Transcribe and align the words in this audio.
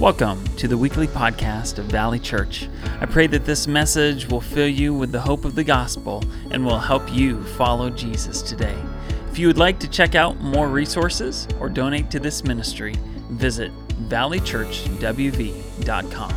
Welcome 0.00 0.42
to 0.56 0.66
the 0.66 0.76
weekly 0.78 1.06
podcast 1.06 1.78
of 1.78 1.84
Valley 1.84 2.18
Church. 2.18 2.70
I 3.02 3.04
pray 3.04 3.26
that 3.26 3.44
this 3.44 3.66
message 3.66 4.26
will 4.30 4.40
fill 4.40 4.66
you 4.66 4.94
with 4.94 5.12
the 5.12 5.20
hope 5.20 5.44
of 5.44 5.54
the 5.54 5.62
gospel 5.62 6.24
and 6.50 6.64
will 6.64 6.78
help 6.78 7.12
you 7.12 7.44
follow 7.44 7.90
Jesus 7.90 8.40
today. 8.40 8.82
If 9.30 9.38
you 9.38 9.46
would 9.46 9.58
like 9.58 9.78
to 9.80 9.86
check 9.86 10.14
out 10.14 10.40
more 10.40 10.68
resources 10.68 11.46
or 11.60 11.68
donate 11.68 12.10
to 12.12 12.18
this 12.18 12.44
ministry, 12.44 12.94
visit 13.32 13.72
valleychurchwv.com. 14.08 16.34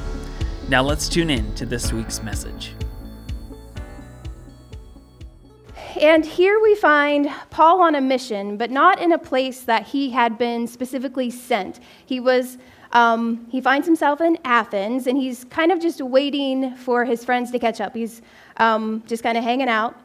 Now 0.68 0.84
let's 0.84 1.08
tune 1.08 1.30
in 1.30 1.56
to 1.56 1.66
this 1.66 1.94
week's 1.94 2.22
message. 2.22 2.74
And 6.02 6.26
here 6.26 6.60
we 6.60 6.76
find 6.76 7.32
Paul 7.50 7.80
on 7.80 7.96
a 7.96 8.02
mission, 8.02 8.58
but 8.58 8.72
not 8.72 9.02
in 9.02 9.14
a 9.14 9.18
place 9.18 9.62
that 9.62 9.88
he 9.88 10.10
had 10.10 10.38
been 10.38 10.68
specifically 10.68 11.30
sent. 11.30 11.80
He 12.06 12.20
was 12.20 12.58
um, 12.94 13.48
he 13.50 13.60
finds 13.60 13.88
himself 13.88 14.22
in 14.22 14.38
Athens, 14.46 15.08
and 15.08 15.18
he's 15.18 15.44
kind 15.46 15.72
of 15.72 15.82
just 15.82 16.00
waiting 16.00 16.76
for 16.76 17.04
his 17.04 17.26
friends 17.26 17.52
to 17.52 17.60
catch 17.60 17.82
up. 17.82 17.96
He's 17.96 18.22
um, 18.58 19.04
just 19.08 19.24
kind 19.24 19.38
of 19.38 19.44
hanging 19.44 19.68
out. 19.68 20.00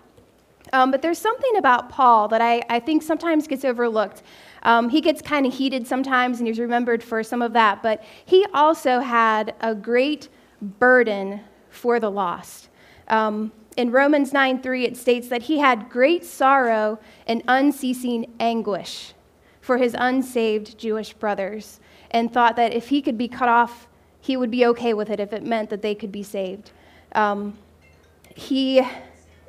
Um, 0.73 0.91
but 0.91 1.03
there's 1.03 1.19
something 1.19 1.57
about 1.57 1.91
Paul 1.91 2.29
that 2.29 2.41
I, 2.41 2.63
I 2.69 2.81
think 2.81 3.03
sometimes 3.03 3.47
gets 3.47 3.65
overlooked. 3.65 4.23
Um, 4.63 4.89
he 4.89 5.01
gets 5.01 5.23
kind 5.23 5.47
of 5.47 5.53
heated 5.53 5.87
sometimes, 5.87 6.39
and 6.39 6.47
he's 6.47 6.59
remembered 6.59 7.03
for 7.03 7.23
some 7.23 7.43
of 7.43 7.53
that. 7.53 7.83
But 7.83 8.03
he 8.25 8.47
also 8.55 9.01
had 9.01 9.55
a 9.61 9.75
great 9.75 10.29
burden 10.61 11.41
for 11.71 12.01
the 12.01 12.11
lost. 12.11 12.69
Um, 13.09 13.53
in 13.77 13.93
Romans 13.93 14.33
9 14.33 14.61
3, 14.61 14.85
it 14.87 14.97
states 14.97 15.29
that 15.29 15.43
he 15.43 15.59
had 15.59 15.89
great 15.89 16.25
sorrow 16.25 16.99
and 17.27 17.43
unceasing 17.49 18.33
anguish 18.41 19.13
for 19.61 19.77
his 19.77 19.95
unsaved 19.99 20.79
Jewish 20.79 21.13
brothers 21.13 21.81
and 22.11 22.33
thought 22.33 22.57
that 22.57 22.73
if 22.73 22.89
he 22.89 23.03
could 23.03 23.19
be 23.19 23.29
cut 23.29 23.49
off, 23.49 23.87
he 24.21 24.37
would 24.37 24.51
be 24.51 24.67
okay 24.67 24.95
with 24.95 25.11
it 25.11 25.21
if 25.21 25.33
it 25.33 25.43
meant 25.45 25.71
that 25.71 25.83
they 25.83 25.95
could 25.95 26.13
be 26.13 26.23
saved. 26.23 26.73
Um, 27.13 27.57
he, 28.35 28.87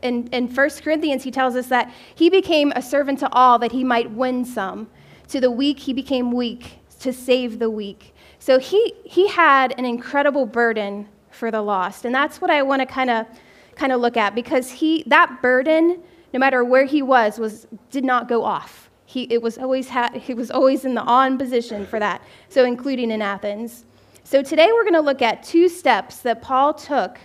in, 0.01 0.27
in 0.27 0.47
1 0.47 0.69
Corinthians, 0.81 1.23
he 1.23 1.31
tells 1.31 1.55
us 1.55 1.67
that 1.67 1.93
he 2.15 2.29
became 2.29 2.71
a 2.75 2.81
servant 2.81 3.19
to 3.19 3.29
all 3.31 3.59
that 3.59 3.71
he 3.71 3.83
might 3.83 4.11
win 4.11 4.45
some. 4.45 4.89
To 5.29 5.39
the 5.39 5.51
weak, 5.51 5.79
he 5.79 5.93
became 5.93 6.31
weak 6.31 6.79
to 6.99 7.13
save 7.13 7.59
the 7.59 7.69
weak. 7.69 8.13
So 8.39 8.59
he, 8.59 8.93
he 9.03 9.27
had 9.27 9.77
an 9.77 9.85
incredible 9.85 10.45
burden 10.45 11.07
for 11.29 11.51
the 11.51 11.61
lost. 11.61 12.05
And 12.05 12.13
that's 12.13 12.41
what 12.41 12.49
I 12.49 12.61
want 12.63 12.81
to 12.81 12.85
kind 12.85 13.09
of 13.09 13.25
kind 13.79 13.93
of 13.93 14.01
look 14.01 14.17
at 14.17 14.35
because 14.35 14.69
he 14.69 15.03
that 15.07 15.41
burden, 15.41 16.03
no 16.33 16.39
matter 16.39 16.63
where 16.65 16.83
he 16.83 17.01
was, 17.01 17.39
was 17.39 17.65
did 17.89 18.03
not 18.03 18.27
go 18.27 18.43
off. 18.43 18.88
He, 19.09 19.23
it 19.23 19.41
was 19.41 19.57
always 19.57 19.89
ha- 19.89 20.11
he 20.13 20.35
was 20.35 20.51
always 20.51 20.85
in 20.85 20.93
the 20.93 21.01
on 21.01 21.39
position 21.39 21.83
for 21.83 21.97
that, 21.97 22.21
so 22.47 22.63
including 22.63 23.09
in 23.09 23.23
Athens. 23.23 23.85
So 24.23 24.43
today 24.43 24.69
we're 24.71 24.83
going 24.83 24.93
to 24.93 25.01
look 25.01 25.23
at 25.23 25.41
two 25.41 25.67
steps 25.67 26.17
that 26.19 26.43
Paul 26.43 26.75
took 26.75 27.17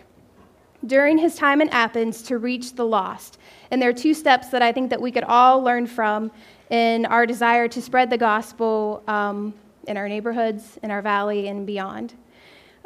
during 0.86 1.18
his 1.18 1.34
time 1.34 1.60
in 1.60 1.68
Athens 1.68 2.22
to 2.22 2.38
reach 2.38 2.74
the 2.74 2.86
lost. 2.86 3.36
And 3.70 3.82
there 3.82 3.90
are 3.90 3.92
two 3.92 4.14
steps 4.14 4.48
that 4.48 4.62
I 4.62 4.72
think 4.72 4.88
that 4.88 5.02
we 5.02 5.12
could 5.12 5.24
all 5.24 5.60
learn 5.60 5.86
from 5.86 6.30
in 6.70 7.04
our 7.04 7.26
desire 7.26 7.68
to 7.68 7.82
spread 7.82 8.08
the 8.08 8.16
gospel 8.16 9.02
um, 9.06 9.52
in 9.86 9.98
our 9.98 10.08
neighborhoods, 10.08 10.78
in 10.82 10.90
our 10.90 11.02
valley, 11.02 11.48
and 11.48 11.66
beyond. 11.66 12.14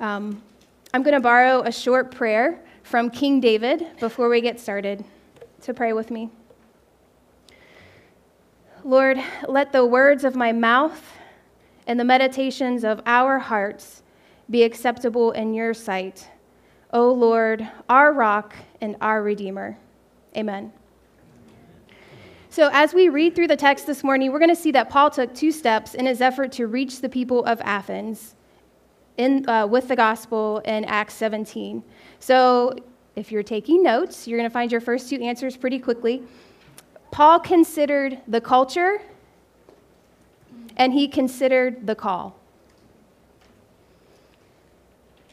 Um, 0.01 0.43
I'm 0.93 1.05
going 1.05 1.15
to 1.15 1.21
borrow 1.21 1.63
a 1.63 1.71
short 1.71 2.11
prayer 2.11 2.59
from 2.83 3.11
King 3.11 3.39
David 3.39 3.87
before 4.01 4.29
we 4.29 4.41
get 4.41 4.59
started. 4.59 5.05
So 5.61 5.73
pray 5.73 5.93
with 5.93 6.11
me. 6.11 6.31
Lord, 8.85 9.19
let 9.49 9.73
the 9.73 9.85
words 9.85 10.25
of 10.25 10.37
my 10.37 10.53
mouth 10.53 11.03
and 11.87 11.99
the 11.99 12.05
meditations 12.05 12.85
of 12.85 13.01
our 13.07 13.39
hearts 13.39 14.03
be 14.51 14.63
acceptable 14.63 15.33
in 15.33 15.53
your 15.53 15.75
sight. 15.75 16.29
O 16.93 17.13
Lord, 17.13 17.69
our 17.89 18.13
rock 18.13 18.55
and 18.81 18.97
our 19.01 19.23
redeemer. 19.23 19.77
Amen. 20.37 20.73
So, 22.51 22.71
as 22.73 22.95
we 22.95 23.09
read 23.09 23.35
through 23.35 23.49
the 23.49 23.57
text 23.57 23.87
this 23.87 24.03
morning, 24.03 24.33
we're 24.33 24.39
going 24.39 24.49
to 24.49 24.57
see 24.57 24.73
that 24.73 24.89
Paul 24.89 25.11
took 25.11 25.35
two 25.35 25.53
steps 25.53 25.95
in 25.95 26.07
his 26.07 26.21
effort 26.21 26.51
to 26.53 26.67
reach 26.67 27.01
the 27.01 27.09
people 27.09 27.45
of 27.45 27.61
Athens 27.63 28.37
in, 29.19 29.49
uh, 29.49 29.67
with 29.67 29.89
the 29.89 29.97
gospel 29.97 30.59
in 30.65 30.85
Acts 30.87 31.15
17. 31.15 31.83
So, 32.21 32.75
if 33.17 33.31
you're 33.33 33.43
taking 33.43 33.83
notes, 33.83 34.27
you're 34.27 34.39
going 34.39 34.49
to 34.49 34.53
find 34.53 34.73
your 34.73 34.81
first 34.81 35.11
two 35.11 35.21
answers 35.21 35.57
pretty 35.57 35.79
quickly. 35.79 36.23
Paul 37.11 37.41
considered 37.41 38.19
the 38.29 38.41
culture 38.41 39.01
and 40.77 40.93
he 40.93 41.09
considered 41.09 41.87
the 41.87 41.95
call. 41.95 42.37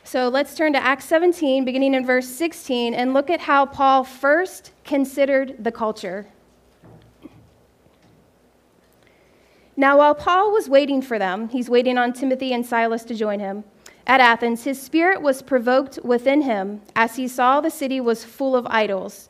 So 0.03 0.27
let's 0.29 0.55
turn 0.55 0.73
to 0.73 0.79
Acts 0.79 1.05
17, 1.05 1.65
beginning 1.65 1.93
in 1.93 2.05
verse 2.05 2.27
16, 2.27 2.93
and 2.93 3.13
look 3.13 3.29
at 3.29 3.41
how 3.41 3.65
Paul 3.65 4.03
first 4.03 4.71
considered 4.83 5.63
the 5.63 5.71
culture. 5.71 6.27
Now, 9.75 9.97
while 9.97 10.15
Paul 10.15 10.51
was 10.51 10.69
waiting 10.69 11.01
for 11.01 11.19
them, 11.19 11.49
he's 11.49 11.69
waiting 11.69 11.97
on 11.97 12.13
Timothy 12.13 12.53
and 12.53 12.65
Silas 12.65 13.03
to 13.05 13.15
join 13.15 13.39
him 13.39 13.63
at 14.07 14.21
Athens, 14.21 14.63
his 14.63 14.81
spirit 14.81 15.21
was 15.21 15.41
provoked 15.41 15.99
within 16.03 16.41
him 16.43 16.81
as 16.95 17.15
he 17.15 17.27
saw 17.27 17.59
the 17.59 17.71
city 17.71 17.99
was 17.99 18.23
full 18.23 18.55
of 18.55 18.67
idols. 18.67 19.29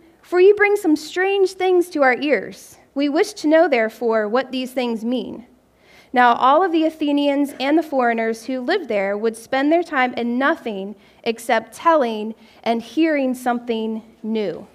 For 0.21 0.39
you 0.39 0.55
bring 0.55 0.75
some 0.75 0.95
strange 0.95 1.53
things 1.53 1.89
to 1.89 2.03
our 2.03 2.15
ears. 2.15 2.77
We 2.93 3.09
wish 3.09 3.33
to 3.33 3.47
know, 3.47 3.67
therefore, 3.67 4.27
what 4.27 4.51
these 4.51 4.71
things 4.71 5.03
mean. 5.03 5.45
Now, 6.13 6.33
all 6.35 6.61
of 6.61 6.71
the 6.71 6.83
Athenians 6.85 7.53
and 7.59 7.77
the 7.77 7.83
foreigners 7.83 8.45
who 8.45 8.59
lived 8.59 8.89
there 8.89 9.17
would 9.17 9.37
spend 9.37 9.71
their 9.71 9.83
time 9.83 10.13
in 10.15 10.37
nothing 10.37 10.95
except 11.23 11.73
telling 11.73 12.35
and 12.63 12.81
hearing 12.81 13.33
something 13.33 14.03
new. 14.21 14.67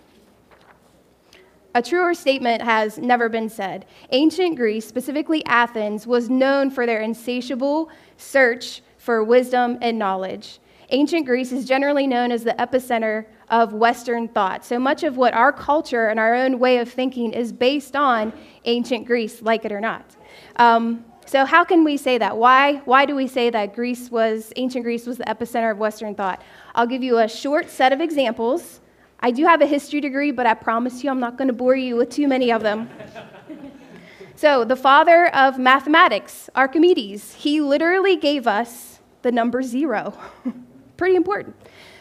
A 1.74 1.82
truer 1.82 2.14
statement 2.14 2.62
has 2.62 2.96
never 2.96 3.28
been 3.28 3.50
said. 3.50 3.84
Ancient 4.10 4.56
Greece, 4.56 4.88
specifically 4.88 5.44
Athens, 5.44 6.06
was 6.06 6.30
known 6.30 6.70
for 6.70 6.86
their 6.86 7.02
insatiable 7.02 7.90
search 8.16 8.80
for 8.96 9.22
wisdom 9.22 9.76
and 9.82 9.98
knowledge. 9.98 10.58
Ancient 10.88 11.26
Greece 11.26 11.52
is 11.52 11.66
generally 11.66 12.06
known 12.06 12.32
as 12.32 12.44
the 12.44 12.54
epicenter 12.58 13.26
of 13.48 13.72
Western 13.72 14.28
thought. 14.28 14.64
So 14.64 14.78
much 14.78 15.02
of 15.02 15.16
what 15.16 15.34
our 15.34 15.52
culture 15.52 16.08
and 16.08 16.18
our 16.18 16.34
own 16.34 16.58
way 16.58 16.78
of 16.78 16.90
thinking 16.90 17.32
is 17.32 17.52
based 17.52 17.94
on 17.94 18.32
ancient 18.64 19.06
Greece, 19.06 19.42
like 19.42 19.64
it 19.64 19.72
or 19.72 19.80
not. 19.80 20.16
Um, 20.56 21.04
so 21.26 21.44
how 21.44 21.64
can 21.64 21.82
we 21.82 21.96
say 21.96 22.18
that? 22.18 22.36
Why, 22.36 22.76
why 22.84 23.04
do 23.04 23.16
we 23.16 23.26
say 23.26 23.50
that 23.50 23.74
Greece 23.74 24.10
was, 24.10 24.52
ancient 24.56 24.84
Greece 24.84 25.06
was 25.06 25.18
the 25.18 25.24
epicenter 25.24 25.72
of 25.72 25.78
Western 25.78 26.14
thought? 26.14 26.42
I'll 26.74 26.86
give 26.86 27.02
you 27.02 27.18
a 27.18 27.28
short 27.28 27.68
set 27.68 27.92
of 27.92 28.00
examples. 28.00 28.80
I 29.20 29.32
do 29.32 29.44
have 29.44 29.60
a 29.60 29.66
history 29.66 30.00
degree, 30.00 30.30
but 30.30 30.46
I 30.46 30.54
promise 30.54 31.02
you 31.02 31.10
I'm 31.10 31.18
not 31.18 31.36
going 31.36 31.48
to 31.48 31.54
bore 31.54 31.74
you 31.74 31.96
with 31.96 32.10
too 32.10 32.28
many 32.28 32.52
of 32.52 32.62
them. 32.62 32.88
so, 34.36 34.64
the 34.64 34.76
father 34.76 35.34
of 35.34 35.58
mathematics, 35.58 36.48
Archimedes, 36.54 37.34
he 37.34 37.60
literally 37.60 38.16
gave 38.16 38.46
us 38.46 39.00
the 39.22 39.32
number 39.32 39.62
zero. 39.62 40.16
Pretty 40.96 41.16
important. 41.16 41.56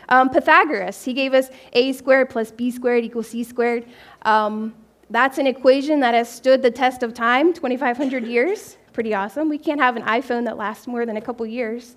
Um, 0.09 0.29
Pythagoras, 0.29 1.03
he 1.03 1.13
gave 1.13 1.33
us 1.33 1.49
a 1.73 1.93
squared 1.93 2.29
plus 2.29 2.51
b 2.51 2.71
squared 2.71 3.03
equals 3.03 3.27
c 3.29 3.43
squared. 3.43 3.85
Um, 4.23 4.73
that's 5.09 5.37
an 5.37 5.47
equation 5.47 5.99
that 5.99 6.13
has 6.13 6.29
stood 6.29 6.61
the 6.61 6.71
test 6.71 7.03
of 7.03 7.13
time, 7.13 7.53
2,500 7.53 8.25
years. 8.25 8.77
Pretty 8.93 9.13
awesome. 9.13 9.49
We 9.49 9.57
can't 9.57 9.79
have 9.79 9.95
an 9.95 10.03
iPhone 10.03 10.45
that 10.45 10.57
lasts 10.57 10.87
more 10.87 11.05
than 11.05 11.17
a 11.17 11.21
couple 11.21 11.45
years. 11.45 11.95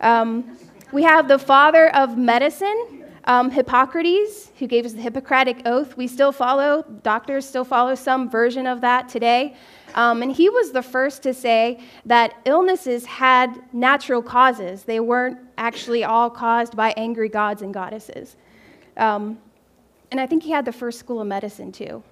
Um, 0.00 0.56
we 0.92 1.02
have 1.02 1.28
the 1.28 1.38
father 1.38 1.94
of 1.94 2.16
medicine, 2.16 3.04
um, 3.24 3.50
Hippocrates, 3.50 4.50
who 4.58 4.66
gave 4.66 4.86
us 4.86 4.92
the 4.92 5.02
Hippocratic 5.02 5.62
Oath. 5.66 5.96
We 5.96 6.06
still 6.06 6.32
follow, 6.32 6.84
doctors 7.02 7.46
still 7.46 7.64
follow 7.64 7.94
some 7.94 8.30
version 8.30 8.66
of 8.66 8.80
that 8.80 9.08
today. 9.08 9.54
Um, 9.94 10.22
and 10.22 10.32
he 10.32 10.48
was 10.48 10.72
the 10.72 10.82
first 10.82 11.22
to 11.24 11.34
say 11.34 11.80
that 12.06 12.34
illnesses 12.44 13.04
had 13.04 13.60
natural 13.72 14.22
causes. 14.22 14.84
They 14.84 15.00
weren't 15.00 15.49
actually 15.60 16.02
all 16.02 16.30
caused 16.30 16.74
by 16.74 16.92
angry 16.96 17.28
gods 17.28 17.62
and 17.62 17.72
goddesses. 17.72 18.36
Um, 18.96 19.38
and 20.10 20.18
I 20.18 20.26
think 20.26 20.42
he 20.42 20.50
had 20.50 20.64
the 20.64 20.72
first 20.72 20.98
school 20.98 21.20
of 21.20 21.28
medicine 21.28 21.70
too. 21.70 22.02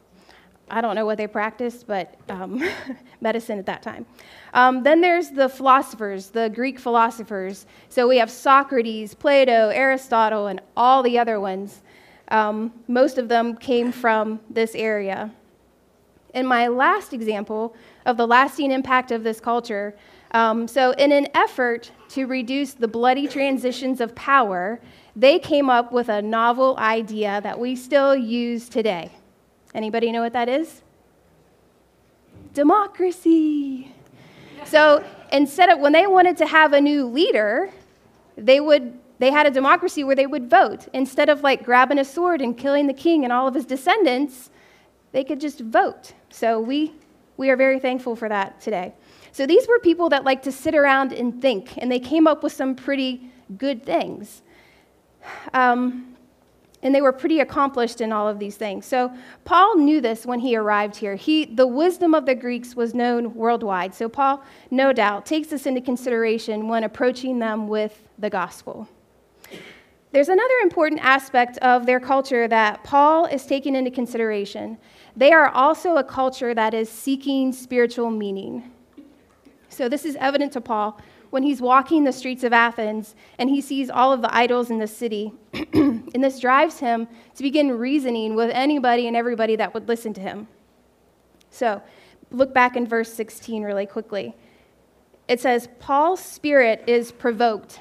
I 0.71 0.83
don't 0.83 0.95
know 0.95 1.07
what 1.07 1.17
they 1.17 1.27
practiced, 1.27 1.87
but 1.87 2.15
um, 2.29 2.63
medicine 3.23 3.59
at 3.59 3.65
that 3.67 3.83
time. 3.83 4.05
Um, 4.53 4.83
then 4.83 5.01
there's 5.01 5.31
the 5.31 5.49
philosophers, 5.49 6.29
the 6.29 6.51
Greek 6.51 6.79
philosophers. 6.79 7.65
So 7.89 8.07
we 8.07 8.19
have 8.19 8.31
Socrates, 8.31 9.15
Plato, 9.15 9.71
Aristotle, 9.71 10.49
and 10.49 10.61
all 10.77 11.03
the 11.03 11.19
other 11.19 11.41
ones. 11.41 11.81
Um, 12.29 12.73
most 12.87 13.17
of 13.17 13.29
them 13.29 13.57
came 13.57 13.91
from 13.91 14.41
this 14.51 14.75
area. 14.75 15.31
And 16.35 16.47
my 16.47 16.69
last 16.69 17.15
example 17.15 17.75
of 18.05 18.19
the 18.19 18.27
lasting 18.27 18.71
impact 18.71 19.11
of 19.11 19.25
this 19.25 19.41
culture 19.41 19.95
um, 20.33 20.69
so, 20.69 20.93
in 20.93 21.11
an 21.13 21.29
effort 21.35 21.91
to 22.11 22.27
reduce 22.27 22.75
the 22.75 22.89
bloody 22.89 23.27
transitions 23.27 24.01
of 24.01 24.15
power, 24.15 24.81
they 25.17 25.39
came 25.39 25.71
up 25.71 25.91
with 25.91 26.09
a 26.09 26.21
novel 26.23 26.77
idea 26.79 27.41
that 27.43 27.59
we 27.59 27.75
still 27.75 28.15
use 28.15 28.69
today. 28.69 29.11
Anybody 29.75 30.13
know 30.13 30.21
what 30.21 30.33
that 30.35 30.49
is? 30.49 30.83
Democracy. 32.55 33.93
So 34.65 35.05
instead 35.33 35.69
of 35.69 35.79
when 35.79 35.93
they 35.93 36.07
wanted 36.07 36.37
to 36.39 36.47
have 36.47 36.73
a 36.73 36.81
new 36.81 37.07
leader, 37.07 37.71
they 38.37 38.61
would 38.61 38.99
they 39.19 39.33
had 39.33 39.47
a 39.47 39.51
democracy 39.51 40.05
where 40.05 40.15
they 40.15 40.27
would 40.27 40.49
vote. 40.49 40.87
Instead 40.93 41.29
of 41.29 41.43
like 41.43 41.65
grabbing 41.65 41.99
a 41.99 42.05
sword 42.05 42.41
and 42.41 42.57
killing 42.57 42.87
the 42.87 42.95
king 42.95 43.25
and 43.25 43.33
all 43.33 43.49
of 43.49 43.55
his 43.55 43.65
descendants, 43.65 44.51
they 45.11 45.25
could 45.25 45.41
just 45.41 45.61
vote. 45.61 46.13
So 46.31 46.61
we 46.61 46.93
we 47.37 47.51
are 47.51 47.57
very 47.57 47.81
thankful 47.81 48.15
for 48.15 48.29
that 48.29 48.61
today. 48.61 48.95
So 49.39 49.47
these 49.47 49.69
were 49.69 49.79
people 49.79 50.09
that 50.09 50.25
like 50.25 50.43
to 50.43 50.51
sit 50.51 50.75
around 50.75 51.13
and 51.13 51.41
think, 51.41 51.79
and 51.79 51.93
they 51.93 52.01
came 52.01 52.27
up 52.27 52.43
with 52.43 52.53
some 52.53 52.75
pretty 52.75 53.31
good 53.57 53.87
things. 53.87 54.43
Um, 55.55 56.17
and 56.83 56.93
they 56.93 57.01
were 57.01 57.13
pretty 57.13 57.39
accomplished 57.39 58.01
in 58.01 58.11
all 58.11 58.27
of 58.27 58.41
these 58.41 58.57
things. 58.57 58.85
So 58.85 59.13
Paul 59.45 59.77
knew 59.77 60.01
this 60.01 60.27
when 60.27 60.41
he 60.41 60.57
arrived 60.57 60.97
here. 60.97 61.15
He, 61.15 61.45
the 61.45 61.69
wisdom 61.69 62.17
of 62.17 62.27
the 62.27 62.35
Greeks 62.35 62.75
was 62.75 62.95
known 62.95 63.33
worldwide. 63.33 63.95
So 63.95 64.09
Paul, 64.09 64.43
no 64.73 64.93
doubt, 64.93 65.25
takes 65.25 65.47
this 65.47 65.67
into 65.67 65.83
consideration 65.83 66.67
when 66.67 66.83
approaching 66.83 67.39
them 67.39 67.69
with 67.69 68.09
the 68.19 68.31
gospel. 68.31 68.89
There's 70.11 70.31
another 70.31 70.55
important 70.65 71.01
aspect 71.05 71.59
of 71.59 71.87
their 71.87 72.01
culture 72.01 72.49
that 72.49 72.83
Paul 72.83 73.27
is 73.27 73.47
taking 73.47 73.77
into 73.77 73.93
consideration. 73.93 74.79
They 75.17 75.31
are 75.31 75.51
also 75.51 75.95
a 75.95 76.03
culture 76.03 76.55
that 76.55 76.75
is 76.75 76.89
seeking 76.89 77.53
spiritual 77.53 78.11
meaning. 78.11 78.73
So 79.79 79.89
this 79.89 80.05
is 80.05 80.17
evident 80.17 80.53
to 80.55 80.61
Paul 80.61 81.01
when 81.31 81.45
he's 81.45 81.61
walking 81.61 82.03
the 82.03 82.13
streets 82.13 82.43
of 82.43 82.53
Athens 82.53 83.15
and 83.39 83.49
he 83.49 83.61
sees 83.61 83.89
all 83.89 84.13
of 84.13 84.23
the 84.23 84.35
idols 84.35 84.71
in 84.71 84.81
the 84.81 84.89
city. 84.89 85.33
and 85.73 86.13
this 86.25 86.41
drives 86.41 86.81
him 86.81 87.07
to 87.37 87.43
begin 87.45 87.71
reasoning 87.71 88.35
with 88.35 88.51
anybody 88.53 89.07
and 89.07 89.17
everybody 89.17 89.55
that 89.55 89.73
would 89.75 89.87
listen 89.87 90.13
to 90.15 90.21
him. 90.21 90.49
So 91.53 91.81
look 92.33 92.53
back 92.53 92.75
in 92.75 92.89
verse 92.89 93.13
16 93.13 93.63
really 93.63 93.87
quickly. 93.87 94.35
It 95.29 95.39
says, 95.39 95.69
Paul's 95.79 96.25
spirit 96.25 96.83
is 96.89 97.13
provoked. 97.13 97.79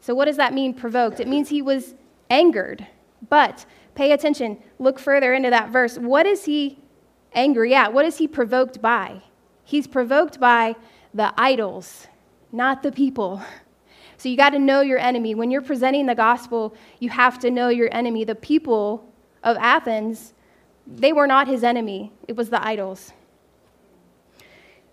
So, 0.00 0.16
what 0.16 0.24
does 0.24 0.38
that 0.38 0.52
mean, 0.52 0.74
provoked? 0.74 1.20
It 1.20 1.28
means 1.28 1.48
he 1.48 1.62
was 1.62 1.94
angered. 2.28 2.88
But 3.28 3.66
pay 3.94 4.10
attention, 4.10 4.58
look 4.80 4.98
further 4.98 5.32
into 5.32 5.50
that 5.50 5.70
verse. 5.70 5.96
What 5.96 6.26
is 6.26 6.46
he 6.46 6.80
angry 7.34 7.72
at? 7.72 7.92
What 7.92 8.04
is 8.04 8.18
he 8.18 8.26
provoked 8.26 8.82
by? 8.82 9.22
He's 9.62 9.86
provoked 9.86 10.40
by 10.40 10.74
the 11.16 11.32
idols 11.36 12.06
not 12.52 12.82
the 12.82 12.92
people. 12.92 13.42
So 14.18 14.28
you 14.30 14.36
got 14.36 14.50
to 14.50 14.58
know 14.58 14.80
your 14.80 14.98
enemy. 14.98 15.34
When 15.34 15.50
you're 15.50 15.62
presenting 15.62 16.06
the 16.06 16.14
gospel, 16.14 16.74
you 17.00 17.10
have 17.10 17.38
to 17.40 17.50
know 17.50 17.68
your 17.68 17.92
enemy. 17.92 18.24
The 18.24 18.34
people 18.34 19.06
of 19.42 19.56
Athens, 19.58 20.32
they 20.86 21.12
were 21.12 21.26
not 21.26 21.48
his 21.48 21.62
enemy, 21.62 22.12
it 22.26 22.34
was 22.34 22.48
the 22.48 22.64
idols. 22.66 23.12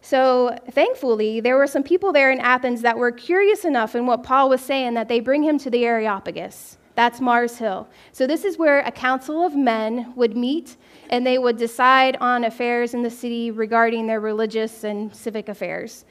So 0.01 0.57
thankfully, 0.71 1.39
there 1.39 1.55
were 1.55 1.67
some 1.67 1.83
people 1.83 2.11
there 2.11 2.31
in 2.31 2.39
Athens 2.41 2.81
that 2.81 2.97
were 2.97 3.11
curious 3.11 3.63
enough 3.63 3.95
in 3.95 4.05
what 4.05 4.23
Paul 4.23 4.49
was 4.49 4.59
saying 4.59 4.95
that 4.95 5.07
they 5.07 5.21
bring 5.21 5.43
him 5.43 5.57
to 5.59 5.69
the 5.69 5.85
Areopagus. 5.85 6.77
That's 6.95 7.19
Mars 7.19 7.57
Hill. 7.57 7.87
So 8.11 8.27
this 8.27 8.45
is 8.45 8.57
where 8.57 8.79
a 8.81 8.91
council 8.91 9.45
of 9.45 9.55
men 9.55 10.13
would 10.15 10.37
meet 10.37 10.77
and 11.09 11.25
they 11.25 11.37
would 11.37 11.57
decide 11.57 12.17
on 12.21 12.43
affairs 12.43 12.93
in 12.93 13.01
the 13.01 13.09
city 13.09 13.51
regarding 13.51 14.07
their 14.07 14.19
religious 14.19 14.83
and 14.83 15.15
civic 15.15 15.49
affairs. 15.49 16.05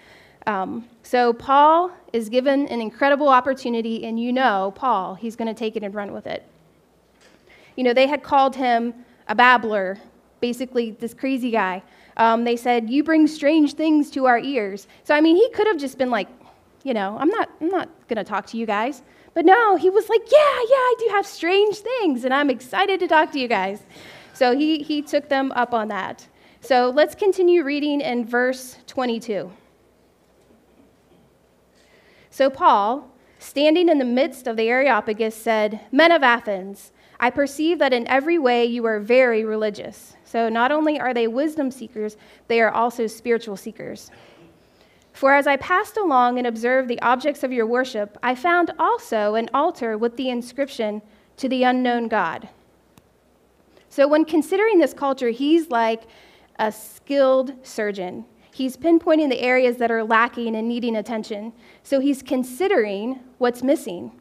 Um, 0.46 0.88
so 1.02 1.32
Paul 1.32 1.92
is 2.12 2.28
given 2.28 2.66
an 2.68 2.80
incredible 2.80 3.28
opportunity, 3.28 4.04
and 4.04 4.18
you 4.18 4.32
know, 4.32 4.72
Paul, 4.74 5.14
he's 5.14 5.36
going 5.36 5.48
to 5.48 5.58
take 5.58 5.76
it 5.76 5.82
and 5.82 5.94
run 5.94 6.12
with 6.12 6.26
it. 6.26 6.44
You 7.76 7.84
know, 7.84 7.94
they 7.94 8.06
had 8.06 8.22
called 8.22 8.56
him 8.56 8.92
a 9.28 9.34
babbler, 9.34 9.98
basically, 10.40 10.92
this 10.92 11.14
crazy 11.14 11.50
guy. 11.50 11.82
Um, 12.16 12.44
they 12.44 12.56
said, 12.56 12.90
You 12.90 13.04
bring 13.04 13.26
strange 13.26 13.74
things 13.74 14.10
to 14.10 14.26
our 14.26 14.38
ears. 14.38 14.88
So, 15.04 15.14
I 15.14 15.20
mean, 15.20 15.36
he 15.36 15.48
could 15.50 15.66
have 15.66 15.78
just 15.78 15.96
been 15.96 16.10
like, 16.10 16.28
You 16.82 16.94
know, 16.94 17.16
I'm 17.18 17.28
not, 17.28 17.48
I'm 17.60 17.68
not 17.68 17.88
going 18.08 18.16
to 18.16 18.24
talk 18.24 18.46
to 18.48 18.56
you 18.56 18.66
guys. 18.66 19.02
But 19.34 19.44
no, 19.44 19.76
he 19.76 19.90
was 19.90 20.08
like, 20.08 20.22
Yeah, 20.30 20.56
yeah, 20.68 20.76
I 20.76 20.94
do 20.98 21.08
have 21.10 21.26
strange 21.26 21.78
things, 21.78 22.24
and 22.24 22.34
I'm 22.34 22.50
excited 22.50 23.00
to 23.00 23.08
talk 23.08 23.32
to 23.32 23.38
you 23.38 23.48
guys. 23.48 23.82
So, 24.34 24.56
he, 24.56 24.82
he 24.82 25.02
took 25.02 25.28
them 25.28 25.52
up 25.52 25.74
on 25.74 25.88
that. 25.88 26.26
So, 26.60 26.90
let's 26.90 27.14
continue 27.14 27.64
reading 27.64 28.00
in 28.00 28.24
verse 28.24 28.76
22. 28.86 29.50
So 32.32 32.48
Paul, 32.48 33.10
standing 33.38 33.90
in 33.90 33.98
the 33.98 34.06
midst 34.06 34.46
of 34.46 34.56
the 34.56 34.66
Areopagus, 34.66 35.36
said, 35.36 35.80
Men 35.92 36.10
of 36.10 36.22
Athens, 36.22 36.90
I 37.20 37.28
perceive 37.28 37.78
that 37.78 37.92
in 37.92 38.08
every 38.08 38.38
way 38.38 38.64
you 38.64 38.86
are 38.86 38.98
very 38.98 39.44
religious. 39.44 40.16
So 40.24 40.48
not 40.48 40.72
only 40.72 40.98
are 40.98 41.12
they 41.12 41.28
wisdom 41.28 41.70
seekers, 41.70 42.16
they 42.48 42.62
are 42.62 42.70
also 42.70 43.06
spiritual 43.06 43.58
seekers. 43.58 44.10
For 45.12 45.34
as 45.34 45.46
I 45.46 45.56
passed 45.56 45.96
along 45.96 46.38
and 46.38 46.46
observed 46.46 46.88
the 46.88 47.00
objects 47.02 47.42
of 47.42 47.52
your 47.52 47.66
worship, 47.66 48.16
I 48.22 48.34
found 48.34 48.72
also 48.78 49.34
an 49.34 49.50
altar 49.52 49.98
with 49.98 50.16
the 50.16 50.30
inscription, 50.30 51.02
To 51.38 51.48
the 51.48 51.64
unknown 51.64 52.08
God. 52.08 52.48
So 53.88 54.08
when 54.08 54.24
considering 54.24 54.78
this 54.78 54.94
culture, 54.94 55.30
he's 55.30 55.68
like 55.68 56.04
a 56.58 56.72
skilled 56.72 57.52
surgeon. 57.62 58.24
He's 58.54 58.76
pinpointing 58.76 59.28
the 59.28 59.40
areas 59.40 59.76
that 59.78 59.90
are 59.90 60.04
lacking 60.04 60.56
and 60.56 60.68
needing 60.68 60.96
attention. 60.96 61.52
So 61.82 62.00
he's 62.00 62.22
considering 62.22 63.20
what's 63.38 63.62
missing. 63.62 64.12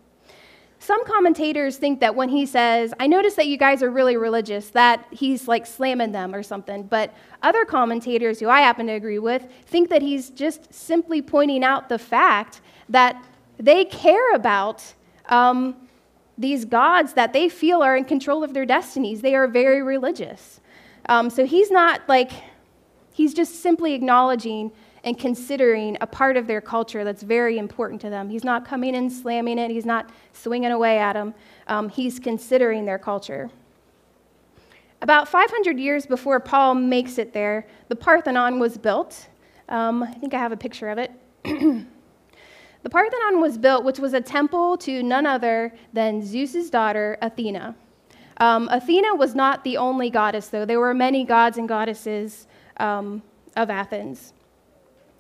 Some 0.81 1.05
commentators 1.05 1.77
think 1.77 1.99
that 1.99 2.15
when 2.15 2.27
he 2.29 2.47
says, 2.47 2.91
I 2.99 3.05
notice 3.05 3.35
that 3.35 3.45
you 3.45 3.55
guys 3.55 3.83
are 3.83 3.91
really 3.91 4.17
religious, 4.17 4.69
that 4.69 5.05
he's 5.11 5.47
like 5.47 5.67
slamming 5.67 6.11
them 6.11 6.33
or 6.33 6.41
something. 6.41 6.83
But 6.83 7.13
other 7.43 7.65
commentators, 7.65 8.39
who 8.39 8.49
I 8.49 8.61
happen 8.61 8.87
to 8.87 8.93
agree 8.93 9.19
with, 9.19 9.47
think 9.67 9.89
that 9.89 10.01
he's 10.01 10.31
just 10.31 10.73
simply 10.73 11.21
pointing 11.21 11.63
out 11.63 11.87
the 11.87 11.99
fact 11.99 12.61
that 12.89 13.23
they 13.59 13.85
care 13.85 14.33
about 14.33 14.95
um, 15.27 15.75
these 16.35 16.65
gods 16.65 17.13
that 17.13 17.31
they 17.31 17.47
feel 17.47 17.83
are 17.83 17.95
in 17.95 18.03
control 18.03 18.43
of 18.43 18.55
their 18.55 18.65
destinies. 18.65 19.21
They 19.21 19.35
are 19.35 19.47
very 19.47 19.83
religious. 19.83 20.61
Um, 21.05 21.29
so 21.29 21.45
he's 21.45 21.69
not 21.69 22.01
like 22.09 22.31
He's 23.13 23.33
just 23.33 23.61
simply 23.61 23.93
acknowledging 23.93 24.71
and 25.03 25.17
considering 25.17 25.97
a 26.01 26.07
part 26.07 26.37
of 26.37 26.47
their 26.47 26.61
culture 26.61 27.03
that's 27.03 27.23
very 27.23 27.57
important 27.57 27.99
to 28.01 28.09
them. 28.09 28.29
He's 28.29 28.43
not 28.43 28.65
coming 28.65 28.95
and 28.95 29.11
slamming 29.11 29.57
it, 29.57 29.71
he's 29.71 29.85
not 29.85 30.09
swinging 30.33 30.71
away 30.71 30.99
at 30.99 31.13
them. 31.13 31.33
Um, 31.67 31.89
he's 31.89 32.19
considering 32.19 32.85
their 32.85 32.99
culture. 32.99 33.49
About 35.01 35.27
500 35.27 35.79
years 35.79 36.05
before 36.05 36.39
Paul 36.39 36.75
makes 36.75 37.17
it 37.17 37.33
there, 37.33 37.65
the 37.87 37.95
Parthenon 37.95 38.59
was 38.59 38.77
built. 38.77 39.27
Um, 39.67 40.03
I 40.03 40.13
think 40.13 40.35
I 40.35 40.37
have 40.37 40.51
a 40.51 40.57
picture 40.57 40.89
of 40.89 40.99
it. 40.99 41.11
the 41.43 42.89
Parthenon 42.89 43.41
was 43.41 43.57
built, 43.57 43.83
which 43.83 43.97
was 43.97 44.13
a 44.13 44.21
temple 44.21 44.77
to 44.77 45.01
none 45.01 45.25
other 45.25 45.73
than 45.93 46.23
Zeus's 46.23 46.69
daughter, 46.69 47.17
Athena. 47.23 47.75
Um, 48.37 48.69
Athena 48.71 49.15
was 49.15 49.33
not 49.33 49.63
the 49.63 49.77
only 49.77 50.11
goddess, 50.11 50.49
though. 50.49 50.65
There 50.65 50.79
were 50.79 50.93
many 50.93 51.23
gods 51.23 51.57
and 51.57 51.67
goddesses 51.67 52.47
um, 52.77 53.23
of 53.55 53.71
Athens. 53.71 54.33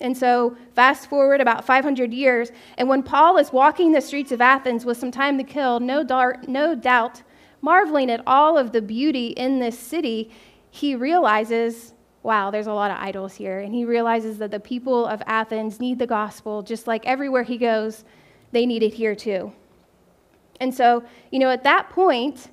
And 0.01 0.17
so, 0.17 0.57
fast 0.73 1.09
forward 1.09 1.41
about 1.41 1.65
500 1.65 2.13
years, 2.13 2.51
and 2.77 2.89
when 2.89 3.03
Paul 3.03 3.37
is 3.37 3.53
walking 3.53 3.91
the 3.91 4.01
streets 4.01 4.31
of 4.31 4.41
Athens 4.41 4.83
with 4.83 4.97
some 4.97 5.11
time 5.11 5.37
to 5.37 5.43
kill, 5.43 5.79
no, 5.79 6.03
dar- 6.03 6.41
no 6.47 6.75
doubt, 6.75 7.21
marveling 7.61 8.09
at 8.09 8.21
all 8.25 8.57
of 8.57 8.71
the 8.71 8.81
beauty 8.81 9.27
in 9.27 9.59
this 9.59 9.77
city, 9.77 10.31
he 10.71 10.95
realizes, 10.95 11.93
wow, 12.23 12.49
there's 12.51 12.67
a 12.67 12.73
lot 12.73 12.91
of 12.91 12.97
idols 12.97 13.33
here. 13.33 13.59
And 13.59 13.73
he 13.73 13.85
realizes 13.85 14.37
that 14.39 14.51
the 14.51 14.59
people 14.59 15.05
of 15.05 15.21
Athens 15.25 15.79
need 15.79 15.99
the 15.99 16.07
gospel, 16.07 16.61
just 16.61 16.87
like 16.87 17.05
everywhere 17.05 17.43
he 17.43 17.57
goes, 17.57 18.03
they 18.51 18.65
need 18.65 18.83
it 18.83 18.93
here 18.93 19.15
too. 19.15 19.53
And 20.59 20.73
so, 20.73 21.03
you 21.31 21.39
know, 21.39 21.49
at 21.49 21.63
that 21.63 21.89
point, 21.89 22.49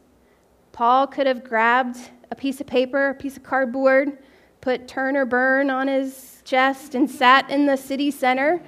Paul 0.72 1.06
could 1.06 1.26
have 1.26 1.44
grabbed 1.44 1.98
a 2.30 2.34
piece 2.34 2.60
of 2.60 2.66
paper, 2.66 3.10
a 3.10 3.14
piece 3.14 3.36
of 3.36 3.42
cardboard, 3.42 4.18
put 4.60 4.88
turn 4.88 5.16
or 5.16 5.24
burn 5.24 5.70
on 5.70 5.88
his 5.88 6.42
chest 6.44 6.94
and 6.94 7.10
sat 7.10 7.48
in 7.50 7.66
the 7.66 7.76
city 7.76 8.10
center, 8.10 8.60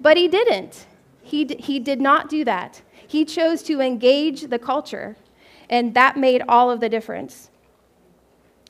but 0.00 0.16
he 0.16 0.28
didn't. 0.28 0.86
He, 1.22 1.44
d- 1.44 1.56
he 1.58 1.78
did 1.78 2.00
not 2.00 2.28
do 2.28 2.44
that. 2.44 2.82
He 3.06 3.24
chose 3.24 3.62
to 3.64 3.80
engage 3.80 4.42
the 4.42 4.58
culture, 4.58 5.16
and 5.70 5.94
that 5.94 6.16
made 6.16 6.42
all 6.48 6.70
of 6.70 6.80
the 6.80 6.88
difference. 6.88 7.50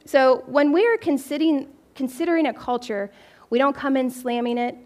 So 0.04 0.44
when 0.46 0.72
we 0.72 0.86
are 0.86 0.96
considering, 0.96 1.68
considering 1.94 2.46
a 2.46 2.54
culture, 2.54 3.10
we 3.50 3.58
don't 3.58 3.74
come 3.76 3.96
in 3.96 4.10
slamming 4.10 4.58
it. 4.58 4.76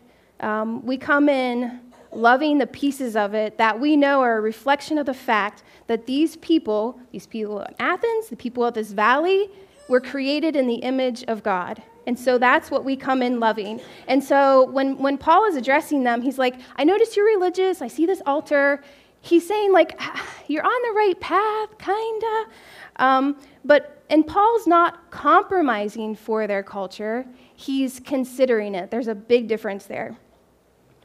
Um, 0.40 0.84
we 0.84 0.96
come 0.96 1.28
in 1.28 1.80
loving 2.11 2.58
the 2.58 2.66
pieces 2.66 3.16
of 3.16 3.34
it 3.34 3.56
that 3.58 3.78
we 3.78 3.96
know 3.96 4.20
are 4.20 4.38
a 4.38 4.40
reflection 4.40 4.99
of 4.99 5.06
the 5.06 5.14
fact 5.14 5.62
that 5.87 6.06
these 6.06 6.37
people, 6.37 6.99
these 7.11 7.26
people 7.26 7.61
in 7.61 7.75
Athens, 7.78 8.28
the 8.28 8.37
people 8.37 8.64
of 8.64 8.75
this 8.75 8.92
valley, 8.92 9.50
were 9.89 10.01
created 10.01 10.57
in 10.57 10.67
the 10.67 10.77
image 10.77 11.25
of 11.25 11.43
God. 11.43 11.83
And 12.07 12.19
so 12.19 12.39
that's 12.39 12.71
what 12.71 12.85
we 12.85 12.97
come 12.97 13.23
in 13.23 13.39
loving. 13.39 13.81
And 14.09 14.23
so 14.23 14.65
when, 14.71 14.99
when 14.99 15.19
Paul 15.19 15.45
is 15.47 15.57
addressing 15.57 16.03
them, 16.03 16.21
he's 16.21 16.39
like, 16.39 16.57
I 16.77 16.85
notice 16.85 17.17
you're 17.17 17.27
religious. 17.27 17.81
I 17.81 17.89
see 17.89 18.07
this 18.07 18.23
altar. 18.27 18.83
He's 19.21 19.47
saying, 19.47 19.73
like, 19.73 20.01
you're 20.49 20.65
on 20.65 20.83
the 20.83 20.93
right 20.95 21.21
path, 21.21 21.79
kind 21.79 22.23
of. 22.25 22.53
Um, 22.97 23.37
but, 23.65 24.03
and 24.11 24.27
Paul's 24.27 24.67
not 24.67 25.11
compromising 25.11 26.17
for 26.17 26.47
their 26.47 26.62
culture, 26.62 27.25
he's 27.55 28.01
considering 28.01 28.75
it. 28.75 28.91
There's 28.91 29.09
a 29.09 29.15
big 29.15 29.47
difference 29.47 29.87
there. 29.87 30.17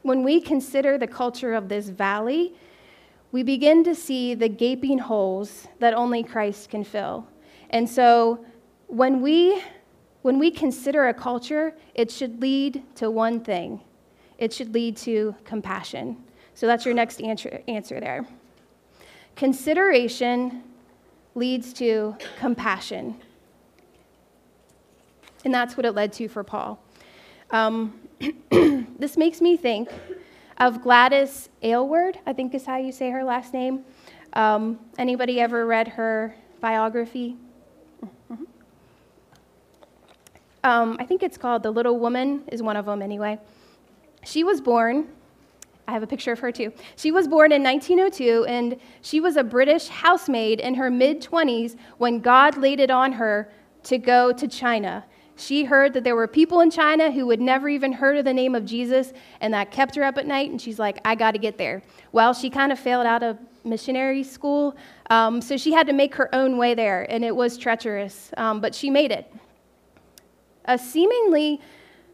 When 0.02 0.22
we 0.24 0.40
consider 0.40 0.98
the 0.98 1.06
culture 1.06 1.54
of 1.54 1.68
this 1.68 1.88
valley, 1.88 2.54
we 3.30 3.42
begin 3.42 3.84
to 3.84 3.94
see 3.94 4.34
the 4.34 4.48
gaping 4.48 4.98
holes 4.98 5.68
that 5.78 5.94
only 5.94 6.22
Christ 6.22 6.70
can 6.70 6.82
fill. 6.82 7.26
And 7.70 7.88
so 7.88 8.44
when 8.88 9.20
we 9.20 9.62
when 10.22 10.38
we 10.38 10.50
consider 10.50 11.08
a 11.08 11.14
culture, 11.14 11.74
it 11.94 12.10
should 12.10 12.42
lead 12.42 12.82
to 12.96 13.10
one 13.10 13.40
thing. 13.40 13.80
It 14.36 14.52
should 14.52 14.74
lead 14.74 14.96
to 14.98 15.34
compassion. 15.44 16.16
So 16.54 16.66
that's 16.66 16.84
your 16.84 16.94
next 16.94 17.22
answer, 17.22 17.62
answer 17.68 18.00
there. 18.00 18.26
Consideration 19.36 20.64
leads 21.36 21.72
to 21.74 22.16
compassion. 22.38 23.16
And 25.44 25.54
that's 25.54 25.76
what 25.76 25.86
it 25.86 25.92
led 25.92 26.12
to 26.14 26.28
for 26.28 26.42
Paul. 26.42 26.82
Um, 27.50 28.00
this 28.98 29.16
makes 29.16 29.40
me 29.40 29.56
think 29.56 29.88
of 30.58 30.82
Gladys 30.82 31.48
Aylward, 31.62 32.18
I 32.26 32.32
think 32.32 32.54
is 32.54 32.66
how 32.66 32.78
you 32.78 32.90
say 32.90 33.10
her 33.10 33.22
last 33.22 33.54
name. 33.54 33.84
Um, 34.32 34.80
anybody 34.98 35.40
ever 35.40 35.64
read 35.64 35.88
her 35.88 36.34
biography? 36.60 37.36
Mm-hmm. 38.04 38.47
Um, 40.68 40.98
I 41.00 41.06
think 41.06 41.22
it's 41.22 41.38
called 41.38 41.62
The 41.62 41.70
Little 41.70 41.98
Woman, 41.98 42.42
is 42.52 42.62
one 42.62 42.76
of 42.76 42.84
them 42.84 43.00
anyway. 43.00 43.38
She 44.22 44.44
was 44.44 44.60
born, 44.60 45.08
I 45.86 45.92
have 45.92 46.02
a 46.02 46.06
picture 46.06 46.32
of 46.32 46.40
her 46.40 46.52
too. 46.52 46.74
She 46.96 47.10
was 47.10 47.26
born 47.26 47.52
in 47.52 47.62
1902, 47.62 48.44
and 48.44 48.76
she 49.00 49.18
was 49.18 49.38
a 49.38 49.42
British 49.42 49.88
housemaid 49.88 50.60
in 50.60 50.74
her 50.74 50.90
mid 50.90 51.22
20s 51.22 51.76
when 51.96 52.20
God 52.20 52.58
laid 52.58 52.80
it 52.80 52.90
on 52.90 53.12
her 53.12 53.50
to 53.84 53.96
go 53.96 54.30
to 54.30 54.46
China. 54.46 55.06
She 55.36 55.64
heard 55.64 55.94
that 55.94 56.04
there 56.04 56.14
were 56.14 56.26
people 56.26 56.60
in 56.60 56.70
China 56.70 57.10
who 57.10 57.30
had 57.30 57.40
never 57.40 57.70
even 57.70 57.90
heard 57.90 58.18
of 58.18 58.26
the 58.26 58.34
name 58.34 58.54
of 58.54 58.66
Jesus, 58.66 59.14
and 59.40 59.54
that 59.54 59.70
kept 59.70 59.94
her 59.94 60.04
up 60.04 60.18
at 60.18 60.26
night, 60.26 60.50
and 60.50 60.60
she's 60.60 60.78
like, 60.78 61.00
I 61.02 61.14
got 61.14 61.30
to 61.30 61.38
get 61.38 61.56
there. 61.56 61.82
Well, 62.12 62.34
she 62.34 62.50
kind 62.50 62.72
of 62.72 62.78
failed 62.78 63.06
out 63.06 63.22
of 63.22 63.38
missionary 63.64 64.22
school, 64.22 64.76
um, 65.08 65.40
so 65.40 65.56
she 65.56 65.72
had 65.72 65.86
to 65.86 65.94
make 65.94 66.14
her 66.16 66.28
own 66.34 66.58
way 66.58 66.74
there, 66.74 67.10
and 67.10 67.24
it 67.24 67.34
was 67.34 67.56
treacherous, 67.56 68.32
um, 68.36 68.60
but 68.60 68.74
she 68.74 68.90
made 68.90 69.12
it. 69.12 69.32
A 70.68 70.78
seemingly 70.78 71.60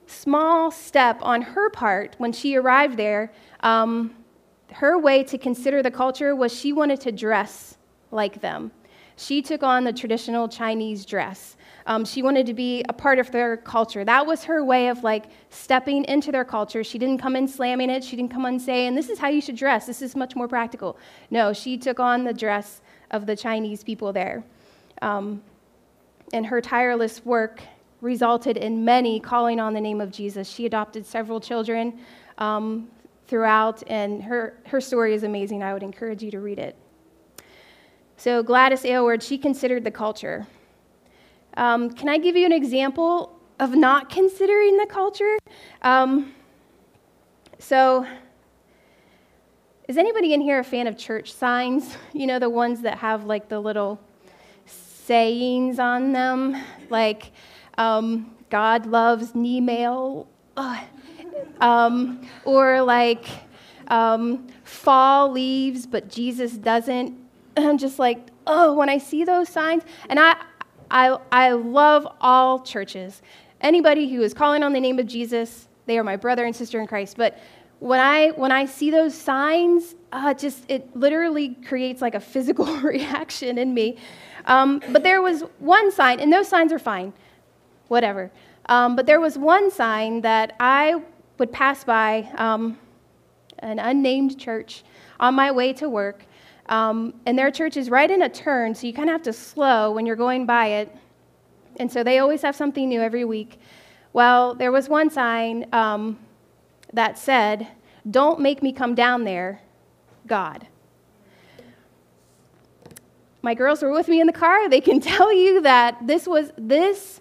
small 0.06 0.70
step 0.70 1.18
on 1.22 1.42
her 1.42 1.68
part 1.70 2.14
when 2.18 2.32
she 2.32 2.56
arrived 2.56 2.96
there, 2.96 3.32
um, 3.60 4.14
her 4.72 4.98
way 4.98 5.22
to 5.24 5.38
consider 5.38 5.82
the 5.82 5.90
culture 5.90 6.34
was 6.34 6.52
she 6.52 6.72
wanted 6.72 7.00
to 7.02 7.12
dress 7.12 7.76
like 8.10 8.40
them. 8.40 8.70
She 9.16 9.42
took 9.42 9.62
on 9.62 9.84
the 9.84 9.92
traditional 9.92 10.48
Chinese 10.48 11.04
dress. 11.04 11.56
Um, 11.86 12.04
she 12.04 12.22
wanted 12.22 12.46
to 12.46 12.54
be 12.54 12.84
a 12.88 12.92
part 12.92 13.18
of 13.18 13.30
their 13.30 13.56
culture. 13.56 14.04
That 14.04 14.26
was 14.26 14.44
her 14.44 14.64
way 14.64 14.88
of 14.88 15.04
like 15.04 15.26
stepping 15.50 16.04
into 16.06 16.32
their 16.32 16.44
culture. 16.44 16.82
She 16.82 16.98
didn't 16.98 17.18
come 17.18 17.36
in 17.36 17.46
slamming 17.46 17.90
it. 17.90 18.02
She 18.02 18.16
didn't 18.16 18.32
come 18.32 18.46
in 18.46 18.58
saying, 18.58 18.94
This 18.94 19.10
is 19.10 19.18
how 19.18 19.28
you 19.28 19.40
should 19.40 19.56
dress. 19.56 19.86
This 19.86 20.02
is 20.02 20.16
much 20.16 20.34
more 20.34 20.48
practical. 20.48 20.98
No, 21.30 21.52
she 21.52 21.76
took 21.76 22.00
on 22.00 22.24
the 22.24 22.32
dress 22.32 22.80
of 23.10 23.26
the 23.26 23.36
Chinese 23.36 23.84
people 23.84 24.12
there. 24.12 24.42
Um, 25.02 25.42
and 26.32 26.46
her 26.46 26.60
tireless 26.60 27.24
work 27.24 27.60
resulted 28.04 28.58
in 28.58 28.84
many 28.84 29.18
calling 29.18 29.58
on 29.58 29.72
the 29.72 29.80
name 29.80 30.00
of 30.00 30.10
Jesus. 30.10 30.46
She 30.46 30.66
adopted 30.66 31.06
several 31.06 31.40
children 31.40 31.98
um, 32.36 32.88
throughout, 33.26 33.82
and 33.86 34.22
her, 34.22 34.58
her 34.66 34.80
story 34.80 35.14
is 35.14 35.22
amazing. 35.22 35.62
I 35.62 35.72
would 35.72 35.82
encourage 35.82 36.22
you 36.22 36.30
to 36.30 36.40
read 36.40 36.58
it. 36.58 36.76
So, 38.18 38.42
Gladys 38.42 38.84
Aylward, 38.84 39.22
she 39.22 39.38
considered 39.38 39.84
the 39.84 39.90
culture. 39.90 40.46
Um, 41.56 41.90
can 41.90 42.10
I 42.10 42.18
give 42.18 42.36
you 42.36 42.44
an 42.44 42.52
example 42.52 43.40
of 43.58 43.74
not 43.74 44.10
considering 44.10 44.76
the 44.76 44.86
culture? 44.86 45.38
Um, 45.80 46.34
so, 47.58 48.06
is 49.88 49.96
anybody 49.96 50.34
in 50.34 50.42
here 50.42 50.58
a 50.58 50.64
fan 50.64 50.86
of 50.86 50.98
church 50.98 51.32
signs? 51.32 51.96
You 52.12 52.26
know, 52.28 52.38
the 52.38 52.50
ones 52.50 52.82
that 52.82 52.98
have 52.98 53.24
like 53.24 53.48
the 53.48 53.58
little 53.58 53.98
sayings 54.66 55.78
on 55.78 56.12
them, 56.12 56.56
like 56.90 57.32
um, 57.78 58.34
God 58.50 58.86
loves 58.86 59.34
knee 59.34 59.60
mail, 59.60 60.28
um, 61.60 62.28
or 62.44 62.82
like 62.82 63.26
um, 63.88 64.46
fall 64.64 65.30
leaves, 65.30 65.86
but 65.86 66.08
Jesus 66.08 66.52
doesn't. 66.52 67.18
I'm 67.56 67.78
just 67.78 67.98
like, 67.98 68.28
oh, 68.46 68.74
when 68.74 68.88
I 68.88 68.98
see 68.98 69.24
those 69.24 69.48
signs, 69.48 69.82
and 70.08 70.18
I, 70.18 70.36
I, 70.90 71.18
I 71.32 71.52
love 71.52 72.06
all 72.20 72.60
churches. 72.60 73.22
Anybody 73.60 74.12
who 74.12 74.22
is 74.22 74.34
calling 74.34 74.62
on 74.62 74.72
the 74.72 74.80
name 74.80 74.98
of 74.98 75.06
Jesus, 75.06 75.68
they 75.86 75.98
are 75.98 76.04
my 76.04 76.16
brother 76.16 76.44
and 76.44 76.54
sister 76.54 76.80
in 76.80 76.86
Christ. 76.86 77.16
But 77.16 77.38
when 77.80 78.00
I, 78.00 78.28
when 78.30 78.52
I 78.52 78.66
see 78.66 78.90
those 78.90 79.14
signs, 79.14 79.94
uh, 80.12 80.34
just 80.34 80.64
it 80.68 80.94
literally 80.96 81.56
creates 81.66 82.00
like 82.00 82.14
a 82.14 82.20
physical 82.20 82.66
reaction 82.80 83.58
in 83.58 83.74
me. 83.74 83.96
Um, 84.46 84.82
but 84.90 85.02
there 85.02 85.22
was 85.22 85.42
one 85.58 85.90
sign, 85.90 86.20
and 86.20 86.32
those 86.32 86.48
signs 86.48 86.72
are 86.72 86.78
fine, 86.78 87.12
whatever. 87.94 88.30
Um, 88.66 88.96
but 88.96 89.06
there 89.06 89.20
was 89.20 89.38
one 89.38 89.70
sign 89.70 90.20
that 90.22 90.56
I 90.58 91.00
would 91.38 91.52
pass 91.52 91.84
by 91.84 92.28
um, 92.36 92.76
an 93.60 93.78
unnamed 93.78 94.36
church 94.36 94.82
on 95.20 95.34
my 95.34 95.52
way 95.52 95.72
to 95.74 95.88
work, 95.88 96.26
um, 96.68 97.14
and 97.24 97.38
their 97.38 97.52
church 97.52 97.76
is 97.76 97.88
right 97.90 98.10
in 98.10 98.22
a 98.22 98.28
turn, 98.28 98.74
so 98.74 98.86
you 98.88 98.92
kind 98.92 99.08
of 99.08 99.12
have 99.12 99.22
to 99.22 99.32
slow 99.32 99.92
when 99.92 100.06
you're 100.06 100.16
going 100.16 100.44
by 100.44 100.66
it. 100.80 100.96
And 101.76 101.90
so 101.90 102.02
they 102.02 102.18
always 102.18 102.42
have 102.42 102.56
something 102.56 102.88
new 102.88 103.00
every 103.00 103.24
week. 103.24 103.60
Well, 104.12 104.54
there 104.54 104.72
was 104.72 104.88
one 104.88 105.08
sign 105.08 105.66
um, 105.72 106.18
that 106.92 107.16
said, 107.16 107.68
Don't 108.10 108.40
make 108.40 108.60
me 108.60 108.72
come 108.72 108.94
down 108.96 109.22
there, 109.22 109.60
God. 110.26 110.66
My 113.42 113.54
girls 113.54 113.82
were 113.82 113.92
with 113.92 114.08
me 114.08 114.20
in 114.20 114.26
the 114.26 114.32
car. 114.32 114.68
They 114.68 114.80
can 114.80 115.00
tell 115.12 115.32
you 115.32 115.62
that 115.62 116.06
this 116.06 116.26
was, 116.26 116.50
this, 116.56 117.20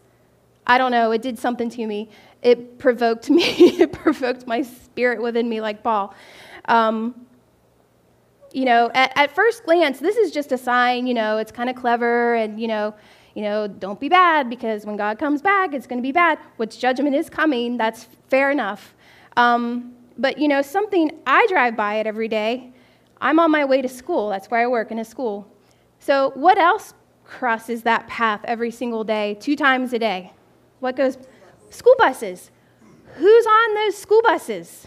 I 0.66 0.78
don't 0.78 0.92
know, 0.92 1.12
it 1.12 1.22
did 1.22 1.38
something 1.38 1.70
to 1.72 1.86
me. 1.86 2.10
It 2.42 2.78
provoked 2.80 3.30
me, 3.30 3.44
it 3.44 3.92
provoked 3.92 4.48
my 4.48 4.62
spirit 4.62 5.22
within 5.22 5.48
me, 5.50 5.62
like 5.62 5.84
Paul. 5.84 6.14
Um, 6.66 7.26
you 8.54 8.66
know, 8.66 8.92
at, 8.94 9.12
at 9.18 9.34
first 9.34 9.66
glance, 9.66 10.00
this 10.00 10.16
is 10.16 10.32
just 10.32 10.52
a 10.52 10.58
sign, 10.58 11.08
you 11.08 11.14
know, 11.14 11.38
it's 11.38 11.52
kind 11.52 11.70
of 11.70 11.76
clever 11.76 12.36
and, 12.36 12.60
you 12.60 12.68
know, 12.68 12.94
you 13.34 13.42
know, 13.42 13.68
don't 13.68 14.00
be 14.00 14.10
bad 14.10 14.50
because 14.50 14.86
when 14.86 14.96
God 14.96 15.18
comes 15.18 15.42
back, 15.42 15.74
it's 15.74 15.88
going 15.88 15.98
to 15.98 16.04
be 16.04 16.12
bad, 16.12 16.38
which 16.58 16.80
judgment 16.80 17.16
is 17.16 17.30
coming. 17.30 17.78
That's 17.78 18.08
fair 18.30 18.52
enough. 18.52 18.94
Um, 19.38 19.94
but, 20.20 20.38
you 20.38 20.48
know, 20.48 20.62
something 20.62 21.12
I 21.26 21.48
drive 21.48 21.76
by 21.76 21.96
it 21.96 22.06
every 22.06 22.28
day. 22.28 22.72
I'm 23.20 23.40
on 23.40 23.50
my 23.50 23.66
way 23.66 23.82
to 23.82 23.90
school. 23.90 24.30
That's 24.30 24.52
where 24.52 24.62
I 24.62 24.68
work 24.68 24.92
in 24.92 25.00
a 25.00 25.06
school. 25.06 25.48
So, 26.00 26.32
what 26.36 26.58
else 26.58 26.94
crosses 27.24 27.82
that 27.84 28.08
path 28.08 28.42
every 28.44 28.70
single 28.70 29.04
day, 29.04 29.38
two 29.40 29.56
times 29.56 29.94
a 29.94 30.00
day? 30.00 30.34
What 30.84 30.96
goes? 30.96 31.18
School 31.70 31.96
buses. 31.98 32.52
Who's 33.16 33.46
on 33.46 33.76
those 33.76 33.98
school 33.98 34.22
buses? 34.22 34.86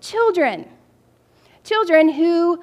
Children 0.00 0.70
children 1.66 2.08
who, 2.08 2.62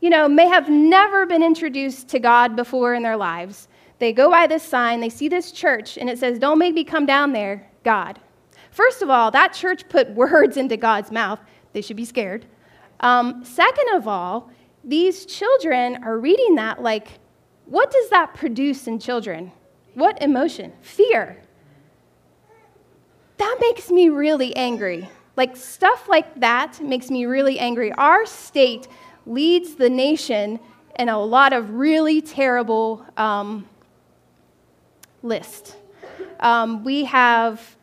you 0.00 0.08
know, 0.08 0.28
may 0.28 0.46
have 0.46 0.70
never 0.70 1.26
been 1.26 1.42
introduced 1.42 2.08
to 2.08 2.18
God 2.18 2.56
before 2.56 2.94
in 2.94 3.02
their 3.02 3.16
lives. 3.16 3.68
They 3.98 4.12
go 4.12 4.30
by 4.30 4.46
this 4.46 4.62
sign, 4.62 5.00
they 5.00 5.08
see 5.10 5.28
this 5.28 5.52
church, 5.52 5.98
and 5.98 6.08
it 6.08 6.18
says, 6.18 6.38
Don't 6.38 6.58
make 6.58 6.74
me 6.74 6.84
come 6.84 7.04
down 7.04 7.32
there, 7.32 7.68
God. 7.82 8.18
First 8.70 9.02
of 9.02 9.10
all, 9.10 9.30
that 9.32 9.52
church 9.52 9.88
put 9.88 10.10
words 10.14 10.56
into 10.56 10.76
God's 10.76 11.10
mouth. 11.10 11.40
They 11.72 11.82
should 11.82 11.96
be 11.96 12.04
scared. 12.04 12.46
Um, 13.00 13.44
second 13.44 13.88
of 13.94 14.08
all, 14.08 14.50
these 14.84 15.26
children 15.26 16.02
are 16.04 16.18
reading 16.18 16.54
that 16.54 16.82
like, 16.82 17.18
what 17.66 17.90
does 17.90 18.08
that 18.10 18.34
produce 18.34 18.86
in 18.86 18.98
children? 18.98 19.50
What 19.94 20.20
emotion? 20.22 20.72
Fear. 20.82 21.43
That 23.54 23.60
makes 23.60 23.88
me 23.88 24.08
really 24.08 24.54
angry. 24.56 25.08
Like, 25.36 25.56
stuff 25.56 26.08
like 26.08 26.40
that 26.40 26.80
makes 26.80 27.08
me 27.08 27.24
really 27.24 27.56
angry. 27.60 27.92
Our 27.92 28.26
state 28.26 28.88
leads 29.26 29.76
the 29.76 29.88
nation 29.88 30.58
in 30.98 31.08
a 31.08 31.22
lot 31.22 31.52
of 31.52 31.70
really 31.70 32.20
terrible, 32.20 33.06
um, 33.16 33.68
list. 35.22 35.76
Um, 36.40 36.82
we 36.82 37.04
have 37.04 37.76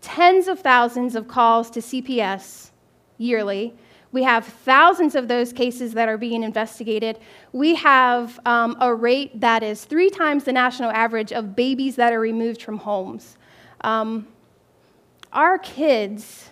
tens 0.00 0.48
of 0.48 0.60
thousands 0.60 1.14
of 1.14 1.28
calls 1.28 1.70
to 1.72 1.80
CPS 1.80 2.70
yearly. 3.18 3.74
We 4.12 4.22
have 4.22 4.46
thousands 4.46 5.14
of 5.14 5.28
those 5.28 5.52
cases 5.52 5.92
that 5.92 6.08
are 6.08 6.16
being 6.16 6.42
investigated. 6.42 7.18
We 7.52 7.74
have 7.74 8.40
um, 8.46 8.74
a 8.80 8.94
rate 8.94 9.38
that 9.38 9.62
is 9.62 9.84
three 9.84 10.08
times 10.08 10.44
the 10.44 10.54
national 10.54 10.90
average 10.92 11.30
of 11.30 11.54
babies 11.54 11.96
that 11.96 12.14
are 12.14 12.20
removed 12.20 12.62
from 12.62 12.78
homes. 12.78 13.36
Um, 13.82 14.26
our 15.32 15.58
kids 15.58 16.50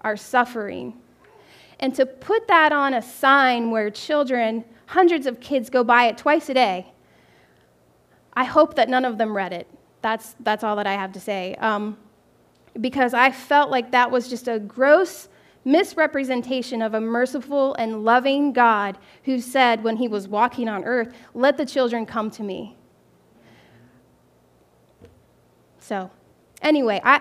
are 0.00 0.16
suffering. 0.16 0.94
And 1.80 1.94
to 1.94 2.06
put 2.06 2.48
that 2.48 2.72
on 2.72 2.94
a 2.94 3.02
sign 3.02 3.70
where 3.70 3.90
children, 3.90 4.64
hundreds 4.86 5.26
of 5.26 5.40
kids, 5.40 5.70
go 5.70 5.84
by 5.84 6.06
it 6.06 6.18
twice 6.18 6.48
a 6.48 6.54
day, 6.54 6.92
I 8.34 8.44
hope 8.44 8.74
that 8.76 8.88
none 8.88 9.04
of 9.04 9.18
them 9.18 9.36
read 9.36 9.52
it. 9.52 9.66
That's, 10.02 10.36
that's 10.40 10.62
all 10.62 10.76
that 10.76 10.86
I 10.86 10.94
have 10.94 11.12
to 11.12 11.20
say. 11.20 11.54
Um, 11.56 11.96
because 12.80 13.14
I 13.14 13.30
felt 13.30 13.70
like 13.70 13.90
that 13.92 14.10
was 14.10 14.28
just 14.28 14.48
a 14.48 14.58
gross 14.58 15.28
misrepresentation 15.64 16.80
of 16.80 16.94
a 16.94 17.00
merciful 17.00 17.74
and 17.74 18.04
loving 18.04 18.52
God 18.52 18.98
who 19.24 19.40
said 19.40 19.82
when 19.82 19.96
he 19.96 20.06
was 20.06 20.28
walking 20.28 20.68
on 20.68 20.84
earth, 20.84 21.12
Let 21.34 21.56
the 21.56 21.66
children 21.66 22.06
come 22.06 22.30
to 22.32 22.42
me. 22.42 22.76
So, 25.80 26.10
anyway, 26.62 27.00
I, 27.04 27.20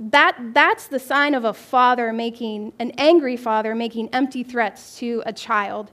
that, 0.00 0.38
that's 0.54 0.86
the 0.86 0.98
sign 0.98 1.34
of 1.34 1.44
a 1.44 1.52
father 1.52 2.12
making, 2.12 2.72
an 2.78 2.92
angry 2.96 3.36
father 3.36 3.74
making 3.74 4.08
empty 4.14 4.42
threats 4.42 4.96
to 4.98 5.22
a 5.26 5.32
child 5.32 5.92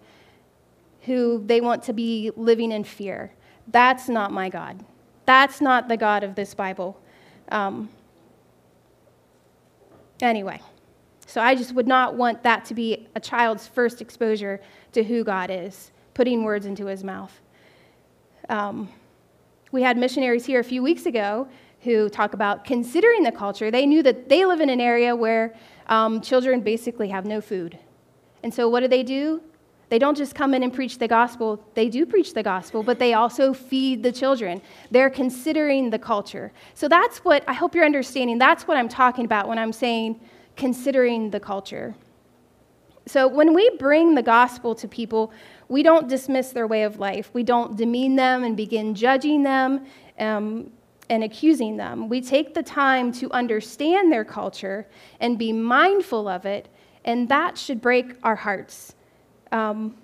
who 1.01 1.43
they 1.45 1.59
want 1.59 1.83
to 1.83 1.93
be 1.93 2.31
living 2.37 2.71
in 2.71 2.85
fear. 2.85 3.33
That's 3.67 4.07
not 4.07 4.31
my 4.31 4.47
God. 4.47 4.83
That's 5.25 5.59
not 5.59 5.89
the 5.89 5.97
God 5.97 6.23
of 6.23 6.35
this 6.35 6.53
Bible. 6.53 6.97
Um, 7.49 7.89
anyway. 10.21 10.61
So 11.25 11.41
I 11.41 11.55
just 11.55 11.73
would 11.75 11.87
not 11.87 12.15
want 12.15 12.43
that 12.43 12.63
to 12.65 12.73
be 12.73 13.07
a 13.15 13.19
child's 13.19 13.67
first 13.67 14.01
exposure 14.01 14.61
to 14.93 15.03
who 15.03 15.25
God 15.25 15.49
is, 15.51 15.91
putting 16.13 16.43
words 16.43 16.65
into 16.65 16.85
his 16.85 17.03
mouth. 17.03 17.37
Um, 18.47 18.87
we 19.73 19.81
had 19.81 19.97
missionaries 19.97 20.45
here 20.45 20.61
a 20.61 20.63
few 20.63 20.81
weeks 20.81 21.05
ago 21.05 21.49
who 21.87 22.09
talk 22.09 22.33
about 22.33 22.65
considering 22.65 23.23
the 23.23 23.31
culture. 23.31 23.71
They 23.71 23.85
knew 23.85 24.03
that 24.03 24.27
they 24.27 24.45
live 24.45 24.59
in 24.59 24.69
an 24.69 24.81
area 24.81 25.15
where 25.15 25.55
um, 25.87 26.19
children 26.19 26.59
basically 26.59 27.07
have 27.07 27.25
no 27.25 27.39
food. 27.39 27.79
And 28.43 28.53
so 28.53 28.67
what 28.67 28.81
do 28.81 28.89
they 28.89 29.03
do? 29.03 29.41
They 29.89 29.97
don't 29.97 30.17
just 30.17 30.35
come 30.35 30.53
in 30.53 30.63
and 30.63 30.73
preach 30.73 30.99
the 30.99 31.07
gospel. 31.07 31.63
They 31.73 31.87
do 31.87 32.05
preach 32.05 32.33
the 32.33 32.43
gospel, 32.43 32.83
but 32.83 32.99
they 32.99 33.13
also 33.13 33.53
feed 33.53 34.03
the 34.03 34.11
children. 34.11 34.61
They're 34.91 35.09
considering 35.09 35.89
the 35.89 35.99
culture. 35.99 36.51
So 36.73 36.89
that's 36.89 37.19
what 37.19 37.45
I 37.47 37.53
hope 37.53 37.73
you're 37.73 37.85
understanding. 37.85 38.37
That's 38.37 38.67
what 38.67 38.75
I'm 38.75 38.89
talking 38.89 39.23
about 39.23 39.47
when 39.47 39.57
I'm 39.57 39.71
saying 39.71 40.19
considering 40.57 41.29
the 41.29 41.39
culture. 41.39 41.95
So 43.05 43.29
when 43.29 43.53
we 43.53 43.69
bring 43.79 44.15
the 44.15 44.21
gospel 44.21 44.75
to 44.75 44.89
people, 44.89 45.31
we 45.69 45.83
don't 45.83 46.09
dismiss 46.09 46.51
their 46.51 46.67
way 46.67 46.83
of 46.83 46.99
life. 46.99 47.29
We 47.33 47.43
don't 47.43 47.77
demean 47.77 48.17
them 48.17 48.43
and 48.43 48.57
begin 48.57 48.93
judging 48.93 49.43
them 49.43 49.85
um, 50.19 50.71
and 51.09 51.23
accusing 51.23 51.77
them. 51.77 52.09
We 52.09 52.21
take 52.21 52.53
the 52.53 52.63
time 52.63 53.11
to 53.13 53.31
understand 53.31 54.11
their 54.11 54.25
culture 54.25 54.87
and 55.19 55.37
be 55.37 55.53
mindful 55.53 56.27
of 56.27 56.45
it, 56.45 56.67
and 57.05 57.29
that 57.29 57.57
should 57.57 57.81
break 57.81 58.13
our 58.23 58.35
hearts. 58.35 58.95
Um, 59.51 59.95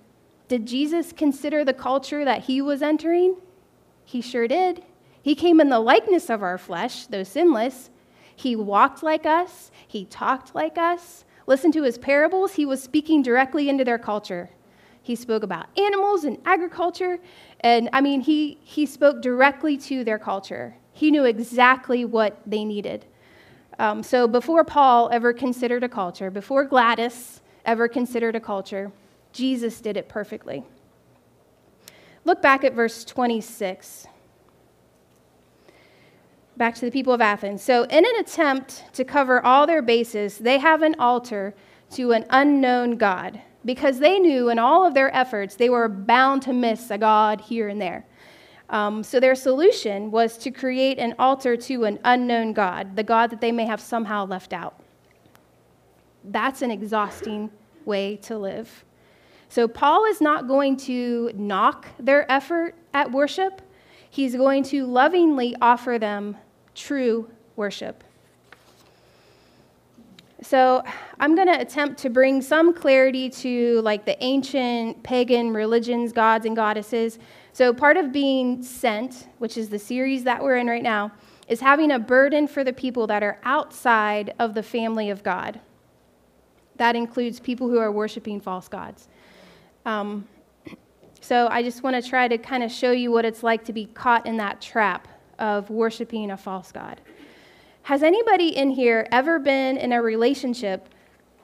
did 0.47 0.65
Jesus 0.65 1.11
consider 1.11 1.65
the 1.65 1.73
culture 1.73 2.23
that 2.23 2.43
he 2.43 2.61
was 2.61 2.81
entering? 2.81 3.35
He 4.05 4.21
sure 4.21 4.47
did. 4.47 4.83
He 5.21 5.35
came 5.35 5.59
in 5.59 5.69
the 5.69 5.79
likeness 5.79 6.29
of 6.29 6.43
our 6.43 6.57
flesh, 6.57 7.07
though 7.07 7.23
sinless, 7.23 7.89
he 8.35 8.55
walked 8.55 9.03
like 9.03 9.25
us, 9.25 9.71
he 9.87 10.05
talked 10.05 10.55
like 10.55 10.77
us. 10.77 11.23
Listen 11.45 11.71
to 11.73 11.83
his 11.83 11.97
parables, 11.97 12.53
he 12.53 12.65
was 12.65 12.81
speaking 12.81 13.21
directly 13.21 13.69
into 13.69 13.83
their 13.83 13.99
culture. 13.99 14.49
He 15.01 15.15
spoke 15.15 15.43
about 15.43 15.67
animals 15.77 16.23
and 16.23 16.37
agriculture, 16.45 17.19
and 17.59 17.89
I 17.91 18.01
mean, 18.01 18.21
he, 18.21 18.57
he 18.63 18.85
spoke 18.85 19.21
directly 19.21 19.77
to 19.77 20.03
their 20.03 20.19
culture. 20.19 20.75
He 21.03 21.11
knew 21.11 21.25
exactly 21.25 22.05
what 22.05 22.39
they 22.45 22.63
needed. 22.63 23.03
Um, 23.77 24.03
so 24.03 24.25
before 24.25 24.63
Paul 24.63 25.09
ever 25.11 25.33
considered 25.33 25.83
a 25.83 25.89
culture, 25.89 26.31
before 26.31 26.63
Gladys 26.63 27.41
ever 27.65 27.89
considered 27.89 28.37
a 28.37 28.39
culture, 28.39 28.89
Jesus 29.33 29.81
did 29.81 29.97
it 29.97 30.07
perfectly. 30.07 30.63
Look 32.23 32.41
back 32.41 32.63
at 32.63 32.73
verse 32.73 33.03
26 33.03 34.07
back 36.55 36.75
to 36.75 36.85
the 36.85 36.91
people 36.91 37.11
of 37.11 37.19
Athens. 37.19 37.61
So, 37.61 37.83
in 37.83 38.05
an 38.05 38.15
attempt 38.21 38.85
to 38.93 39.03
cover 39.03 39.45
all 39.45 39.67
their 39.67 39.81
bases, 39.81 40.37
they 40.37 40.57
have 40.59 40.83
an 40.83 40.95
altar 40.99 41.53
to 41.95 42.13
an 42.13 42.25
unknown 42.29 42.95
God 42.95 43.41
because 43.65 43.99
they 43.99 44.19
knew 44.19 44.47
in 44.47 44.57
all 44.57 44.85
of 44.85 44.93
their 44.93 45.13
efforts 45.13 45.57
they 45.57 45.69
were 45.69 45.89
bound 45.89 46.43
to 46.43 46.53
miss 46.53 46.89
a 46.89 46.97
God 46.97 47.41
here 47.41 47.67
and 47.67 47.81
there. 47.81 48.05
Um, 48.69 49.03
so, 49.03 49.19
their 49.19 49.35
solution 49.35 50.09
was 50.09 50.37
to 50.39 50.51
create 50.51 50.97
an 50.97 51.15
altar 51.19 51.55
to 51.57 51.83
an 51.83 51.99
unknown 52.03 52.53
God, 52.53 52.95
the 52.95 53.03
God 53.03 53.29
that 53.29 53.41
they 53.41 53.51
may 53.51 53.65
have 53.65 53.81
somehow 53.81 54.25
left 54.25 54.53
out. 54.53 54.79
That's 56.23 56.61
an 56.61 56.71
exhausting 56.71 57.51
way 57.85 58.17
to 58.17 58.37
live. 58.37 58.83
So, 59.49 59.67
Paul 59.67 60.05
is 60.05 60.21
not 60.21 60.47
going 60.47 60.77
to 60.77 61.31
knock 61.35 61.87
their 61.99 62.29
effort 62.31 62.75
at 62.93 63.11
worship. 63.11 63.61
He's 64.09 64.35
going 64.35 64.63
to 64.63 64.85
lovingly 64.85 65.55
offer 65.61 65.99
them 65.99 66.37
true 66.73 67.29
worship. 67.55 68.03
So, 70.41 70.83
I'm 71.19 71.35
going 71.35 71.47
to 71.47 71.59
attempt 71.59 71.99
to 72.01 72.09
bring 72.09 72.41
some 72.41 72.73
clarity 72.73 73.29
to 73.29 73.81
like 73.81 74.05
the 74.05 74.21
ancient 74.23 75.03
pagan 75.03 75.53
religions, 75.53 76.11
gods 76.11 76.45
and 76.45 76.55
goddesses. 76.55 77.19
So, 77.53 77.71
part 77.71 77.97
of 77.97 78.11
being 78.11 78.63
sent, 78.63 79.27
which 79.37 79.57
is 79.57 79.69
the 79.69 79.77
series 79.77 80.23
that 80.23 80.41
we're 80.41 80.57
in 80.57 80.65
right 80.65 80.81
now, 80.81 81.11
is 81.47 81.59
having 81.59 81.91
a 81.91 81.99
burden 81.99 82.47
for 82.47 82.63
the 82.63 82.73
people 82.73 83.05
that 83.07 83.21
are 83.21 83.39
outside 83.43 84.33
of 84.39 84.55
the 84.55 84.63
family 84.63 85.11
of 85.11 85.21
God. 85.21 85.59
That 86.77 86.95
includes 86.95 87.39
people 87.39 87.69
who 87.69 87.77
are 87.77 87.91
worshiping 87.91 88.41
false 88.41 88.67
gods. 88.67 89.07
Um, 89.85 90.27
so 91.21 91.47
I 91.51 91.61
just 91.61 91.83
want 91.83 92.01
to 92.01 92.09
try 92.09 92.27
to 92.27 92.39
kind 92.39 92.63
of 92.63 92.71
show 92.71 92.89
you 92.89 93.11
what 93.11 93.23
it's 93.23 93.43
like 93.43 93.63
to 93.65 93.73
be 93.73 93.85
caught 93.85 94.25
in 94.25 94.37
that 94.37 94.59
trap 94.59 95.07
of 95.37 95.69
worshiping 95.69 96.31
a 96.31 96.37
false 96.37 96.71
God. 96.71 97.01
Has 97.83 98.01
anybody 98.01 98.55
in 98.55 98.71
here 98.71 99.07
ever 99.11 99.37
been 99.37 99.77
in 99.77 99.93
a 99.93 100.01
relationship 100.01 100.89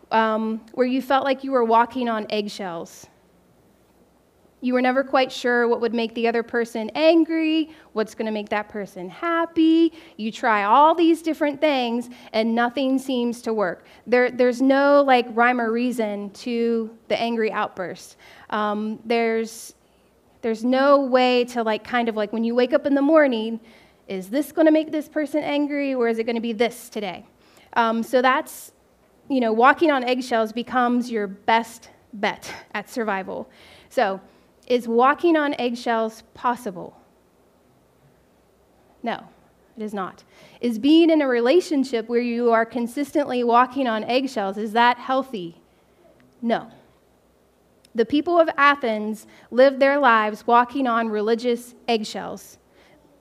um, 0.10 0.62
where 0.74 0.88
you 0.88 1.04
felt 1.04 1.24
like 1.24 1.44
you 1.44 1.52
were 1.52 1.66
walking 1.66 2.10
on 2.10 2.26
eggshells? 2.32 3.06
You 4.62 4.74
were 4.74 4.82
never 4.82 5.04
quite 5.04 5.32
sure 5.32 5.68
what 5.70 5.80
would 5.80 5.94
make 5.94 6.14
the 6.16 6.28
other 6.28 6.44
person 6.44 6.92
angry, 6.94 7.70
what's 7.94 8.14
going 8.14 8.26
to 8.26 8.32
make 8.32 8.50
that 8.50 8.68
person 8.68 9.10
happy. 9.10 9.94
You 10.18 10.32
try 10.32 10.64
all 10.64 10.94
these 10.94 11.22
different 11.22 11.62
things, 11.62 12.10
and 12.34 12.54
nothing 12.54 13.00
seems 13.00 13.42
to 13.44 13.54
work. 13.54 13.86
There, 14.06 14.30
there's 14.30 14.62
no 14.62 15.02
like 15.02 15.28
rhyme 15.30 15.62
or 15.62 15.72
reason 15.72 16.32
to 16.32 16.90
the 17.08 17.20
angry 17.20 17.52
outburst. 17.52 18.18
Um, 18.50 19.00
there's, 19.06 19.76
there's 20.42 20.64
no 20.64 21.06
way 21.06 21.46
to 21.46 21.64
like 21.64 21.86
kind 21.86 22.10
of 22.10 22.18
like 22.18 22.34
when 22.34 22.44
you 22.44 22.54
wake 22.54 22.74
up 22.74 22.86
in 22.86 22.96
the 22.96 23.02
morning, 23.02 23.62
is 24.10 24.30
this 24.30 24.52
going 24.52 24.66
to 24.66 24.72
make 24.72 24.92
this 24.92 25.08
person 25.08 25.42
angry, 25.42 25.94
or 25.94 26.10
is 26.10 26.20
it 26.20 26.26
going 26.26 26.36
to 26.36 26.42
be 26.42 26.52
this 26.54 26.90
today? 26.90 27.26
Um, 27.74 28.04
so 28.04 28.22
that's, 28.22 28.74
you 29.30 29.40
know, 29.40 29.54
walking 29.54 29.90
on 29.90 30.04
eggshells 30.04 30.52
becomes 30.52 31.10
your 31.10 31.28
best 31.28 31.90
bet 32.12 32.52
at 32.74 32.90
survival. 32.90 33.50
So 33.90 34.20
is 34.70 34.88
walking 34.88 35.36
on 35.36 35.56
eggshells 35.60 36.24
possible? 36.34 36.96
No, 39.02 39.24
it 39.76 39.84
is 39.84 39.94
not. 39.94 40.24
Is 40.62 40.78
being 40.78 41.10
in 41.10 41.22
a 41.22 41.28
relationship 41.28 42.08
where 42.08 42.22
you 42.22 42.52
are 42.52 42.66
consistently 42.66 43.44
walking 43.44 43.88
on 43.88 44.04
eggshells, 44.04 44.58
is 44.58 44.74
that 44.74 44.98
healthy? 44.98 45.60
No. 46.42 46.72
The 47.96 48.06
people 48.06 48.40
of 48.40 48.50
Athens 48.56 49.26
lived 49.50 49.80
their 49.80 49.98
lives 49.98 50.46
walking 50.46 50.86
on 50.86 51.10
religious 51.10 51.74
eggshells. 51.88 52.60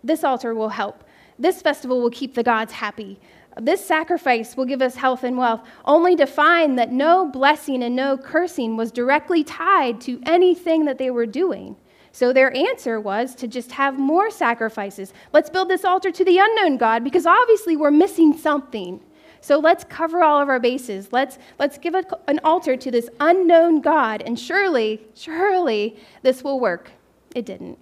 This 0.05 0.23
altar 0.23 0.55
will 0.55 0.69
help. 0.69 1.05
This 1.39 1.63
festival 1.63 2.03
will 2.03 2.11
keep 2.11 2.35
the 2.35 2.43
gods 2.43 2.73
happy. 2.73 3.19
This 3.61 3.85
sacrifice 3.85 4.57
will 4.57 4.65
give 4.65 4.83
us 4.83 4.95
health 4.95 5.25
and 5.25 5.37
wealth, 5.37 5.63
only 5.85 6.15
to 6.17 6.27
find 6.27 6.79
that 6.79 6.93
no 6.93 7.27
blessing 7.27 7.83
and 7.83 7.97
no 7.97 8.17
cursing 8.17 8.77
was 8.77 8.93
directly 8.93 9.43
tied 9.43 10.01
to 10.03 10.21
anything 10.27 10.85
that 10.85 10.99
they 10.99 11.11
were 11.11 11.27
doing. 11.27 11.77
So 12.13 12.33
their 12.33 12.57
answer 12.57 13.01
was 13.01 13.35
to 13.37 13.49
just 13.49 13.73
have 13.73 13.99
more 13.99 14.31
sacrifices. 14.31 15.13
Let's 15.33 15.51
build 15.51 15.69
this 15.69 15.85
altar 15.85 16.11
to 16.11 16.25
the 16.25 16.39
unknown 16.39 16.77
God 16.77 17.05
because 17.05 17.27
obviously 17.27 17.77
we're 17.77 17.91
missing 17.91 18.37
something. 18.37 19.01
So 19.41 19.59
let's 19.59 19.85
cover 19.85 20.23
all 20.23 20.41
of 20.41 20.49
our 20.49 20.61
bases. 20.61 21.13
Let's, 21.13 21.39
let's 21.59 21.79
give 21.79 21.95
a, 21.95 22.05
an 22.27 22.41
altar 22.43 22.77
to 22.77 22.91
this 22.91 23.09
unknown 23.21 23.81
God, 23.81 24.23
and 24.23 24.39
surely, 24.39 25.01
surely 25.15 25.97
this 26.23 26.43
will 26.43 26.59
work. 26.59 26.91
It 27.35 27.47
didn't. 27.47 27.79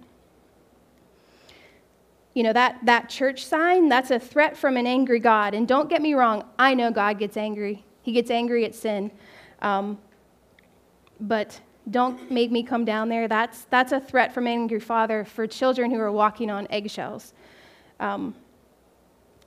You 2.37 2.43
know, 2.43 2.53
that, 2.53 2.77
that 2.83 3.09
church 3.09 3.43
sign, 3.43 3.89
that's 3.89 4.11
a 4.11 4.19
threat 4.19 4.55
from 4.55 4.77
an 4.77 4.85
angry 4.85 5.19
God. 5.19 5.55
And 5.55 5.67
don't 5.67 5.89
get 5.89 6.03
me 6.03 6.13
wrong, 6.13 6.43
I 6.59 6.75
know 6.75 6.91
God 6.91 7.17
gets 7.17 7.35
angry. 7.35 7.83
He 8.03 8.11
gets 8.11 8.29
angry 8.29 8.63
at 8.63 8.75
sin. 8.75 9.09
Um, 9.63 9.97
but 11.19 11.59
don't 11.89 12.29
make 12.29 12.51
me 12.51 12.61
come 12.61 12.85
down 12.85 13.09
there. 13.09 13.27
That's, 13.27 13.63
that's 13.71 13.91
a 13.91 13.99
threat 13.99 14.35
from 14.35 14.45
an 14.45 14.53
angry 14.53 14.79
father 14.79 15.25
for 15.25 15.47
children 15.47 15.89
who 15.89 15.99
are 15.99 16.11
walking 16.11 16.51
on 16.51 16.67
eggshells. 16.69 17.33
Um, 17.99 18.35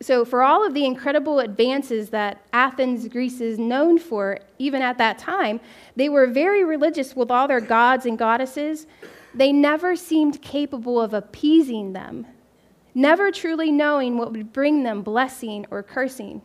so, 0.01 0.25
for 0.25 0.43
all 0.43 0.67
of 0.67 0.75
the 0.75 0.85
incredible 0.85 1.39
advances 1.39 2.11
that 2.11 2.43
Athens, 2.53 3.07
Greece 3.07 3.41
is 3.41 3.57
known 3.57 4.01
for, 4.01 4.41
even 4.59 4.83
at 4.83 4.99
that 4.99 5.17
time, 5.17 5.61
they 5.95 6.09
were 6.09 6.27
very 6.27 6.65
religious 6.65 7.15
with 7.15 7.31
all 7.31 7.47
their 7.47 7.61
gods 7.61 8.05
and 8.05 8.19
goddesses. 8.19 8.89
They 9.33 9.53
never 9.53 9.95
seemed 9.95 10.43
capable 10.43 11.01
of 11.01 11.15
appeasing 11.15 11.93
them, 11.93 12.27
never 12.95 13.31
truly 13.31 13.71
knowing 13.71 14.19
what 14.19 14.33
would 14.33 14.53
bring 14.53 14.83
them 14.83 15.03
blessing 15.03 15.67
or 15.71 15.83
cursing. 15.83 16.43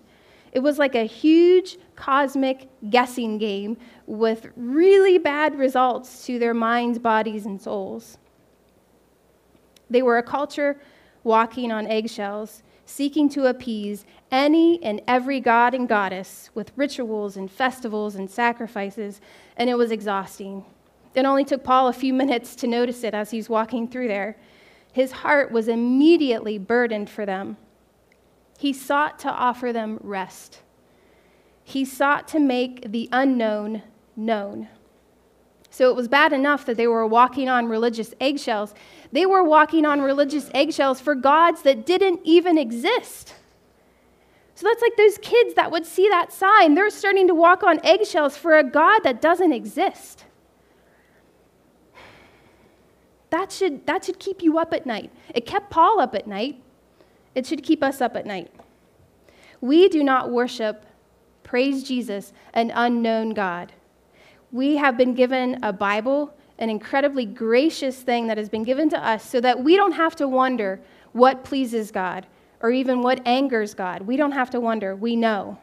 It 0.51 0.59
was 0.59 0.79
like 0.79 0.95
a 0.95 1.03
huge 1.03 1.77
cosmic 1.95 2.69
guessing 2.89 3.37
game 3.37 3.77
with 4.07 4.47
really 4.55 5.17
bad 5.17 5.57
results 5.59 6.25
to 6.27 6.39
their 6.39 6.53
minds, 6.53 6.97
bodies, 6.97 7.45
and 7.45 7.61
souls. 7.61 8.17
They 9.89 10.01
were 10.01 10.17
a 10.17 10.23
culture 10.23 10.79
walking 11.23 11.71
on 11.71 11.87
eggshells, 11.87 12.63
seeking 12.85 13.27
to 13.29 13.47
appease 13.47 14.05
any 14.31 14.81
and 14.83 15.01
every 15.07 15.39
god 15.39 15.73
and 15.73 15.89
goddess 15.89 16.49
with 16.53 16.71
rituals 16.75 17.35
and 17.35 17.51
festivals 17.51 18.15
and 18.15 18.29
sacrifices, 18.29 19.19
and 19.57 19.69
it 19.69 19.77
was 19.77 19.91
exhausting. 19.91 20.63
It 21.15 21.25
only 21.25 21.43
took 21.43 21.63
Paul 21.63 21.87
a 21.87 21.93
few 21.93 22.13
minutes 22.13 22.55
to 22.57 22.67
notice 22.67 23.03
it 23.03 23.13
as 23.13 23.31
he's 23.31 23.49
walking 23.49 23.87
through 23.87 24.07
there. 24.07 24.37
His 24.95 25.11
heart 25.11 25.51
was 25.51 25.67
immediately 25.67 26.57
burdened 26.57 27.09
for 27.09 27.25
them. 27.25 27.57
He 28.57 28.71
sought 28.71 29.19
to 29.19 29.29
offer 29.29 29.73
them 29.73 29.99
rest. 30.01 30.61
He 31.65 31.83
sought 31.83 32.29
to 32.29 32.39
make 32.39 32.93
the 32.93 33.09
unknown 33.11 33.81
known. 34.15 34.69
So 35.69 35.89
it 35.89 35.97
was 35.97 36.07
bad 36.07 36.31
enough 36.31 36.65
that 36.65 36.77
they 36.77 36.87
were 36.87 37.05
walking 37.05 37.49
on 37.49 37.67
religious 37.67 38.13
eggshells. 38.21 38.73
They 39.11 39.25
were 39.25 39.43
walking 39.43 39.85
on 39.85 39.99
religious 39.99 40.49
eggshells 40.53 41.01
for 41.01 41.13
gods 41.13 41.63
that 41.63 41.85
didn't 41.85 42.21
even 42.23 42.57
exist. 42.57 43.33
So 44.53 44.65
that's 44.65 44.81
like 44.81 44.95
those 44.95 45.17
kids 45.17 45.55
that 45.55 45.71
would 45.71 45.85
see 45.85 46.07
that 46.07 46.31
sign. 46.31 46.73
They're 46.73 46.89
starting 46.89 47.27
to 47.27 47.35
walk 47.35 47.63
on 47.63 47.85
eggshells 47.85 48.37
for 48.37 48.57
a 48.57 48.63
God 48.63 48.99
that 48.99 49.19
doesn't 49.19 49.51
exist. 49.51 50.23
That 53.35 53.51
should, 53.51 53.85
that 53.85 54.05
should 54.05 54.17
keep 54.17 54.41
you 54.41 54.57
up 54.59 54.73
at 54.73 54.85
night. 54.85 55.11
It 55.33 55.45
kept 55.45 55.69
Paul 55.69 55.99
up 55.99 56.15
at 56.15 56.25
night. 56.25 56.61
It 57.35 57.45
should 57.45 57.63
keep 57.63 57.83
us 57.83 57.99
up 57.99 58.15
at 58.15 58.25
night. 58.25 58.49
We 59.59 59.89
do 59.89 60.05
not 60.05 60.31
worship, 60.31 60.85
praise 61.43 61.83
Jesus, 61.83 62.31
an 62.53 62.71
unknown 62.73 63.31
God. 63.31 63.73
We 64.53 64.77
have 64.77 64.95
been 64.95 65.13
given 65.13 65.61
a 65.63 65.73
Bible, 65.73 66.33
an 66.59 66.69
incredibly 66.69 67.25
gracious 67.25 68.01
thing 68.01 68.27
that 68.27 68.37
has 68.37 68.47
been 68.47 68.63
given 68.63 68.89
to 68.91 69.05
us 69.05 69.29
so 69.29 69.41
that 69.41 69.61
we 69.61 69.75
don't 69.75 69.91
have 69.91 70.15
to 70.15 70.29
wonder 70.29 70.79
what 71.11 71.43
pleases 71.43 71.91
God 71.91 72.25
or 72.61 72.71
even 72.71 73.01
what 73.01 73.19
angers 73.27 73.73
God. 73.73 74.03
We 74.03 74.15
don't 74.15 74.31
have 74.31 74.49
to 74.51 74.61
wonder. 74.61 74.95
We 74.95 75.17
know. 75.17 75.59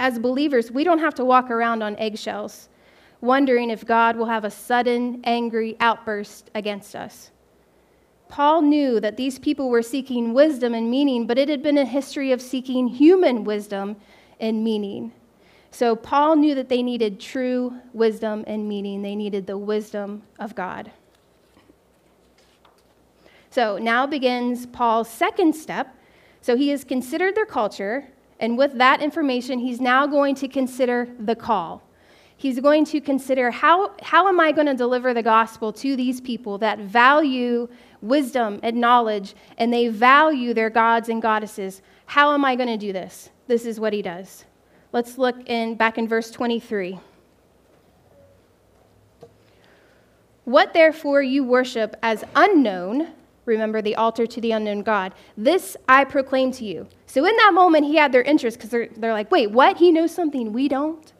As 0.00 0.18
believers, 0.18 0.72
we 0.72 0.82
don't 0.82 0.98
have 0.98 1.14
to 1.14 1.24
walk 1.24 1.52
around 1.52 1.84
on 1.84 1.94
eggshells 1.98 2.68
wondering 3.22 3.70
if 3.70 3.86
God 3.86 4.16
will 4.16 4.26
have 4.26 4.44
a 4.44 4.50
sudden, 4.50 5.22
angry 5.24 5.76
outburst 5.80 6.50
against 6.54 6.94
us. 6.94 7.30
Paul 8.28 8.62
knew 8.62 8.98
that 9.00 9.16
these 9.16 9.38
people 9.38 9.70
were 9.70 9.82
seeking 9.82 10.34
wisdom 10.34 10.74
and 10.74 10.90
meaning, 10.90 11.26
but 11.26 11.38
it 11.38 11.48
had 11.48 11.62
been 11.62 11.78
a 11.78 11.84
history 11.84 12.32
of 12.32 12.42
seeking 12.42 12.88
human 12.88 13.44
wisdom 13.44 13.96
and 14.40 14.64
meaning. 14.64 15.12
So 15.70 15.94
Paul 15.94 16.36
knew 16.36 16.54
that 16.54 16.68
they 16.68 16.82
needed 16.82 17.20
true 17.20 17.78
wisdom 17.92 18.44
and 18.46 18.68
meaning. 18.68 19.02
They 19.02 19.14
needed 19.14 19.46
the 19.46 19.56
wisdom 19.56 20.22
of 20.38 20.54
God. 20.54 20.90
So 23.50 23.78
now 23.78 24.06
begins 24.06 24.66
Paul's 24.66 25.08
second 25.08 25.54
step. 25.54 25.94
So 26.40 26.56
he 26.56 26.70
has 26.70 26.84
considered 26.84 27.36
their 27.36 27.46
culture, 27.46 28.08
and 28.40 28.58
with 28.58 28.78
that 28.78 29.00
information, 29.00 29.60
he's 29.60 29.80
now 29.80 30.06
going 30.06 30.34
to 30.36 30.48
consider 30.48 31.08
the 31.20 31.36
call 31.36 31.82
he's 32.42 32.58
going 32.58 32.84
to 32.84 33.00
consider 33.00 33.52
how, 33.52 33.92
how 34.02 34.26
am 34.26 34.40
I 34.40 34.50
going 34.50 34.66
to 34.66 34.74
deliver 34.74 35.14
the 35.14 35.22
gospel 35.22 35.72
to 35.74 35.94
these 35.94 36.20
people 36.20 36.58
that 36.58 36.80
value 36.80 37.68
wisdom 38.00 38.58
and 38.64 38.78
knowledge 38.78 39.36
and 39.58 39.72
they 39.72 39.86
value 39.86 40.52
their 40.52 40.68
gods 40.68 41.08
and 41.08 41.22
goddesses? 41.22 41.82
How 42.04 42.34
am 42.34 42.44
I 42.44 42.56
going 42.56 42.68
to 42.68 42.76
do 42.76 42.92
this? 42.92 43.30
This 43.46 43.64
is 43.64 43.78
what 43.78 43.92
he 43.92 44.02
does. 44.02 44.44
Let's 44.90 45.18
look 45.18 45.36
in 45.48 45.76
back 45.76 45.98
in 45.98 46.08
verse 46.08 46.32
23. 46.32 46.98
What 50.44 50.74
therefore 50.74 51.22
you 51.22 51.44
worship 51.44 51.94
as 52.02 52.24
unknown, 52.34 53.12
remember 53.44 53.80
the 53.80 53.94
altar 53.94 54.26
to 54.26 54.40
the 54.40 54.50
unknown 54.50 54.82
God, 54.82 55.14
this 55.36 55.76
I 55.88 56.02
proclaim 56.02 56.50
to 56.54 56.64
you. 56.64 56.88
So 57.06 57.24
in 57.24 57.36
that 57.36 57.52
moment, 57.54 57.84
he 57.84 57.94
had 57.94 58.10
their 58.10 58.22
interest 58.22 58.58
because 58.58 58.70
they're, 58.70 58.88
they're 58.96 59.12
like, 59.12 59.30
wait, 59.30 59.52
what? 59.52 59.76
He 59.76 59.92
knows 59.92 60.12
something 60.12 60.52
we 60.52 60.66
don't? 60.66 61.12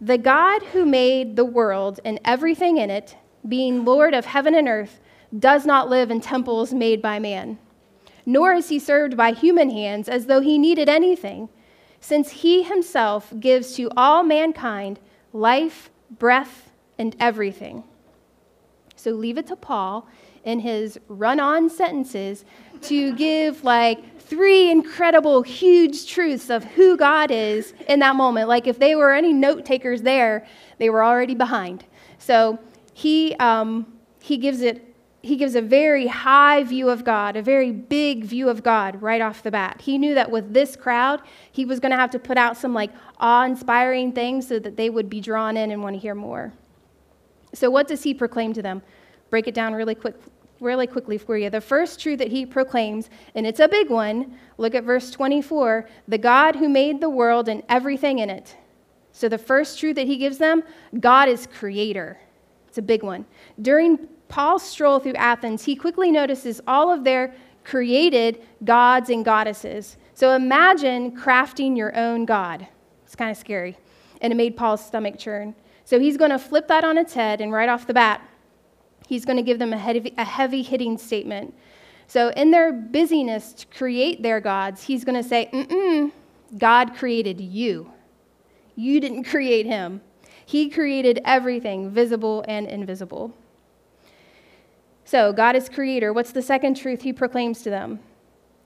The 0.00 0.18
God 0.18 0.62
who 0.62 0.84
made 0.84 1.36
the 1.36 1.44
world 1.44 2.00
and 2.04 2.20
everything 2.24 2.76
in 2.76 2.90
it, 2.90 3.16
being 3.48 3.84
Lord 3.84 4.12
of 4.12 4.26
heaven 4.26 4.54
and 4.54 4.68
earth, 4.68 5.00
does 5.36 5.64
not 5.64 5.88
live 5.88 6.10
in 6.10 6.20
temples 6.20 6.72
made 6.72 7.00
by 7.00 7.18
man, 7.18 7.58
nor 8.24 8.52
is 8.52 8.68
he 8.68 8.78
served 8.78 9.16
by 9.16 9.32
human 9.32 9.70
hands 9.70 10.08
as 10.08 10.26
though 10.26 10.40
he 10.40 10.58
needed 10.58 10.88
anything, 10.88 11.48
since 12.00 12.30
he 12.30 12.62
himself 12.62 13.32
gives 13.40 13.74
to 13.76 13.90
all 13.96 14.22
mankind 14.22 15.00
life, 15.32 15.90
breath, 16.10 16.70
and 16.98 17.16
everything. 17.18 17.82
So 18.96 19.12
leave 19.12 19.38
it 19.38 19.46
to 19.48 19.56
Paul 19.56 20.06
in 20.44 20.60
his 20.60 20.98
run 21.08 21.40
on 21.40 21.68
sentences 21.68 22.44
to 22.82 23.14
give 23.14 23.64
like 23.64 24.15
three 24.26 24.70
incredible, 24.70 25.42
huge 25.42 26.06
truths 26.06 26.50
of 26.50 26.64
who 26.64 26.96
God 26.96 27.30
is 27.30 27.74
in 27.88 28.00
that 28.00 28.16
moment. 28.16 28.48
Like 28.48 28.66
if 28.66 28.78
they 28.78 28.94
were 28.94 29.12
any 29.12 29.32
note 29.32 29.64
takers 29.64 30.02
there, 30.02 30.46
they 30.78 30.90
were 30.90 31.02
already 31.02 31.34
behind. 31.34 31.84
So 32.18 32.58
he, 32.92 33.34
um, 33.36 33.98
he 34.20 34.36
gives 34.36 34.60
it. 34.60 34.82
He 35.22 35.34
gives 35.34 35.56
a 35.56 35.62
very 35.62 36.06
high 36.06 36.62
view 36.62 36.88
of 36.88 37.02
God, 37.02 37.34
a 37.34 37.42
very 37.42 37.72
big 37.72 38.22
view 38.22 38.48
of 38.48 38.62
God 38.62 39.02
right 39.02 39.20
off 39.20 39.42
the 39.42 39.50
bat. 39.50 39.80
He 39.80 39.98
knew 39.98 40.14
that 40.14 40.30
with 40.30 40.54
this 40.54 40.76
crowd, 40.76 41.20
he 41.50 41.64
was 41.64 41.80
going 41.80 41.90
to 41.90 41.96
have 41.96 42.12
to 42.12 42.20
put 42.20 42.38
out 42.38 42.56
some 42.56 42.72
like 42.72 42.92
awe-inspiring 43.18 44.12
things 44.12 44.46
so 44.46 44.60
that 44.60 44.76
they 44.76 44.88
would 44.88 45.10
be 45.10 45.20
drawn 45.20 45.56
in 45.56 45.72
and 45.72 45.82
want 45.82 45.96
to 45.96 45.98
hear 45.98 46.14
more. 46.14 46.52
So 47.54 47.70
what 47.70 47.88
does 47.88 48.04
he 48.04 48.14
proclaim 48.14 48.52
to 48.52 48.62
them? 48.62 48.82
Break 49.28 49.48
it 49.48 49.54
down 49.54 49.74
really 49.74 49.96
quick 49.96 50.14
really 50.60 50.86
quickly 50.86 51.18
for 51.18 51.36
you. 51.36 51.50
The 51.50 51.60
first 51.60 52.00
truth 52.00 52.18
that 52.18 52.28
he 52.28 52.46
proclaims, 52.46 53.10
and 53.34 53.46
it's 53.46 53.60
a 53.60 53.68
big 53.68 53.90
one, 53.90 54.36
look 54.58 54.74
at 54.74 54.84
verse 54.84 55.10
24 55.10 55.88
the 56.08 56.18
God 56.18 56.56
who 56.56 56.68
made 56.68 57.00
the 57.00 57.10
world 57.10 57.48
and 57.48 57.62
everything 57.68 58.18
in 58.18 58.30
it. 58.30 58.56
So, 59.12 59.28
the 59.28 59.38
first 59.38 59.78
truth 59.78 59.96
that 59.96 60.06
he 60.06 60.18
gives 60.18 60.38
them 60.38 60.62
God 61.00 61.28
is 61.28 61.46
creator. 61.46 62.18
It's 62.68 62.78
a 62.78 62.82
big 62.82 63.02
one. 63.02 63.24
During 63.62 64.08
Paul's 64.28 64.62
stroll 64.62 64.98
through 64.98 65.14
Athens, 65.14 65.64
he 65.64 65.74
quickly 65.74 66.10
notices 66.10 66.60
all 66.66 66.92
of 66.92 67.04
their 67.04 67.34
created 67.64 68.42
gods 68.64 69.08
and 69.08 69.24
goddesses. 69.24 69.96
So, 70.12 70.32
imagine 70.34 71.16
crafting 71.16 71.76
your 71.76 71.96
own 71.96 72.26
God. 72.26 72.66
It's 73.04 73.16
kind 73.16 73.30
of 73.30 73.36
scary. 73.36 73.78
And 74.20 74.32
it 74.32 74.36
made 74.36 74.56
Paul's 74.56 74.84
stomach 74.84 75.18
churn. 75.18 75.54
So, 75.84 75.98
he's 75.98 76.16
going 76.16 76.30
to 76.30 76.38
flip 76.38 76.68
that 76.68 76.84
on 76.84 76.98
its 76.98 77.14
head, 77.14 77.40
and 77.40 77.50
right 77.50 77.68
off 77.68 77.86
the 77.86 77.94
bat, 77.94 78.20
he's 79.06 79.24
going 79.24 79.36
to 79.36 79.42
give 79.42 79.58
them 79.58 79.72
a 79.72 79.78
heavy, 79.78 80.12
a 80.18 80.24
heavy 80.24 80.62
hitting 80.62 80.98
statement. 80.98 81.54
So, 82.08 82.28
in 82.30 82.50
their 82.50 82.72
busyness 82.72 83.52
to 83.54 83.66
create 83.66 84.22
their 84.22 84.40
gods, 84.40 84.84
he's 84.84 85.04
going 85.04 85.20
to 85.20 85.28
say, 85.28 85.48
Mm-mm, 85.52 86.12
God 86.58 86.94
created 86.94 87.40
you. 87.40 87.90
You 88.76 89.00
didn't 89.00 89.24
create 89.24 89.66
him. 89.66 90.02
He 90.44 90.68
created 90.68 91.20
everything, 91.24 91.90
visible 91.90 92.44
and 92.46 92.68
invisible. 92.68 93.34
So, 95.04 95.32
God 95.32 95.56
is 95.56 95.68
creator. 95.68 96.12
What's 96.12 96.32
the 96.32 96.42
second 96.42 96.76
truth 96.76 97.02
he 97.02 97.12
proclaims 97.12 97.62
to 97.62 97.70
them? 97.70 98.00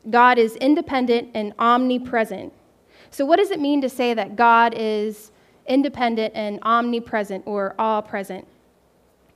God 0.08 0.38
is 0.38 0.56
independent 0.56 1.30
and 1.34 1.52
omnipresent. 1.58 2.52
So, 3.10 3.24
what 3.24 3.36
does 3.36 3.50
it 3.50 3.60
mean 3.60 3.80
to 3.82 3.88
say 3.88 4.14
that 4.14 4.36
God 4.36 4.74
is 4.76 5.30
independent 5.66 6.34
and 6.34 6.58
omnipresent 6.62 7.44
or 7.46 7.74
all 7.78 8.02
present? 8.02 8.46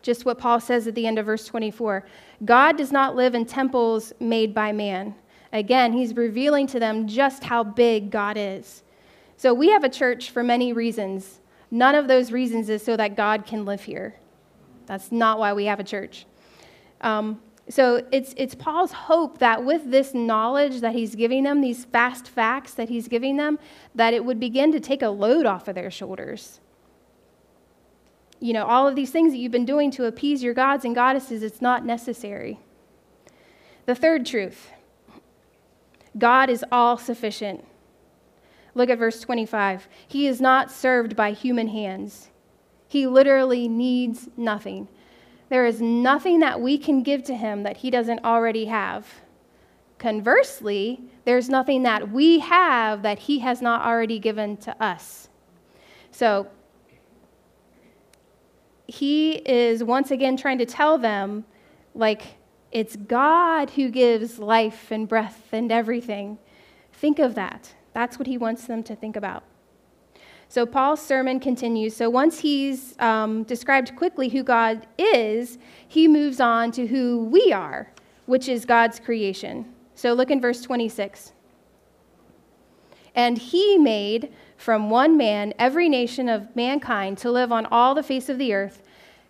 Just 0.05 0.27
what 0.27 0.39
Paul 0.39 0.61
says 0.61 0.87
at 0.87 0.95
the 0.95 1.07
end 1.07 1.19
of 1.19 1.27
verse 1.27 1.47
24. 1.47 2.05
God 2.45 2.77
does 2.77 2.93
not 2.93 3.17
live 3.17 3.35
in 3.35 3.47
temples 3.47 4.13
made 4.21 4.55
by 4.55 4.71
man. 4.71 5.15
Again, 5.53 5.95
he's 5.95 6.15
revealing 6.15 6.67
to 6.69 6.79
them 6.79 7.09
just 7.09 7.43
how 7.43 7.65
big 7.65 8.11
God 8.11 8.37
is. 8.37 8.83
So 9.39 9.55
we 9.55 9.71
have 9.71 9.83
a 9.83 9.89
church 9.89 10.31
for 10.31 10.43
many 10.43 10.75
reasons. 10.75 11.41
None 11.71 11.95
of 11.95 12.07
those 12.07 12.31
reasons 12.31 12.69
is 12.69 12.85
so 12.85 12.97
that 12.99 13.17
God 13.17 13.47
can 13.47 13.65
live 13.65 13.83
here. 13.83 14.15
That's 14.87 15.11
not 15.11 15.39
why 15.39 15.55
we 15.55 15.65
have 15.65 15.81
a 15.81 15.85
church. 15.85 16.27
Um, 17.01 17.41
So 17.71 18.05
it's, 18.13 18.35
it's 18.37 18.55
Paul's 18.55 18.93
hope 18.93 19.39
that 19.39 19.65
with 19.65 19.91
this 19.91 20.13
knowledge 20.13 20.83
that 20.83 20.93
he's 20.95 21.15
giving 21.15 21.45
them, 21.45 21.63
these 21.63 21.87
fast 21.87 22.29
facts 22.29 22.75
that 22.75 22.91
he's 22.91 23.09
giving 23.09 23.39
them, 23.39 23.59
that 23.95 24.13
it 24.13 24.23
would 24.23 24.39
begin 24.39 24.71
to 24.73 24.81
take 24.81 25.01
a 25.01 25.09
load 25.09 25.47
off 25.47 25.67
of 25.67 25.75
their 25.75 25.91
shoulders. 25.91 26.61
You 28.45 28.53
know, 28.53 28.67
all 28.67 28.87
of 28.87 28.95
these 28.95 29.11
things 29.11 29.33
that 29.33 29.39
you've 29.39 29.53
been 29.53 29.65
doing 29.65 29.91
to 29.93 30.05
appease 30.05 30.43
your 30.43 30.53
gods 30.53 30.85
and 30.85 30.95
goddesses, 30.95 31.43
it's 31.43 31.63
not 31.63 31.87
necessary. 31.87 32.61
The 33.87 33.95
third 33.95 34.27
truth 34.27 34.71
God 36.19 36.51
is 36.51 36.63
all 36.71 36.99
sufficient. 36.99 37.65
Look 38.75 38.91
at 38.91 38.99
verse 38.99 39.19
25. 39.21 39.89
He 40.07 40.27
is 40.27 40.43
not 40.43 40.71
served 40.71 41.17
by 41.17 41.31
human 41.31 41.69
hands. 41.69 42.29
He 42.87 43.07
literally 43.07 43.67
needs 43.67 44.29
nothing. 44.37 44.89
There 45.49 45.65
is 45.65 45.81
nothing 45.81 46.41
that 46.41 46.61
we 46.61 46.77
can 46.77 47.03
give 47.03 47.23
to 47.25 47.35
him 47.35 47.63
that 47.63 47.79
he 47.79 47.91
doesn't 47.91 48.27
already 48.27 48.67
have. 48.67 49.07
Conversely, 49.97 51.01
there's 51.25 51.49
nothing 51.49 51.83
that 51.85 52.11
we 52.11 52.41
have 52.41 53.01
that 53.01 53.21
he 53.21 53.39
has 53.39 53.63
not 53.63 53.87
already 53.87 54.19
given 54.19 54.59
to 54.59 54.83
us. 54.85 55.31
So, 56.11 56.49
he 58.87 59.33
is 59.33 59.83
once 59.83 60.11
again 60.11 60.37
trying 60.37 60.59
to 60.59 60.67
tell 60.67 60.99
them, 60.99 61.45
like, 61.95 62.23
it's 62.71 62.97
God 62.97 63.71
who 63.71 63.89
gives 63.89 64.39
life 64.39 64.91
and 64.91 65.09
breath 65.09 65.49
and 65.53 65.71
everything. 65.71 66.39
Think 66.93 67.19
of 67.19 67.35
that. 67.37 67.75
That's 67.93 68.19
what 68.19 68.27
he 68.27 68.37
wants 68.37 68.67
them 68.67 68.83
to 68.85 68.97
think 68.97 69.17
about. 69.17 69.45
So 70.49 70.67
Paul's 70.67 71.01
sermon 71.01 71.41
continues. 71.41 71.97
So 71.97 72.11
once 72.11 72.41
he's 72.41 72.99
um, 72.99 73.45
described 73.45 73.97
quickly 73.97 74.29
who 74.29 74.43
God 74.43 74.87
is, 74.99 75.59
he 75.89 76.07
moves 76.07 76.41
on 76.41 76.71
to 76.73 76.87
who 76.87 77.25
we 77.25 77.53
are, 77.53 77.91
which 78.27 78.49
is 78.49 78.65
God's 78.65 79.01
creation. 79.01 79.73
So 79.95 80.13
look 80.13 80.31
in 80.31 80.41
verse 80.41 80.61
26. 80.61 81.33
And 83.15 83.39
he 83.39 83.79
made 83.79 84.33
from 84.65 84.89
one 84.89 85.15
man 85.15 85.53
every 85.59 85.91
nation 85.91 86.27
of 86.27 86.57
mankind 86.57 87.19
to 87.19 87.31
live 87.31 87.53
on 87.53 87.67
all 87.67 87.95
the 87.95 88.03
face 88.03 88.31
of 88.31 88.39
the 88.39 88.55
earth, 88.55 88.83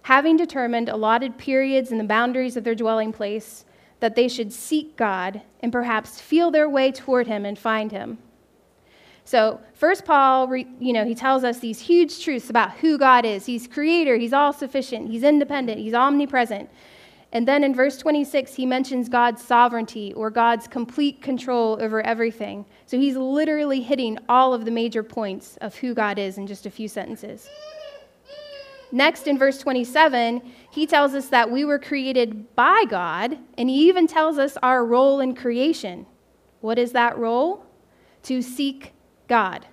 having 0.03 0.37
determined 0.37 0.88
allotted 0.88 1.37
periods 1.37 1.90
and 1.90 1.99
the 1.99 2.05
boundaries 2.05 2.57
of 2.57 2.62
their 2.62 2.77
dwelling 2.77 3.12
place, 3.12 3.64
that 3.99 4.14
they 4.14 4.29
should 4.29 4.53
seek 4.53 4.97
God 4.97 5.42
and 5.59 5.73
perhaps 5.73 6.20
feel 6.20 6.53
their 6.53 6.68
way 6.68 6.92
toward 6.92 7.27
him 7.27 7.44
and 7.44 7.59
find 7.59 7.90
him. 7.90 8.18
So, 9.25 9.59
first 9.73 10.05
Paul, 10.05 10.55
you 10.55 10.92
know, 10.92 11.05
he 11.05 11.16
tells 11.16 11.42
us 11.42 11.59
these 11.59 11.81
huge 11.81 12.23
truths 12.23 12.49
about 12.49 12.77
who 12.77 12.97
God 12.97 13.25
is. 13.25 13.47
He's 13.47 13.66
creator, 13.66 14.16
he's 14.16 14.33
all 14.33 14.53
sufficient, 14.53 15.11
he's 15.11 15.25
independent, 15.25 15.81
he's 15.81 15.94
omnipresent. 15.94 16.70
And 17.35 17.49
then 17.49 17.64
in 17.64 17.75
verse 17.75 17.99
26, 17.99 18.55
he 18.55 18.64
mentions 18.64 19.09
God's 19.09 19.42
sovereignty 19.42 20.12
or 20.14 20.31
God's 20.31 20.68
complete 20.68 21.20
control 21.20 21.77
over 21.81 22.01
everything. 22.07 22.64
So 22.87 22.97
he's 22.97 23.16
literally 23.16 23.81
hitting 23.81 24.18
all 24.29 24.55
of 24.55 24.64
the 24.64 24.70
major 24.70 25.03
points 25.03 25.59
of 25.61 25.75
who 25.75 25.94
God 25.94 26.16
is 26.16 26.38
in 26.38 26.47
just 26.47 26.64
a 26.64 26.70
few 26.70 26.87
sentences. 26.87 27.49
Next, 28.92 29.27
in 29.27 29.37
verse 29.37 29.59
27, 29.59 30.42
he 30.70 30.87
tells 30.87 31.14
us 31.14 31.27
that 31.31 31.51
we 31.51 31.64
were 31.64 31.81
created 31.81 32.55
by 32.55 32.85
God, 32.88 33.37
and 33.59 33.68
he 33.68 33.88
even 33.88 34.07
tells 34.07 34.38
us 34.38 34.57
our 34.62 34.87
role 34.87 35.18
in 35.18 35.35
creation. 35.35 36.07
What 36.61 36.79
is 36.79 36.92
that 36.92 37.18
role? 37.18 37.66
To 38.25 38.40
seek 38.42 38.92
God. 39.27 39.66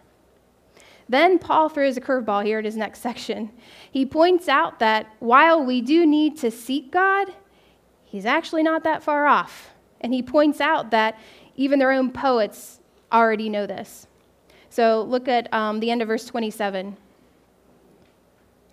Then 1.07 1.37
Paul 1.37 1.69
throws 1.69 1.95
a 1.97 2.01
curveball 2.01 2.43
here 2.43 2.57
in 2.57 2.65
his 2.65 2.75
next 2.75 2.99
section. 3.03 3.51
He 3.91 4.03
points 4.03 4.47
out 4.47 4.79
that 4.79 5.13
while 5.19 5.63
we 5.63 5.81
do 5.81 6.07
need 6.07 6.37
to 6.37 6.49
seek 6.49 6.91
God, 6.91 7.31
he's 8.11 8.25
actually 8.25 8.61
not 8.61 8.83
that 8.83 9.01
far 9.01 9.25
off. 9.25 9.71
And 10.01 10.13
he 10.13 10.21
points 10.21 10.59
out 10.59 10.91
that 10.91 11.17
even 11.55 11.79
their 11.79 11.91
own 11.91 12.11
poets 12.11 12.81
already 13.11 13.49
know 13.49 13.65
this. 13.65 14.07
So 14.69 15.03
look 15.03 15.27
at 15.27 15.51
um, 15.53 15.79
the 15.79 15.89
end 15.89 16.01
of 16.01 16.09
verse 16.09 16.25
27. 16.25 16.97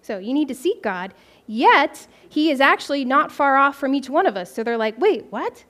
So 0.03 0.19
you 0.19 0.33
need 0.33 0.49
to 0.49 0.55
seek 0.55 0.83
God, 0.83 1.15
yet 1.47 2.07
he 2.29 2.51
is 2.51 2.61
actually 2.61 3.05
not 3.05 3.31
far 3.31 3.57
off 3.57 3.77
from 3.77 3.95
each 3.95 4.09
one 4.09 4.27
of 4.27 4.37
us. 4.37 4.53
So 4.53 4.65
they're 4.65 4.77
like, 4.77 4.99
wait, 4.99 5.27
what? 5.31 5.65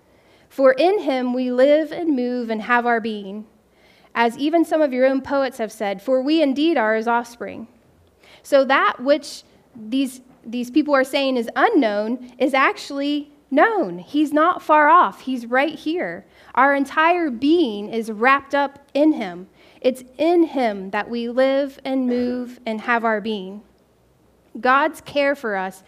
For 0.48 0.72
in 0.72 1.00
him 1.00 1.34
we 1.34 1.50
live 1.50 1.92
and 1.92 2.16
move 2.16 2.50
and 2.50 2.62
have 2.62 2.86
our 2.86 3.00
being 3.00 3.46
as 4.14 4.36
even 4.38 4.64
some 4.64 4.80
of 4.80 4.92
your 4.92 5.06
own 5.06 5.20
poets 5.20 5.58
have 5.58 5.70
said, 5.70 6.00
for 6.02 6.22
we 6.22 6.42
indeed 6.42 6.76
are 6.76 6.96
his 6.96 7.06
offspring. 7.06 7.68
So 8.42 8.64
that 8.64 9.00
which 9.00 9.42
these, 9.76 10.22
these 10.44 10.70
people 10.70 10.94
are 10.94 11.04
saying 11.04 11.36
is 11.36 11.48
unknown 11.54 12.32
is 12.38 12.54
actually 12.54 13.30
known. 13.50 13.98
He's 13.98 14.32
not 14.32 14.62
far 14.62 14.88
off, 14.88 15.22
he's 15.22 15.46
right 15.46 15.74
here. 15.74 16.24
Our 16.54 16.74
entire 16.74 17.30
being 17.30 17.88
is 17.88 18.10
wrapped 18.10 18.54
up 18.54 18.78
in 18.94 19.12
him. 19.12 19.48
It's 19.80 20.04
in 20.16 20.44
him 20.44 20.90
that 20.90 21.08
we 21.08 21.28
live 21.28 21.78
and 21.84 22.06
move 22.06 22.60
and 22.66 22.80
have 22.82 23.04
our 23.04 23.20
being. 23.20 23.62
God's 24.60 25.00
care 25.00 25.34
for 25.34 25.56
us 25.56 25.82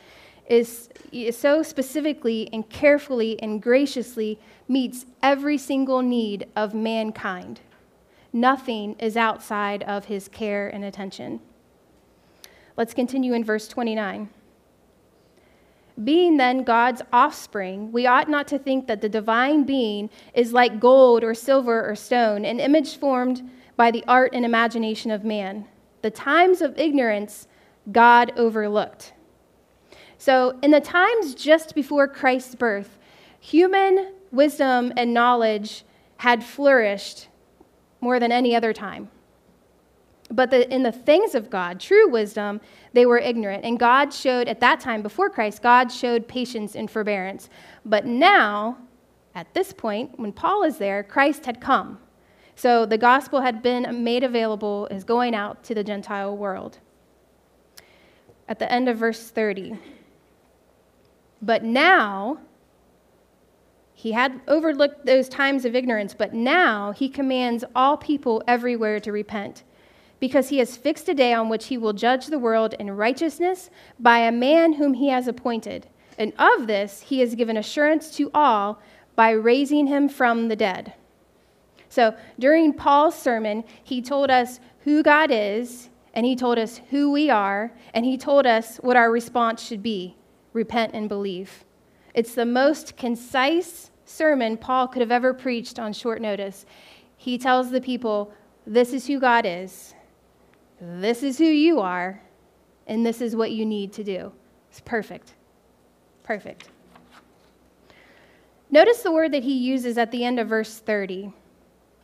is, 0.46 0.90
is 1.12 1.36
so 1.36 1.62
specifically 1.62 2.48
and 2.52 2.68
carefully 2.68 3.40
and 3.40 3.62
graciously 3.62 4.38
meets 4.68 5.06
every 5.22 5.58
single 5.58 6.02
need 6.02 6.46
of 6.54 6.74
mankind. 6.74 7.60
Nothing 8.32 8.94
is 8.98 9.16
outside 9.16 9.82
of 9.84 10.04
his 10.04 10.28
care 10.28 10.68
and 10.68 10.84
attention. 10.84 11.40
Let's 12.76 12.94
continue 12.94 13.32
in 13.32 13.44
verse 13.44 13.66
29. 13.66 14.28
Being 16.02 16.36
then 16.36 16.62
God's 16.62 17.02
offspring, 17.12 17.92
we 17.92 18.06
ought 18.06 18.28
not 18.28 18.48
to 18.48 18.58
think 18.58 18.86
that 18.86 19.00
the 19.00 19.08
divine 19.08 19.64
being 19.64 20.10
is 20.34 20.52
like 20.52 20.80
gold 20.80 21.24
or 21.24 21.34
silver 21.34 21.88
or 21.88 21.94
stone, 21.94 22.44
an 22.44 22.60
image 22.60 22.96
formed 22.96 23.48
by 23.76 23.90
the 23.90 24.04
art 24.06 24.34
and 24.34 24.44
imagination 24.44 25.10
of 25.10 25.24
man. 25.24 25.66
The 26.02 26.10
times 26.10 26.62
of 26.62 26.78
ignorance 26.78 27.48
God 27.92 28.32
overlooked. 28.36 29.12
So, 30.18 30.58
in 30.62 30.70
the 30.70 30.80
times 30.80 31.34
just 31.34 31.74
before 31.74 32.06
Christ's 32.06 32.54
birth, 32.54 32.98
human 33.38 34.12
wisdom 34.30 34.92
and 34.96 35.14
knowledge 35.14 35.84
had 36.18 36.44
flourished 36.44 37.28
more 38.00 38.20
than 38.20 38.30
any 38.30 38.54
other 38.54 38.72
time. 38.72 39.10
But 40.30 40.50
the, 40.50 40.72
in 40.72 40.82
the 40.82 40.92
things 40.92 41.34
of 41.34 41.50
God, 41.50 41.80
true 41.80 42.08
wisdom, 42.08 42.60
they 42.92 43.04
were 43.04 43.18
ignorant. 43.18 43.64
And 43.64 43.78
God 43.78 44.14
showed, 44.14 44.48
at 44.48 44.60
that 44.60 44.80
time 44.80 45.02
before 45.02 45.28
Christ, 45.28 45.62
God 45.62 45.90
showed 45.90 46.28
patience 46.28 46.76
and 46.76 46.90
forbearance. 46.90 47.50
But 47.84 48.06
now, 48.06 48.78
at 49.34 49.52
this 49.54 49.72
point, 49.72 50.18
when 50.18 50.32
Paul 50.32 50.62
is 50.62 50.78
there, 50.78 51.02
Christ 51.02 51.46
had 51.46 51.60
come. 51.60 51.98
So 52.54 52.84
the 52.84 52.98
gospel 52.98 53.40
had 53.40 53.62
been 53.62 54.04
made 54.04 54.22
available, 54.22 54.86
is 54.90 55.02
going 55.02 55.34
out 55.34 55.64
to 55.64 55.74
the 55.74 55.82
Gentile 55.82 56.36
world. 56.36 56.78
At 58.48 58.58
the 58.58 58.70
end 58.70 58.88
of 58.88 58.98
verse 58.98 59.30
30. 59.30 59.78
But 61.42 61.64
now, 61.64 62.38
he 63.94 64.12
had 64.12 64.40
overlooked 64.46 65.06
those 65.06 65.28
times 65.28 65.64
of 65.64 65.74
ignorance, 65.74 66.14
but 66.14 66.34
now 66.34 66.92
he 66.92 67.08
commands 67.08 67.64
all 67.74 67.96
people 67.96 68.42
everywhere 68.46 69.00
to 69.00 69.12
repent, 69.12 69.62
because 70.20 70.50
he 70.50 70.58
has 70.58 70.76
fixed 70.76 71.08
a 71.08 71.14
day 71.14 71.32
on 71.32 71.48
which 71.48 71.66
he 71.66 71.78
will 71.78 71.94
judge 71.94 72.26
the 72.26 72.38
world 72.38 72.74
in 72.78 72.90
righteousness 72.90 73.70
by 73.98 74.18
a 74.18 74.30
man 74.30 74.74
whom 74.74 74.94
he 74.94 75.08
has 75.08 75.26
appointed. 75.26 75.88
And 76.18 76.32
of 76.38 76.66
this 76.66 77.00
he 77.00 77.20
has 77.20 77.34
given 77.34 77.56
assurance 77.56 78.14
to 78.16 78.30
all 78.32 78.80
by 79.16 79.30
raising 79.30 79.86
him 79.86 80.08
from 80.08 80.48
the 80.48 80.56
dead. 80.56 80.92
So 81.88 82.14
during 82.38 82.72
Paul's 82.72 83.18
sermon, 83.18 83.64
he 83.82 84.00
told 84.00 84.30
us 84.30 84.60
who 84.84 85.02
God 85.02 85.30
is, 85.32 85.88
and 86.14 86.24
he 86.24 86.36
told 86.36 86.58
us 86.58 86.80
who 86.90 87.10
we 87.10 87.30
are, 87.30 87.72
and 87.94 88.04
he 88.04 88.16
told 88.16 88.46
us 88.46 88.76
what 88.78 88.96
our 88.96 89.10
response 89.10 89.62
should 89.62 89.82
be 89.82 90.16
repent 90.52 90.94
and 90.94 91.08
believe. 91.08 91.64
It's 92.14 92.34
the 92.34 92.46
most 92.46 92.96
concise 92.96 93.90
sermon 94.04 94.56
Paul 94.56 94.88
could 94.88 95.00
have 95.00 95.12
ever 95.12 95.32
preached 95.32 95.78
on 95.78 95.92
short 95.92 96.20
notice. 96.20 96.66
He 97.16 97.38
tells 97.38 97.70
the 97.70 97.80
people, 97.80 98.32
This 98.66 98.92
is 98.92 99.06
who 99.06 99.20
God 99.20 99.46
is, 99.46 99.94
this 100.80 101.22
is 101.22 101.38
who 101.38 101.44
you 101.44 101.80
are, 101.80 102.20
and 102.86 103.04
this 103.04 103.20
is 103.20 103.36
what 103.36 103.52
you 103.52 103.66
need 103.66 103.92
to 103.94 104.04
do. 104.04 104.32
It's 104.70 104.80
perfect. 104.80 105.34
Perfect. 106.22 106.68
Notice 108.70 109.02
the 109.02 109.12
word 109.12 109.32
that 109.32 109.42
he 109.42 109.52
uses 109.52 109.98
at 109.98 110.10
the 110.10 110.24
end 110.24 110.38
of 110.38 110.48
verse 110.48 110.78
30 110.78 111.32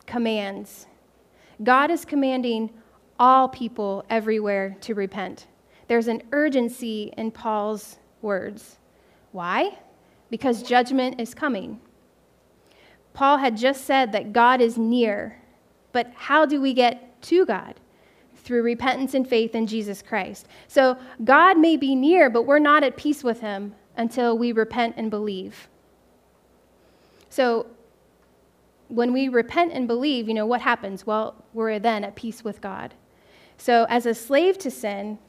commands. 0.05 0.85
God 1.63 1.89
is 1.89 2.05
commanding 2.05 2.69
all 3.19 3.47
people 3.49 4.05
everywhere 4.09 4.77
to 4.81 4.93
repent. 4.93 5.47
There's 5.87 6.07
an 6.07 6.21
urgency 6.31 7.13
in 7.17 7.31
Paul's 7.31 7.97
words. 8.21 8.77
Why? 9.31 9.77
Because 10.29 10.61
judgment 10.61 11.19
is 11.19 11.33
coming. 11.33 11.79
Paul 13.13 13.37
had 13.37 13.57
just 13.57 13.85
said 13.85 14.11
that 14.11 14.33
God 14.33 14.61
is 14.61 14.77
near. 14.77 15.41
But 15.93 16.11
how 16.15 16.45
do 16.45 16.61
we 16.61 16.73
get 16.73 17.21
to 17.23 17.45
God? 17.45 17.79
Through 18.47 18.63
repentance 18.63 19.13
and 19.13 19.27
faith 19.27 19.55
in 19.55 19.67
Jesus 19.67 20.01
Christ. 20.01 20.47
So 20.69 20.97
God 21.25 21.57
may 21.57 21.75
be 21.75 21.95
near, 21.95 22.29
but 22.29 22.43
we're 22.43 22.59
not 22.59 22.81
at 22.81 22.95
peace 22.95 23.21
with 23.21 23.41
him 23.41 23.75
until 23.97 24.37
we 24.37 24.53
repent 24.53 24.95
and 24.95 25.09
believe. 25.09 25.67
So 27.29 27.65
when 28.87 29.11
we 29.11 29.27
repent 29.27 29.73
and 29.73 29.85
believe, 29.85 30.29
you 30.29 30.33
know, 30.33 30.45
what 30.45 30.61
happens? 30.61 31.05
Well, 31.05 31.35
we're 31.51 31.77
then 31.77 32.05
at 32.05 32.15
peace 32.15 32.41
with 32.41 32.61
God. 32.61 32.93
So 33.57 33.85
as 33.89 34.05
a 34.05 34.13
slave 34.13 34.57
to 34.59 34.71
sin, 34.71 35.19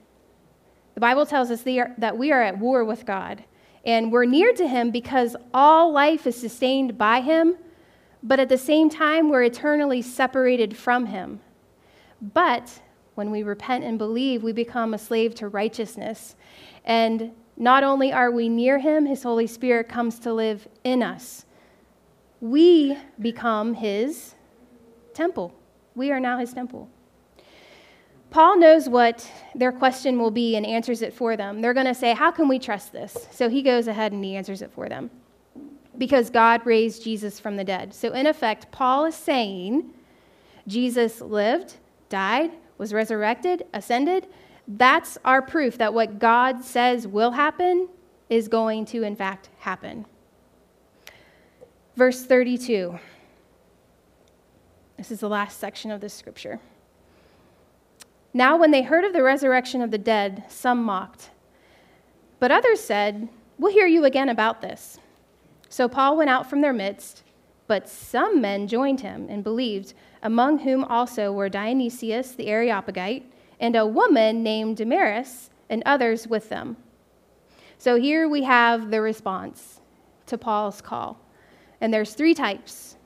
the 0.94 1.00
Bible 1.00 1.26
tells 1.26 1.50
us 1.50 1.62
that 1.64 2.16
we 2.16 2.30
are 2.30 2.42
at 2.42 2.58
war 2.58 2.84
with 2.84 3.04
God. 3.04 3.42
And 3.84 4.12
we're 4.12 4.26
near 4.26 4.52
to 4.52 4.68
Him 4.68 4.92
because 4.92 5.34
all 5.52 5.90
life 5.90 6.24
is 6.24 6.40
sustained 6.40 6.96
by 6.96 7.20
Him, 7.20 7.56
but 8.22 8.38
at 8.38 8.48
the 8.48 8.58
same 8.58 8.88
time, 8.88 9.28
we're 9.28 9.42
eternally 9.42 10.02
separated 10.02 10.76
from 10.76 11.06
Him. 11.06 11.40
But 12.22 12.80
when 13.18 13.32
we 13.32 13.42
repent 13.42 13.82
and 13.82 13.98
believe, 13.98 14.44
we 14.44 14.52
become 14.52 14.94
a 14.94 14.98
slave 14.98 15.34
to 15.34 15.48
righteousness. 15.48 16.36
And 16.84 17.32
not 17.56 17.82
only 17.82 18.12
are 18.12 18.30
we 18.30 18.48
near 18.48 18.78
Him, 18.78 19.06
His 19.06 19.24
Holy 19.24 19.48
Spirit 19.48 19.88
comes 19.88 20.20
to 20.20 20.32
live 20.32 20.68
in 20.84 21.02
us. 21.02 21.44
We 22.40 22.96
become 23.20 23.74
His 23.74 24.36
temple. 25.14 25.52
We 25.96 26.12
are 26.12 26.20
now 26.20 26.38
His 26.38 26.52
temple. 26.52 26.88
Paul 28.30 28.56
knows 28.60 28.88
what 28.88 29.28
their 29.52 29.72
question 29.72 30.20
will 30.20 30.30
be 30.30 30.54
and 30.54 30.64
answers 30.64 31.02
it 31.02 31.12
for 31.12 31.36
them. 31.36 31.60
They're 31.60 31.74
going 31.74 31.86
to 31.86 31.94
say, 31.94 32.14
How 32.14 32.30
can 32.30 32.46
we 32.46 32.60
trust 32.60 32.92
this? 32.92 33.26
So 33.32 33.48
he 33.48 33.62
goes 33.62 33.88
ahead 33.88 34.12
and 34.12 34.24
he 34.24 34.36
answers 34.36 34.62
it 34.62 34.70
for 34.70 34.88
them. 34.88 35.10
Because 35.96 36.30
God 36.30 36.64
raised 36.64 37.02
Jesus 37.02 37.40
from 37.40 37.56
the 37.56 37.64
dead. 37.64 37.92
So, 37.92 38.12
in 38.12 38.28
effect, 38.28 38.70
Paul 38.70 39.06
is 39.06 39.16
saying 39.16 39.90
Jesus 40.68 41.20
lived, 41.20 41.78
died, 42.08 42.52
was 42.78 42.92
resurrected, 42.92 43.64
ascended. 43.74 44.26
That's 44.66 45.18
our 45.24 45.42
proof 45.42 45.78
that 45.78 45.92
what 45.92 46.18
God 46.18 46.64
says 46.64 47.06
will 47.06 47.32
happen 47.32 47.88
is 48.30 48.48
going 48.48 48.84
to, 48.86 49.02
in 49.02 49.16
fact, 49.16 49.50
happen. 49.58 50.06
Verse 51.96 52.24
32. 52.24 52.98
This 54.96 55.10
is 55.10 55.20
the 55.20 55.28
last 55.28 55.58
section 55.58 55.90
of 55.90 56.00
this 56.00 56.14
scripture. 56.14 56.60
Now, 58.34 58.56
when 58.56 58.70
they 58.70 58.82
heard 58.82 59.04
of 59.04 59.12
the 59.12 59.22
resurrection 59.22 59.80
of 59.80 59.90
the 59.90 59.98
dead, 59.98 60.44
some 60.48 60.82
mocked. 60.82 61.30
But 62.38 62.50
others 62.50 62.80
said, 62.80 63.28
We'll 63.58 63.72
hear 63.72 63.86
you 63.86 64.04
again 64.04 64.28
about 64.28 64.60
this. 64.60 64.98
So 65.68 65.88
Paul 65.88 66.16
went 66.16 66.30
out 66.30 66.48
from 66.48 66.60
their 66.60 66.72
midst, 66.72 67.24
but 67.66 67.88
some 67.88 68.40
men 68.40 68.68
joined 68.68 69.00
him 69.00 69.26
and 69.28 69.42
believed, 69.42 69.94
among 70.22 70.58
whom 70.58 70.84
also 70.84 71.32
were 71.32 71.48
Dionysius 71.48 72.32
the 72.32 72.48
Areopagite, 72.48 73.30
and 73.60 73.76
a 73.76 73.86
woman 73.86 74.42
named 74.42 74.76
Damaris, 74.76 75.50
and 75.70 75.82
others 75.84 76.26
with 76.26 76.48
them. 76.48 76.76
So 77.78 77.96
here 77.96 78.28
we 78.28 78.42
have 78.42 78.90
the 78.90 79.00
response 79.00 79.80
to 80.26 80.38
Paul's 80.38 80.80
call. 80.80 81.20
And 81.80 81.92
there's 81.92 82.14
three 82.14 82.34
types. 82.34 82.96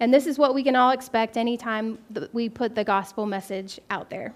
And 0.00 0.12
this 0.12 0.26
is 0.26 0.38
what 0.38 0.54
we 0.54 0.62
can 0.62 0.76
all 0.76 0.90
expect 0.90 1.36
anytime 1.36 1.98
that 2.10 2.32
we 2.34 2.48
put 2.48 2.74
the 2.74 2.84
gospel 2.84 3.26
message 3.26 3.80
out 3.90 4.10
there. 4.10 4.34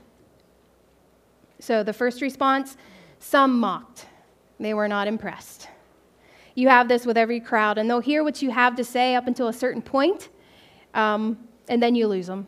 So 1.58 1.82
the 1.82 1.92
first 1.92 2.20
response 2.20 2.76
some 3.18 3.58
mocked, 3.58 4.06
they 4.60 4.74
were 4.74 4.88
not 4.88 5.08
impressed. 5.08 5.68
You 6.54 6.68
have 6.68 6.88
this 6.88 7.06
with 7.06 7.16
every 7.16 7.40
crowd, 7.40 7.78
and 7.78 7.88
they'll 7.88 8.00
hear 8.00 8.22
what 8.22 8.42
you 8.42 8.50
have 8.50 8.76
to 8.76 8.84
say 8.84 9.14
up 9.14 9.26
until 9.26 9.48
a 9.48 9.52
certain 9.52 9.82
point, 9.82 10.28
um, 10.92 11.38
and 11.68 11.82
then 11.82 11.94
you 11.94 12.06
lose 12.06 12.26
them. 12.26 12.46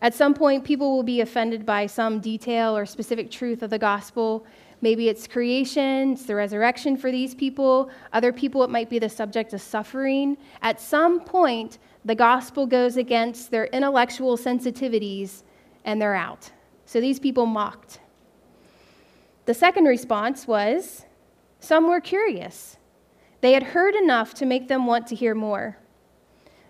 At 0.00 0.14
some 0.14 0.32
point, 0.32 0.64
people 0.64 0.94
will 0.94 1.02
be 1.02 1.20
offended 1.22 1.66
by 1.66 1.86
some 1.86 2.20
detail 2.20 2.76
or 2.76 2.86
specific 2.86 3.30
truth 3.30 3.62
of 3.62 3.70
the 3.70 3.78
gospel. 3.78 4.46
Maybe 4.80 5.08
it's 5.08 5.26
creation, 5.26 6.12
it's 6.12 6.24
the 6.24 6.36
resurrection 6.36 6.96
for 6.96 7.10
these 7.10 7.34
people. 7.34 7.90
Other 8.12 8.32
people, 8.32 8.62
it 8.62 8.70
might 8.70 8.88
be 8.88 9.00
the 9.00 9.08
subject 9.08 9.52
of 9.54 9.60
suffering. 9.60 10.36
At 10.62 10.80
some 10.80 11.20
point, 11.20 11.78
the 12.04 12.14
gospel 12.14 12.64
goes 12.64 12.96
against 12.96 13.50
their 13.50 13.66
intellectual 13.66 14.36
sensitivities 14.38 15.42
and 15.84 16.00
they're 16.00 16.14
out. 16.14 16.50
So 16.86 17.00
these 17.00 17.18
people 17.18 17.44
mocked. 17.44 17.98
The 19.46 19.54
second 19.54 19.86
response 19.86 20.46
was 20.46 21.06
some 21.58 21.88
were 21.88 22.00
curious. 22.00 22.76
They 23.40 23.52
had 23.52 23.62
heard 23.62 23.94
enough 23.94 24.32
to 24.34 24.46
make 24.46 24.68
them 24.68 24.86
want 24.86 25.06
to 25.08 25.14
hear 25.16 25.34
more. 25.34 25.78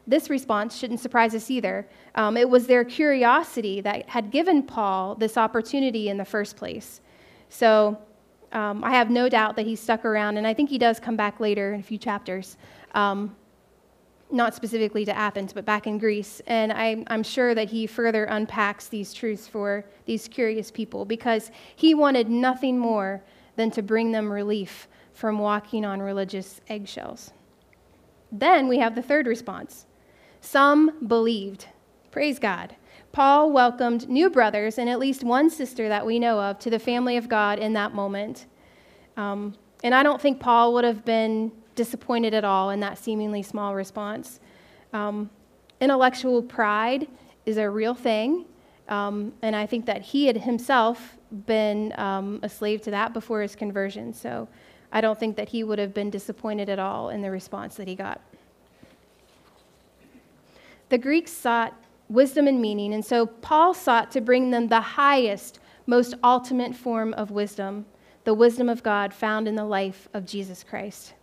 This 0.09 0.31
response 0.31 0.75
shouldn't 0.75 1.01
surprise 1.01 1.35
us 1.35 1.51
either. 1.51 1.87
Um, 2.15 2.39
it 2.39 2.49
was 2.49 2.67
their 2.67 2.83
curiosity 2.83 3.83
that 3.83 4.09
had 4.09 4.31
given 4.31 4.63
Paul 4.63 5.15
this 5.15 5.37
opportunity 5.37 6.09
in 6.09 6.17
the 6.17 6.25
first 6.25 6.57
place. 6.57 7.03
So 7.51 7.99
um, 8.53 8.83
I 8.83 8.93
have 8.93 9.11
no 9.11 9.29
doubt 9.29 9.55
that 9.57 9.67
he 9.67 9.77
stuck 9.77 10.07
around, 10.07 10.39
and 10.39 10.47
I 10.47 10.55
think 10.55 10.71
he 10.71 10.79
does 10.79 10.99
come 10.99 11.15
back 11.15 11.41
later 11.41 11.75
in 11.75 11.81
a 11.81 11.83
few 11.83 11.99
chapters. 11.99 12.57
Um, 12.93 13.37
not 14.31 14.55
specifically 14.55 15.05
to 15.05 15.15
Athens, 15.15 15.53
but 15.53 15.67
back 15.67 15.87
in 15.87 15.99
Greece. 15.99 16.41
And 16.47 16.73
I, 16.73 17.05
am 17.09 17.23
sure 17.23 17.55
that 17.55 17.69
he 17.69 17.87
further 17.87 18.25
unpacks 18.25 18.89
these 18.89 19.13
truths 19.13 19.47
for 19.47 19.85
these 20.07 20.27
curious 20.27 20.71
people 20.71 21.05
because 21.05 21.51
he 21.77 21.95
wanted 21.95 22.31
nothing 22.31 22.79
more 22.79 23.23
than 23.57 23.71
to 23.73 23.83
bring 23.83 24.13
them 24.13 24.33
relief 24.33 24.89
from 25.13 25.39
walking 25.39 25.85
on 25.85 26.01
religious 26.01 26.63
eggshells. 26.69 27.33
Then 28.31 28.69
we 28.69 28.79
have 28.79 28.95
the 28.95 29.03
third 29.03 29.27
response 29.27 29.87
some 30.41 30.93
believed. 31.07 31.67
Praise 32.11 32.39
God. 32.39 32.77
Paul 33.13 33.53
welcomed 33.53 34.09
new 34.09 34.31
brothers 34.31 34.79
and 34.79 34.89
at 34.89 34.99
least 34.99 35.25
one 35.25 35.51
sister 35.51 35.89
that 35.89 36.05
we 36.05 36.19
know 36.19 36.41
of 36.41 36.59
to 36.61 36.71
the 36.71 36.79
family 36.79 37.17
of 37.17 37.29
God 37.29 37.59
in 37.59 37.73
that 37.73 37.95
moment. 37.95 38.47
Um, 39.17 39.55
and 39.83 39.95
I 39.95 40.03
don't 40.03 40.21
think 40.21 40.41
Paul 40.41 40.75
would 40.75 40.85
have 40.85 41.05
been 41.05 41.53
disappointed 41.75 42.35
at 42.35 42.45
all 42.45 42.71
in 42.71 42.81
that 42.81 42.99
seemingly 42.99 43.43
small 43.43 43.75
response. 43.75 44.41
Um, 44.93 45.31
intellectual 45.81 46.43
pride 46.43 47.09
is 47.47 47.57
a 47.57 47.69
real 47.69 47.95
thing, 47.95 48.47
um, 48.89 49.33
and 49.43 49.55
I 49.55 49.67
think 49.67 49.87
that 49.87 50.03
he 50.03 50.27
had 50.27 50.37
himself 50.37 51.17
been 51.47 51.93
um, 51.99 52.41
a 52.43 52.49
slave 52.49 52.83
to 52.83 52.91
that 52.91 53.13
before 53.13 53.43
his 53.43 53.55
conversion. 53.55 54.13
So 54.13 54.49
I 54.93 55.01
don't 55.01 55.19
think 55.19 55.37
that 55.37 55.49
he 55.49 55.63
would 55.65 55.79
have 55.79 55.95
been 55.95 56.11
disappointed 56.11 56.69
at 56.69 56.79
all 56.79 57.11
in 57.11 57.23
the 57.23 57.31
response 57.31 57.77
that 57.77 57.87
he 57.87 57.95
got. 57.95 58.21
The 60.89 60.99
Greeks 60.99 61.33
sought 61.33 61.75
wisdom 62.09 62.47
and 62.47 62.61
meaning, 62.61 62.95
and 62.95 63.05
so 63.05 63.27
Paul 63.27 63.75
sought 63.75 64.11
to 64.13 64.21
bring 64.21 64.51
them 64.51 64.69
the 64.69 64.81
highest, 64.81 65.61
most 65.87 66.15
ultimate 66.25 66.75
form 66.75 67.13
of 67.15 67.31
wisdom, 67.31 67.85
the 68.25 68.35
wisdom 68.35 68.69
of 68.69 68.83
God 68.83 69.13
found 69.13 69.47
in 69.47 69.55
the 69.55 69.65
life 69.65 70.09
of 70.15 70.25
Jesus 70.25 70.65
Christ. 70.65 71.15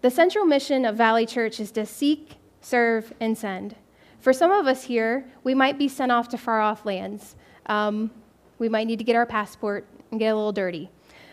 The 0.00 0.10
central 0.10 0.44
mission 0.44 0.84
of 0.84 0.96
Valley 0.96 1.26
Church 1.26 1.60
is 1.60 1.70
to 1.72 1.86
seek, 1.86 2.36
serve, 2.60 3.12
and 3.20 3.36
send. 3.36 3.76
For 4.20 4.32
some 4.32 4.52
of 4.52 4.66
us 4.66 4.84
here, 4.84 5.24
we 5.42 5.54
might 5.54 5.78
be 5.78 5.88
sent 5.88 6.12
off 6.12 6.28
to 6.28 6.38
far 6.38 6.60
off 6.60 6.86
lands. 6.86 7.34
Um, 7.66 8.10
we 8.58 8.68
might 8.68 8.86
need 8.86 8.98
to 8.98 9.04
get 9.04 9.16
our 9.16 9.26
passport 9.26 9.86
and 10.10 10.20
get 10.20 10.28
a 10.28 10.34
little 10.34 10.52
dirty. 10.52 10.90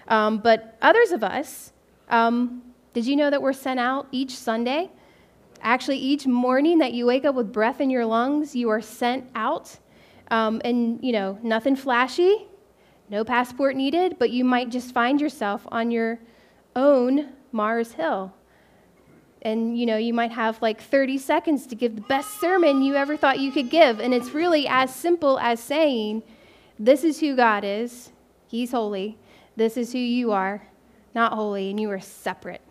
Um, 0.07 0.39
but 0.39 0.77
others 0.81 1.11
of 1.11 1.23
us, 1.23 1.71
um, 2.09 2.63
did 2.93 3.05
you 3.05 3.15
know 3.15 3.29
that 3.29 3.41
we're 3.41 3.53
sent 3.53 3.79
out 3.79 4.07
each 4.11 4.35
Sunday? 4.35 4.89
Actually, 5.61 5.97
each 5.97 6.25
morning 6.25 6.77
that 6.79 6.93
you 6.93 7.05
wake 7.05 7.25
up 7.25 7.35
with 7.35 7.51
breath 7.51 7.81
in 7.81 7.89
your 7.89 8.05
lungs, 8.05 8.55
you 8.55 8.69
are 8.69 8.81
sent 8.81 9.25
out. 9.35 9.77
Um, 10.31 10.61
and, 10.63 11.03
you 11.03 11.11
know, 11.11 11.39
nothing 11.41 11.75
flashy, 11.75 12.47
no 13.09 13.23
passport 13.23 13.75
needed, 13.75 14.17
but 14.19 14.29
you 14.29 14.45
might 14.45 14.69
just 14.69 14.93
find 14.93 15.19
yourself 15.19 15.67
on 15.71 15.89
your 15.89 16.19
own 16.75 17.29
Mars 17.51 17.93
Hill. 17.93 18.33
And 19.41 19.79
you 19.79 19.85
know 19.85 19.95
you 19.95 20.13
might 20.13 20.31
have 20.31 20.61
like 20.61 20.81
30 20.81 21.17
seconds 21.17 21.65
to 21.67 21.75
give 21.75 21.95
the 21.95 22.01
best 22.01 22.41
sermon 22.41 22.81
you 22.81 22.95
ever 22.95 23.15
thought 23.15 23.39
you 23.39 23.53
could 23.53 23.69
give 23.69 24.01
and 24.01 24.13
it's 24.13 24.31
really 24.31 24.67
as 24.67 24.93
simple 24.93 25.39
as 25.39 25.61
saying 25.61 26.23
this 26.77 27.05
is 27.05 27.21
who 27.21 27.37
god 27.37 27.63
is. 27.63 28.11
He's 28.47 28.71
holy. 28.71 29.17
This 29.55 29.77
is 29.77 29.93
who 29.93 29.97
you 29.97 30.33
are 30.33 30.67
not 31.15 31.33
holy 31.33 31.69
and 31.69 31.79
you 31.79 31.89
are 31.89 31.99
separate 31.99 32.61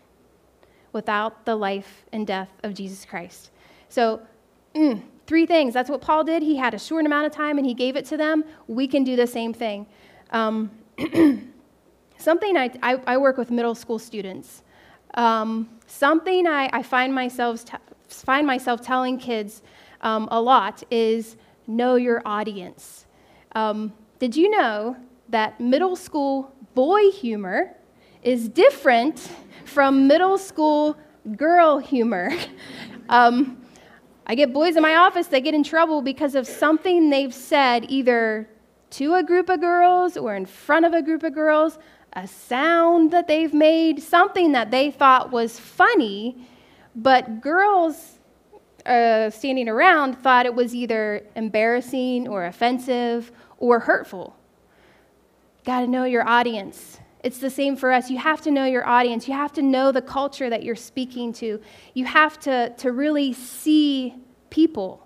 without 0.91 1.45
the 1.45 1.55
life 1.55 2.05
and 2.11 2.25
death 2.25 2.49
of 2.63 2.73
jesus 2.73 3.05
christ. 3.05 3.51
So 3.89 4.21
mm, 4.75 5.01
three 5.27 5.45
things. 5.45 5.73
That's 5.73 5.89
what 5.89 6.01
paul 6.01 6.23
did. 6.23 6.43
He 6.43 6.57
had 6.57 6.73
a 6.73 6.79
short 6.79 7.05
amount 7.05 7.25
of 7.25 7.31
time 7.31 7.57
and 7.57 7.65
he 7.65 7.73
gave 7.73 7.95
it 7.95 8.05
to 8.05 8.17
them. 8.17 8.43
We 8.67 8.87
can 8.87 9.03
do 9.03 9.15
the 9.15 9.27
same 9.27 9.53
thing. 9.53 9.85
Um, 10.31 10.71
something 12.17 12.57
I, 12.57 12.71
I, 12.83 12.99
I 13.07 13.17
work 13.17 13.37
with 13.37 13.49
middle 13.49 13.75
school 13.75 13.99
students. 13.99 14.63
Um, 15.15 15.69
something 15.87 16.45
I, 16.45 16.69
I, 16.71 16.83
find, 16.83 17.13
myself 17.13 17.65
t- 17.65 17.77
find 18.07 18.45
myself 18.45 18.81
telling 18.81 19.17
kids 19.17 19.63
um, 20.01 20.27
a 20.31 20.39
lot 20.39 20.83
is 20.91 21.37
know 21.67 21.95
your 21.95 22.21
audience. 22.25 23.05
Um, 23.53 23.93
did 24.19 24.35
you 24.35 24.49
know 24.49 24.95
that 25.29 25.59
middle 25.59 25.95
school 25.95 26.53
boy 26.75 27.09
humor 27.11 27.75
is 28.23 28.49
different 28.49 29.31
from 29.69 30.07
middle 30.07 30.37
school 30.37 30.97
girl 31.35 31.79
humor? 31.79 32.31
Um, 33.11 33.65
I 34.27 34.35
get 34.35 34.53
boys 34.53 34.75
in 34.75 34.83
my 34.83 34.97
office 34.97 35.25
that 35.29 35.39
get 35.39 35.55
in 35.55 35.63
trouble 35.63 36.03
because 36.03 36.35
of 36.35 36.45
something 36.45 37.09
they've 37.09 37.33
said 37.33 37.87
either 37.89 38.47
to 38.91 39.15
a 39.15 39.23
group 39.23 39.49
of 39.49 39.61
girls 39.61 40.15
or 40.15 40.35
in 40.35 40.45
front 40.45 40.85
of 40.85 40.93
a 40.93 41.01
group 41.01 41.23
of 41.23 41.33
girls 41.33 41.79
a 42.13 42.27
sound 42.27 43.11
that 43.11 43.27
they've 43.27 43.53
made, 43.53 44.01
something 44.01 44.51
that 44.51 44.71
they 44.71 44.91
thought 44.91 45.31
was 45.31 45.59
funny, 45.59 46.47
But 46.95 47.41
girls 47.41 48.19
uh, 48.85 49.29
standing 49.29 49.69
around 49.69 50.15
thought 50.15 50.45
it 50.45 50.53
was 50.53 50.73
either 50.73 51.23
embarrassing 51.35 52.27
or 52.27 52.45
offensive 52.45 53.31
or 53.57 53.79
hurtful. 53.79 54.35
Got 55.65 55.81
to 55.81 55.87
know 55.87 56.03
your 56.03 56.27
audience. 56.27 56.99
It's 57.23 57.39
the 57.39 57.49
same 57.49 57.75
for 57.75 57.91
us. 57.91 58.09
You 58.09 58.17
have 58.17 58.41
to 58.41 58.51
know 58.51 58.65
your 58.65 58.87
audience. 58.87 59.27
You 59.27 59.33
have 59.33 59.51
to 59.53 59.61
know 59.61 59.91
the 59.91 60.01
culture 60.01 60.49
that 60.49 60.63
you're 60.63 60.75
speaking 60.75 61.33
to. 61.33 61.59
You 61.93 62.05
have 62.05 62.39
to, 62.41 62.69
to 62.77 62.91
really 62.91 63.33
see 63.33 64.15
people. 64.49 65.05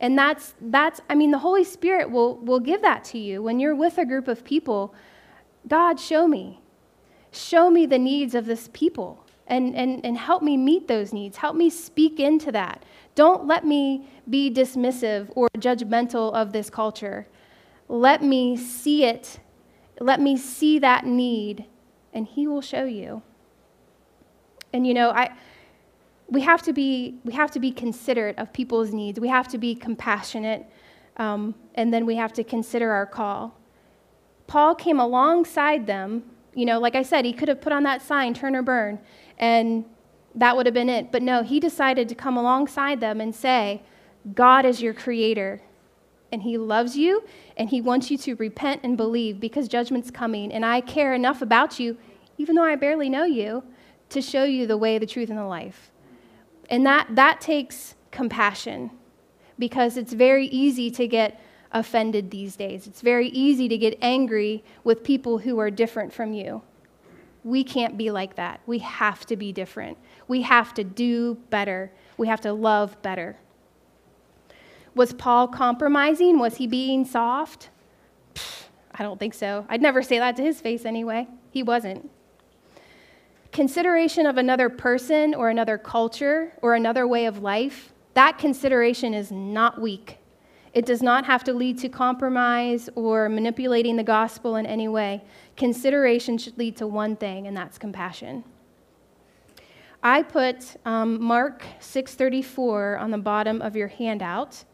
And 0.00 0.16
that's, 0.16 0.54
that's, 0.60 1.00
I 1.10 1.16
mean, 1.16 1.32
the 1.32 1.38
Holy 1.38 1.64
Spirit 1.64 2.10
will, 2.10 2.36
will 2.36 2.60
give 2.60 2.82
that 2.82 3.02
to 3.04 3.18
you. 3.18 3.42
When 3.42 3.58
you're 3.58 3.74
with 3.74 3.98
a 3.98 4.06
group 4.06 4.28
of 4.28 4.44
people, 4.44 4.94
God, 5.66 5.98
show 5.98 6.28
me. 6.28 6.60
Show 7.32 7.68
me 7.68 7.84
the 7.84 7.98
needs 7.98 8.34
of 8.34 8.46
this 8.46 8.70
people 8.72 9.24
and, 9.48 9.74
and, 9.74 10.04
and 10.04 10.16
help 10.16 10.42
me 10.42 10.56
meet 10.56 10.86
those 10.86 11.12
needs. 11.12 11.38
Help 11.38 11.56
me 11.56 11.68
speak 11.68 12.20
into 12.20 12.52
that. 12.52 12.84
Don't 13.14 13.46
let 13.46 13.66
me 13.66 14.08
be 14.30 14.50
dismissive 14.50 15.30
or 15.34 15.48
judgmental 15.58 16.32
of 16.32 16.52
this 16.52 16.70
culture. 16.70 17.26
Let 17.88 18.22
me 18.22 18.56
see 18.56 19.04
it. 19.04 19.40
Let 20.00 20.20
me 20.20 20.36
see 20.36 20.78
that 20.78 21.06
need, 21.06 21.64
and 22.12 22.26
He 22.26 22.46
will 22.46 22.60
show 22.60 22.84
you. 22.84 23.22
And 24.72 24.86
you 24.86 24.94
know, 24.94 25.10
I, 25.10 25.32
we, 26.28 26.42
have 26.42 26.62
to 26.62 26.72
be, 26.72 27.18
we 27.24 27.32
have 27.32 27.50
to 27.52 27.60
be 27.60 27.70
considerate 27.70 28.38
of 28.38 28.52
people's 28.52 28.92
needs. 28.92 29.18
We 29.18 29.28
have 29.28 29.48
to 29.48 29.58
be 29.58 29.74
compassionate, 29.74 30.66
um, 31.16 31.54
and 31.74 31.92
then 31.92 32.06
we 32.06 32.16
have 32.16 32.32
to 32.34 32.44
consider 32.44 32.92
our 32.92 33.06
call. 33.06 33.58
Paul 34.46 34.74
came 34.74 35.00
alongside 35.00 35.86
them. 35.86 36.24
You 36.54 36.66
know, 36.66 36.80
like 36.80 36.94
I 36.94 37.02
said, 37.02 37.24
he 37.24 37.32
could 37.32 37.48
have 37.48 37.60
put 37.60 37.72
on 37.72 37.82
that 37.84 38.02
sign, 38.02 38.34
turn 38.34 38.56
or 38.56 38.62
burn, 38.62 38.98
and 39.38 39.84
that 40.34 40.56
would 40.56 40.66
have 40.66 40.74
been 40.74 40.88
it. 40.88 41.12
But 41.12 41.22
no, 41.22 41.42
he 41.42 41.60
decided 41.60 42.08
to 42.08 42.14
come 42.14 42.36
alongside 42.36 43.00
them 43.00 43.20
and 43.20 43.34
say, 43.34 43.82
God 44.34 44.64
is 44.64 44.82
your 44.82 44.94
creator, 44.94 45.60
and 46.30 46.42
he 46.42 46.58
loves 46.58 46.96
you, 46.96 47.24
and 47.56 47.70
he 47.70 47.80
wants 47.80 48.10
you 48.10 48.18
to 48.18 48.34
repent 48.34 48.82
and 48.84 48.96
believe 48.96 49.40
because 49.40 49.68
judgment's 49.68 50.10
coming. 50.10 50.52
And 50.52 50.64
I 50.64 50.80
care 50.80 51.14
enough 51.14 51.42
about 51.42 51.80
you, 51.80 51.96
even 52.36 52.54
though 52.54 52.64
I 52.64 52.76
barely 52.76 53.08
know 53.08 53.24
you, 53.24 53.64
to 54.10 54.20
show 54.20 54.44
you 54.44 54.66
the 54.66 54.76
way, 54.76 54.98
the 54.98 55.06
truth, 55.06 55.30
and 55.30 55.38
the 55.38 55.44
life. 55.44 55.90
And 56.70 56.84
that, 56.86 57.08
that 57.10 57.40
takes 57.40 57.94
compassion 58.10 58.90
because 59.58 59.96
it's 59.96 60.12
very 60.12 60.46
easy 60.46 60.90
to 60.92 61.06
get 61.06 61.40
offended 61.72 62.30
these 62.30 62.56
days. 62.56 62.86
It's 62.86 63.00
very 63.00 63.28
easy 63.28 63.68
to 63.68 63.76
get 63.76 63.98
angry 64.00 64.64
with 64.84 65.04
people 65.04 65.38
who 65.38 65.58
are 65.58 65.70
different 65.70 66.12
from 66.12 66.32
you. 66.32 66.62
We 67.44 67.64
can't 67.64 67.96
be 67.96 68.10
like 68.10 68.36
that. 68.36 68.60
We 68.66 68.78
have 68.78 69.24
to 69.26 69.36
be 69.36 69.52
different. 69.52 69.98
We 70.26 70.42
have 70.42 70.74
to 70.74 70.84
do 70.84 71.36
better. 71.50 71.90
We 72.16 72.28
have 72.28 72.40
to 72.42 72.52
love 72.52 73.00
better. 73.02 73.36
Was 74.98 75.12
Paul 75.12 75.46
compromising? 75.46 76.40
Was 76.40 76.56
he 76.56 76.66
being 76.66 77.04
soft? 77.04 77.70
Pfft, 78.34 78.64
I 78.92 79.04
don't 79.04 79.20
think 79.20 79.32
so. 79.32 79.64
I'd 79.68 79.80
never 79.80 80.02
say 80.02 80.18
that 80.18 80.34
to 80.38 80.42
his 80.42 80.60
face 80.60 80.84
anyway. 80.84 81.28
He 81.52 81.62
wasn't. 81.62 82.10
Consideration 83.52 84.26
of 84.26 84.38
another 84.38 84.68
person 84.68 85.36
or 85.36 85.50
another 85.50 85.78
culture 85.78 86.52
or 86.62 86.74
another 86.74 87.06
way 87.06 87.26
of 87.26 87.44
life, 87.44 87.92
that 88.14 88.38
consideration 88.38 89.14
is 89.14 89.30
not 89.30 89.80
weak. 89.80 90.18
It 90.74 90.84
does 90.84 91.00
not 91.00 91.24
have 91.26 91.44
to 91.44 91.52
lead 91.52 91.78
to 91.78 91.88
compromise 91.88 92.90
or 92.96 93.28
manipulating 93.28 93.94
the 93.94 94.02
gospel 94.02 94.56
in 94.56 94.66
any 94.66 94.88
way. 94.88 95.22
Consideration 95.56 96.38
should 96.38 96.58
lead 96.58 96.76
to 96.78 96.88
one 96.88 97.14
thing, 97.14 97.46
and 97.46 97.56
that's 97.56 97.78
compassion. 97.78 98.42
I 100.02 100.24
put 100.24 100.74
um, 100.84 101.22
Mark 101.22 101.62
6:34 101.80 103.00
on 103.00 103.12
the 103.12 103.18
bottom 103.18 103.62
of 103.62 103.76
your 103.76 103.88
handout. 103.88 104.64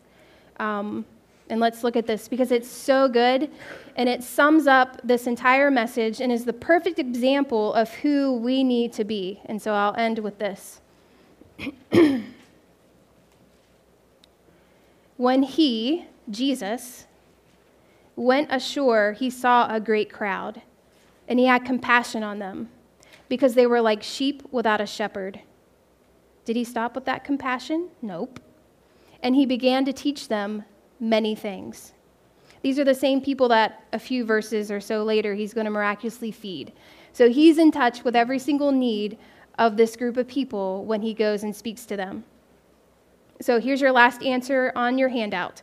Um, 0.58 1.04
and 1.50 1.60
let's 1.60 1.84
look 1.84 1.96
at 1.96 2.06
this 2.06 2.26
because 2.26 2.50
it's 2.50 2.68
so 2.68 3.06
good 3.08 3.50
and 3.96 4.08
it 4.08 4.22
sums 4.22 4.66
up 4.66 5.00
this 5.04 5.26
entire 5.26 5.70
message 5.70 6.20
and 6.20 6.32
is 6.32 6.44
the 6.44 6.52
perfect 6.52 6.98
example 6.98 7.74
of 7.74 7.90
who 7.90 8.38
we 8.38 8.64
need 8.64 8.92
to 8.94 9.04
be. 9.04 9.40
And 9.44 9.60
so 9.60 9.74
I'll 9.74 9.94
end 9.96 10.18
with 10.20 10.38
this. 10.38 10.80
when 15.16 15.42
he, 15.42 16.06
Jesus, 16.30 17.06
went 18.16 18.48
ashore, 18.50 19.12
he 19.12 19.28
saw 19.28 19.72
a 19.72 19.80
great 19.80 20.10
crowd 20.10 20.62
and 21.28 21.38
he 21.38 21.46
had 21.46 21.64
compassion 21.64 22.22
on 22.22 22.38
them 22.38 22.70
because 23.28 23.54
they 23.54 23.66
were 23.66 23.80
like 23.80 24.02
sheep 24.02 24.42
without 24.50 24.80
a 24.80 24.86
shepherd. 24.86 25.40
Did 26.44 26.56
he 26.56 26.64
stop 26.64 26.94
with 26.94 27.04
that 27.04 27.24
compassion? 27.24 27.88
Nope. 28.02 28.40
And 29.24 29.34
he 29.34 29.46
began 29.46 29.84
to 29.86 29.92
teach 29.92 30.28
them 30.28 30.64
many 31.00 31.34
things. 31.34 31.92
These 32.62 32.78
are 32.78 32.84
the 32.84 32.94
same 32.94 33.20
people 33.20 33.48
that 33.48 33.84
a 33.92 33.98
few 33.98 34.24
verses 34.24 34.70
or 34.70 34.80
so 34.80 35.02
later 35.02 35.34
he's 35.34 35.52
going 35.52 35.64
to 35.64 35.70
miraculously 35.70 36.30
feed. 36.30 36.72
So 37.12 37.28
he's 37.28 37.58
in 37.58 37.72
touch 37.72 38.04
with 38.04 38.14
every 38.14 38.38
single 38.38 38.70
need 38.70 39.18
of 39.58 39.76
this 39.76 39.96
group 39.96 40.16
of 40.16 40.28
people 40.28 40.84
when 40.84 41.02
he 41.02 41.14
goes 41.14 41.42
and 41.42 41.54
speaks 41.54 41.84
to 41.86 41.96
them. 41.96 42.24
So 43.40 43.60
here's 43.60 43.80
your 43.80 43.92
last 43.92 44.22
answer 44.22 44.72
on 44.76 44.98
your 44.98 45.08
handout 45.08 45.62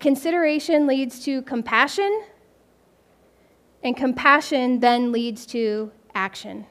consideration 0.00 0.86
leads 0.86 1.24
to 1.24 1.40
compassion, 1.42 2.24
and 3.82 3.96
compassion 3.96 4.80
then 4.80 5.12
leads 5.12 5.46
to 5.46 5.92
action. 6.14 6.66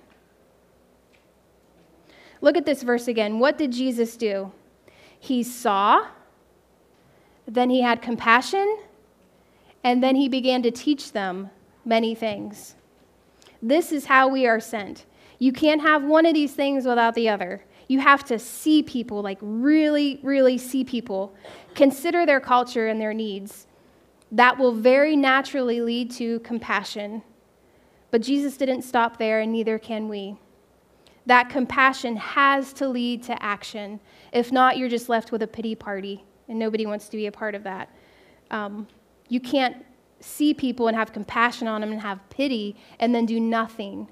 Look 2.42 2.58
at 2.58 2.66
this 2.66 2.84
verse 2.84 3.08
again. 3.08 3.40
What 3.40 3.58
did 3.58 3.72
Jesus 3.72 4.18
do? 4.18 4.52
He 5.20 5.42
saw 5.42 6.08
then 7.48 7.70
he 7.70 7.82
had 7.82 8.02
compassion, 8.02 8.78
and 9.84 10.02
then 10.02 10.16
he 10.16 10.30
began 10.30 10.64
to 10.64 10.72
teach 10.72 11.12
them 11.12 11.50
many 11.84 12.16
things. 12.16 12.76
This 13.62 13.92
is 13.92 14.06
how 14.06 14.28
we 14.28 14.48
are 14.48 14.60
sent. 14.60 15.06
You 15.40 15.52
can't 15.52 15.82
have 15.82 16.04
one 16.04 16.26
of 16.26 16.34
these 16.34 16.54
things 16.54 16.86
without 16.86 17.16
the 17.16 17.30
other. 17.30 17.64
You 17.88 18.00
have 18.00 18.24
to 18.26 18.40
see 18.40 18.82
people, 18.82 19.22
like 19.22 19.40
really, 19.42 20.20
really 20.24 20.58
see 20.58 20.84
people, 20.84 21.36
consider 21.76 22.26
their 22.26 22.40
culture 22.40 22.88
and 22.88 23.00
their 23.00 23.14
needs. 23.14 23.68
That 24.32 24.58
will 24.58 24.74
very 24.74 25.16
naturally 25.16 25.82
lead 25.82 26.12
to 26.12 26.40
compassion. 26.40 27.24
But 28.10 28.22
Jesus 28.22 28.56
didn't 28.58 28.84
stop 28.84 29.18
there, 29.18 29.42
and 29.42 29.52
neither 29.52 29.78
can 29.78 30.08
we. 30.08 30.38
That 31.26 31.50
compassion 31.50 32.16
has 32.16 32.74
to 32.74 32.88
lead 32.88 33.24
to 33.24 33.44
action. 33.44 34.00
If 34.32 34.52
not, 34.52 34.78
you're 34.78 34.90
just 34.90 35.10
left 35.10 35.32
with 35.32 35.42
a 35.42 35.48
pity 35.48 35.76
party 35.76 36.24
and 36.48 36.60
nobody 36.60 36.86
wants 36.86 37.10
to 37.10 37.18
be 37.18 37.28
a 37.28 37.32
part 37.32 37.56
of 37.56 37.64
that. 37.64 37.90
Um, 38.52 38.88
you 39.30 39.40
can't 39.40 39.86
see 40.20 40.54
people 40.54 40.88
and 40.88 40.96
have 40.96 41.12
compassion 41.12 41.68
on 41.68 41.82
them 41.82 41.92
and 41.92 42.02
have 42.02 42.20
pity 42.30 42.76
and 43.00 43.14
then 43.14 43.26
do 43.26 43.40
nothing. 43.40 44.08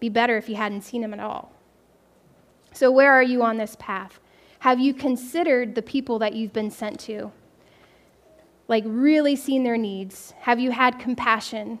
Be 0.00 0.08
better 0.08 0.36
if 0.36 0.48
you 0.48 0.56
hadn't 0.56 0.82
seen 0.82 1.00
them 1.02 1.14
at 1.14 1.20
all. 1.20 1.52
So, 2.72 2.90
where 2.90 3.12
are 3.12 3.22
you 3.22 3.42
on 3.42 3.58
this 3.58 3.76
path? 3.78 4.18
Have 4.60 4.80
you 4.80 4.94
considered 4.94 5.74
the 5.74 5.82
people 5.82 6.18
that 6.20 6.34
you've 6.34 6.52
been 6.52 6.70
sent 6.70 6.98
to? 7.00 7.32
Like, 8.68 8.84
really 8.86 9.36
seen 9.36 9.64
their 9.64 9.76
needs? 9.76 10.32
Have 10.40 10.58
you 10.58 10.70
had 10.70 10.98
compassion? 10.98 11.78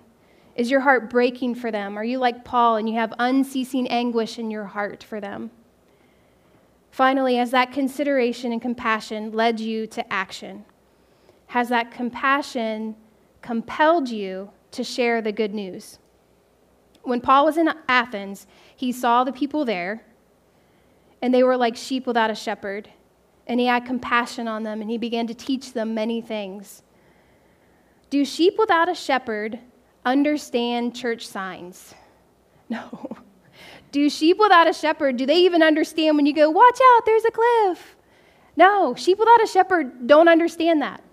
Is 0.54 0.70
your 0.70 0.80
heart 0.80 1.08
breaking 1.08 1.54
for 1.54 1.70
them? 1.70 1.96
Are 1.96 2.04
you 2.04 2.18
like 2.18 2.44
Paul 2.44 2.76
and 2.76 2.88
you 2.88 2.96
have 2.96 3.14
unceasing 3.18 3.88
anguish 3.88 4.38
in 4.38 4.50
your 4.50 4.66
heart 4.66 5.02
for 5.02 5.20
them? 5.20 5.50
Finally, 6.92 7.36
has 7.36 7.50
that 7.50 7.72
consideration 7.72 8.52
and 8.52 8.60
compassion 8.60 9.32
led 9.32 9.58
you 9.58 9.86
to 9.86 10.12
action? 10.12 10.62
Has 11.46 11.70
that 11.70 11.90
compassion 11.90 12.94
compelled 13.40 14.10
you 14.10 14.50
to 14.72 14.84
share 14.84 15.22
the 15.22 15.32
good 15.32 15.54
news? 15.54 15.98
When 17.02 17.22
Paul 17.22 17.46
was 17.46 17.56
in 17.56 17.70
Athens, 17.88 18.46
he 18.76 18.92
saw 18.92 19.24
the 19.24 19.32
people 19.32 19.64
there, 19.64 20.04
and 21.22 21.32
they 21.32 21.42
were 21.42 21.56
like 21.56 21.76
sheep 21.76 22.06
without 22.06 22.30
a 22.30 22.34
shepherd. 22.34 22.90
And 23.46 23.58
he 23.58 23.66
had 23.66 23.86
compassion 23.86 24.46
on 24.46 24.62
them, 24.62 24.82
and 24.82 24.90
he 24.90 24.98
began 24.98 25.26
to 25.28 25.34
teach 25.34 25.72
them 25.72 25.94
many 25.94 26.20
things. 26.20 26.82
Do 28.10 28.22
sheep 28.26 28.56
without 28.58 28.90
a 28.90 28.94
shepherd 28.94 29.58
understand 30.04 30.94
church 30.94 31.26
signs? 31.26 31.94
No. 32.68 33.16
Do 33.92 34.08
sheep 34.08 34.38
without 34.38 34.68
a 34.68 34.72
shepherd, 34.72 35.18
do 35.18 35.26
they 35.26 35.36
even 35.36 35.62
understand 35.62 36.16
when 36.16 36.24
you 36.24 36.32
go, 36.32 36.50
watch 36.50 36.78
out, 36.94 37.06
there's 37.06 37.26
a 37.26 37.30
cliff? 37.30 37.94
No, 38.56 38.94
sheep 38.94 39.18
without 39.18 39.42
a 39.42 39.46
shepherd 39.46 40.06
don't 40.06 40.28
understand 40.28 40.80
that. 40.80 41.04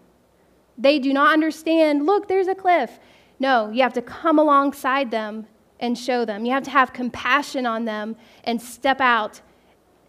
They 0.78 0.98
do 0.98 1.12
not 1.12 1.34
understand, 1.34 2.06
look, 2.06 2.30
there's 2.30 2.48
a 2.48 2.56
cliff. 2.56 3.00
No, 3.38 3.70
you 3.70 3.84
have 3.84 3.94
to 3.94 4.02
come 4.02 4.40
alongside 4.40 5.12
them 5.12 5.46
and 5.82 5.98
show 5.98 6.24
them. 6.24 6.46
You 6.46 6.54
have 6.54 6.64
to 6.64 6.70
have 6.70 6.94
compassion 6.94 7.66
on 7.66 7.84
them 7.84 8.16
and 8.46 8.62
step 8.62 9.02
out 9.02 9.42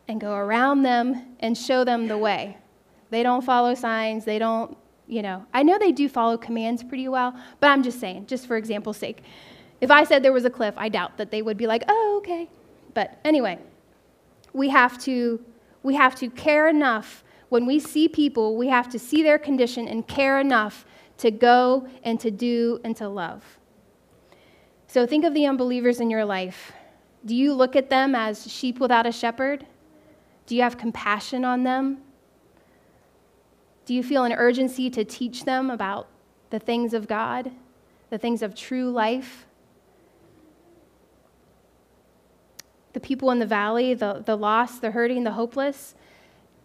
and 0.06 0.20
go 0.20 0.34
around 0.34 0.82
them 0.82 1.36
and 1.40 1.58
show 1.58 1.82
them 1.82 2.06
the 2.06 2.18
way. 2.18 2.56
They 3.10 3.24
don't 3.24 3.42
follow 3.42 3.74
signs, 3.74 4.24
they 4.24 4.38
don't, 4.38 4.76
you 5.08 5.22
know. 5.22 5.44
I 5.52 5.64
know 5.64 5.76
they 5.76 5.90
do 5.90 6.08
follow 6.08 6.36
commands 6.36 6.84
pretty 6.84 7.08
well, 7.08 7.34
but 7.58 7.66
I'm 7.66 7.82
just 7.82 7.98
saying, 7.98 8.26
just 8.26 8.46
for 8.46 8.56
example's 8.56 8.96
sake. 8.96 9.24
If 9.80 9.90
I 9.90 10.04
said 10.04 10.22
there 10.22 10.32
was 10.32 10.44
a 10.44 10.50
cliff, 10.50 10.74
I 10.76 10.88
doubt 10.88 11.16
that 11.16 11.32
they 11.32 11.42
would 11.42 11.56
be 11.56 11.66
like, 11.66 11.82
oh, 11.88 12.14
okay. 12.18 12.48
But 12.95 13.18
anyway, 13.24 13.59
We 14.53 14.68
have 14.70 14.99
to, 15.03 15.41
we 15.82 15.95
have 15.95 16.14
to 16.16 16.28
care 16.30 16.68
enough. 16.68 17.24
When 17.49 17.66
we 17.66 17.78
see 17.78 18.09
people, 18.09 18.57
we 18.57 18.68
have 18.68 18.88
to 18.91 18.99
see 18.99 19.22
their 19.22 19.38
condition 19.38 19.88
and 19.88 20.07
care 20.07 20.41
enough 20.41 20.84
to 21.18 21.30
go 21.30 21.86
and 22.03 22.18
to 22.20 22.30
do 22.30 22.80
and 22.84 22.97
to 22.97 23.09
love. 23.09 23.59
So 24.86 25.07
think 25.07 25.24
of 25.24 25.34
the 25.34 25.47
unbelievers 25.47 26.01
in 26.01 26.11
your 26.11 26.24
life. 26.24 26.72
Do 27.24 27.36
you 27.36 27.53
look 27.53 27.76
at 27.76 27.91
them 27.91 28.14
as 28.14 28.51
sheep 28.51 28.80
without 28.80 29.07
a 29.07 29.12
shepherd? 29.12 29.66
Do 30.47 30.57
you 30.57 30.62
have 30.62 30.78
compassion 30.78 31.45
on 31.45 31.62
them? 31.62 31.99
Do 33.84 33.95
you 33.95 34.03
feel 34.03 34.24
an 34.24 34.32
urgency 34.32 34.91
to 34.91 35.05
teach 35.05 35.45
them 35.45 35.70
about 35.70 36.09
the 36.51 36.59
things 36.59 36.95
of 36.95 37.07
God, 37.07 37.53
the 38.09 38.18
things 38.18 38.43
of 38.43 38.55
true 38.55 38.91
life? 38.91 39.47
The 42.93 43.01
people 43.01 43.30
in 43.30 43.38
the 43.38 43.47
valley, 43.47 43.95
the, 43.95 44.22
the 44.24 44.36
lost, 44.36 44.80
the 44.80 44.91
hurting, 44.91 45.24
the 45.24 45.32
hopeless, 45.32 45.95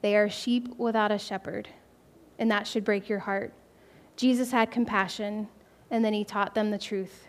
they 0.02 0.16
are 0.16 0.30
sheep 0.30 0.76
without 0.78 1.12
a 1.12 1.18
shepherd, 1.18 1.70
and 2.38 2.50
that 2.52 2.68
should 2.68 2.84
break 2.84 3.10
your 3.10 3.20
heart. 3.20 3.54
Jesus 4.16 4.52
had 4.52 4.72
compassion, 4.72 5.48
and 5.92 6.04
then 6.04 6.14
he 6.14 6.24
taught 6.24 6.56
them 6.56 6.72
the 6.72 6.78
truth. 6.78 7.28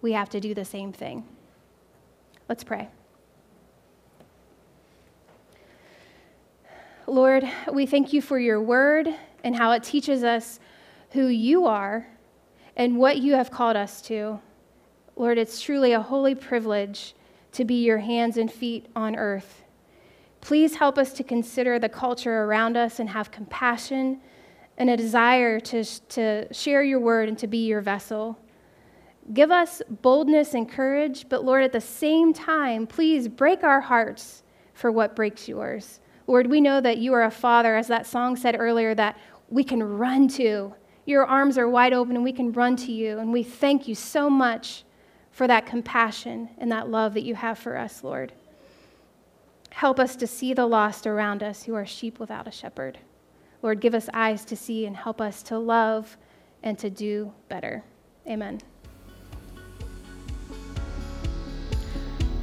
We 0.00 0.12
have 0.12 0.28
to 0.30 0.40
do 0.40 0.54
the 0.54 0.64
same 0.64 0.92
thing. 0.92 1.24
Let's 2.48 2.64
pray. 2.64 2.88
Lord, 7.06 7.48
we 7.72 7.86
thank 7.86 8.12
you 8.12 8.20
for 8.20 8.38
your 8.38 8.60
word 8.60 9.08
and 9.42 9.56
how 9.56 9.72
it 9.72 9.82
teaches 9.82 10.24
us 10.24 10.60
who 11.12 11.28
you 11.28 11.64
are 11.64 12.06
and 12.76 12.98
what 12.98 13.18
you 13.18 13.32
have 13.32 13.50
called 13.50 13.76
us 13.76 14.02
to. 14.02 14.40
Lord, 15.16 15.38
it's 15.38 15.60
truly 15.60 15.92
a 15.92 16.02
holy 16.02 16.34
privilege 16.34 17.14
to 17.52 17.64
be 17.64 17.84
your 17.84 17.98
hands 17.98 18.36
and 18.36 18.50
feet 18.50 18.86
on 18.94 19.16
earth. 19.16 19.64
Please 20.40 20.76
help 20.76 20.98
us 20.98 21.12
to 21.14 21.24
consider 21.24 21.78
the 21.78 21.88
culture 21.88 22.44
around 22.44 22.76
us 22.76 23.00
and 23.00 23.10
have 23.10 23.30
compassion 23.30 24.20
and 24.76 24.88
a 24.88 24.96
desire 24.96 25.58
to, 25.58 25.84
to 26.08 26.52
share 26.54 26.82
your 26.82 27.00
word 27.00 27.28
and 27.28 27.38
to 27.38 27.46
be 27.46 27.66
your 27.66 27.80
vessel. 27.80 28.38
Give 29.34 29.50
us 29.50 29.82
boldness 30.02 30.54
and 30.54 30.70
courage, 30.70 31.26
but 31.28 31.44
Lord, 31.44 31.64
at 31.64 31.72
the 31.72 31.80
same 31.80 32.32
time, 32.32 32.86
please 32.86 33.28
break 33.28 33.64
our 33.64 33.80
hearts 33.80 34.42
for 34.72 34.92
what 34.92 35.16
breaks 35.16 35.48
yours. 35.48 36.00
Lord, 36.26 36.46
we 36.46 36.60
know 36.60 36.80
that 36.80 36.98
you 36.98 37.12
are 37.14 37.24
a 37.24 37.30
father, 37.30 37.76
as 37.76 37.88
that 37.88 38.06
song 38.06 38.36
said 38.36 38.56
earlier, 38.58 38.94
that 38.94 39.18
we 39.48 39.64
can 39.64 39.82
run 39.82 40.28
to. 40.28 40.74
Your 41.04 41.26
arms 41.26 41.58
are 41.58 41.68
wide 41.68 41.92
open 41.92 42.14
and 42.14 42.24
we 42.24 42.32
can 42.32 42.52
run 42.52 42.76
to 42.76 42.92
you. 42.92 43.18
And 43.18 43.32
we 43.32 43.42
thank 43.42 43.88
you 43.88 43.94
so 43.94 44.30
much 44.30 44.84
for 45.38 45.46
that 45.46 45.66
compassion 45.66 46.48
and 46.58 46.72
that 46.72 46.90
love 46.90 47.14
that 47.14 47.22
you 47.22 47.36
have 47.36 47.56
for 47.56 47.78
us, 47.78 48.02
Lord. 48.02 48.32
Help 49.70 50.00
us 50.00 50.16
to 50.16 50.26
see 50.26 50.52
the 50.52 50.66
lost 50.66 51.06
around 51.06 51.44
us 51.44 51.62
who 51.62 51.76
are 51.76 51.86
sheep 51.86 52.18
without 52.18 52.48
a 52.48 52.50
shepherd. 52.50 52.98
Lord, 53.62 53.80
give 53.80 53.94
us 53.94 54.08
eyes 54.12 54.44
to 54.46 54.56
see 54.56 54.84
and 54.84 54.96
help 54.96 55.20
us 55.20 55.44
to 55.44 55.56
love 55.56 56.16
and 56.64 56.76
to 56.80 56.90
do 56.90 57.32
better. 57.48 57.84
Amen. 58.26 58.60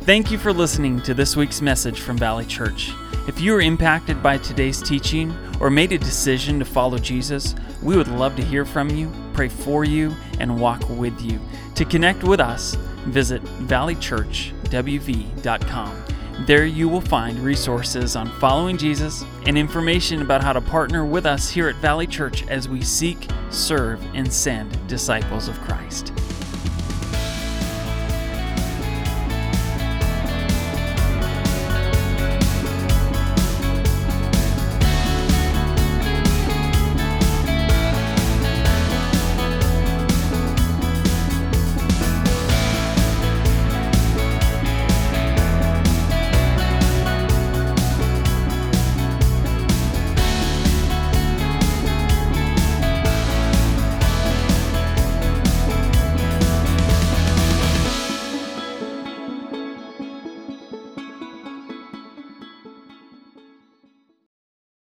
Thank 0.04 0.32
you 0.32 0.38
for 0.38 0.54
listening 0.54 1.02
to 1.02 1.14
this 1.14 1.36
week's 1.36 1.62
message 1.62 2.00
from 2.00 2.18
Valley 2.18 2.46
Church. 2.46 2.94
If 3.28 3.42
you 3.42 3.54
were 3.54 3.62
impacted 3.62 4.22
by 4.22 4.38
today's 4.38 4.84
teaching 4.84 5.36
or 5.60 5.72
made 5.72 5.92
a 5.92 5.98
decision 5.98 6.60
to 6.60 6.66
follow 6.66 7.00
Jesus, 7.00 7.56
we 7.82 7.98
would 7.98 8.08
love 8.08 8.36
to 8.36 8.44
hear 8.44 8.66
from 8.66 8.92
you, 8.92 9.12
pray 9.34 9.50
for 9.50 9.84
you, 9.84 10.14
and 10.40 10.62
walk 10.62 10.88
with 10.90 11.20
you. 11.22 11.40
To 11.74 11.86
connect 11.86 12.24
with 12.24 12.40
us, 12.40 12.76
visit 13.06 13.44
valleychurchwv.com. 13.44 16.04
There 16.46 16.66
you 16.66 16.88
will 16.88 17.02
find 17.02 17.40
resources 17.40 18.16
on 18.16 18.30
following 18.40 18.78
Jesus 18.78 19.26
and 19.48 19.58
information 19.58 20.22
about 20.22 20.44
how 20.44 20.54
to 20.54 20.62
partner 20.62 21.04
with 21.04 21.26
us 21.26 21.50
here 21.50 21.68
at 21.68 21.78
Valley 21.78 22.06
Church 22.06 22.48
as 22.48 22.70
we 22.70 22.84
seek, 22.84 23.28
serve, 23.50 24.00
and 24.14 24.32
send 24.32 24.88
disciples 24.88 25.48
of 25.48 25.60
Christ. 25.62 26.14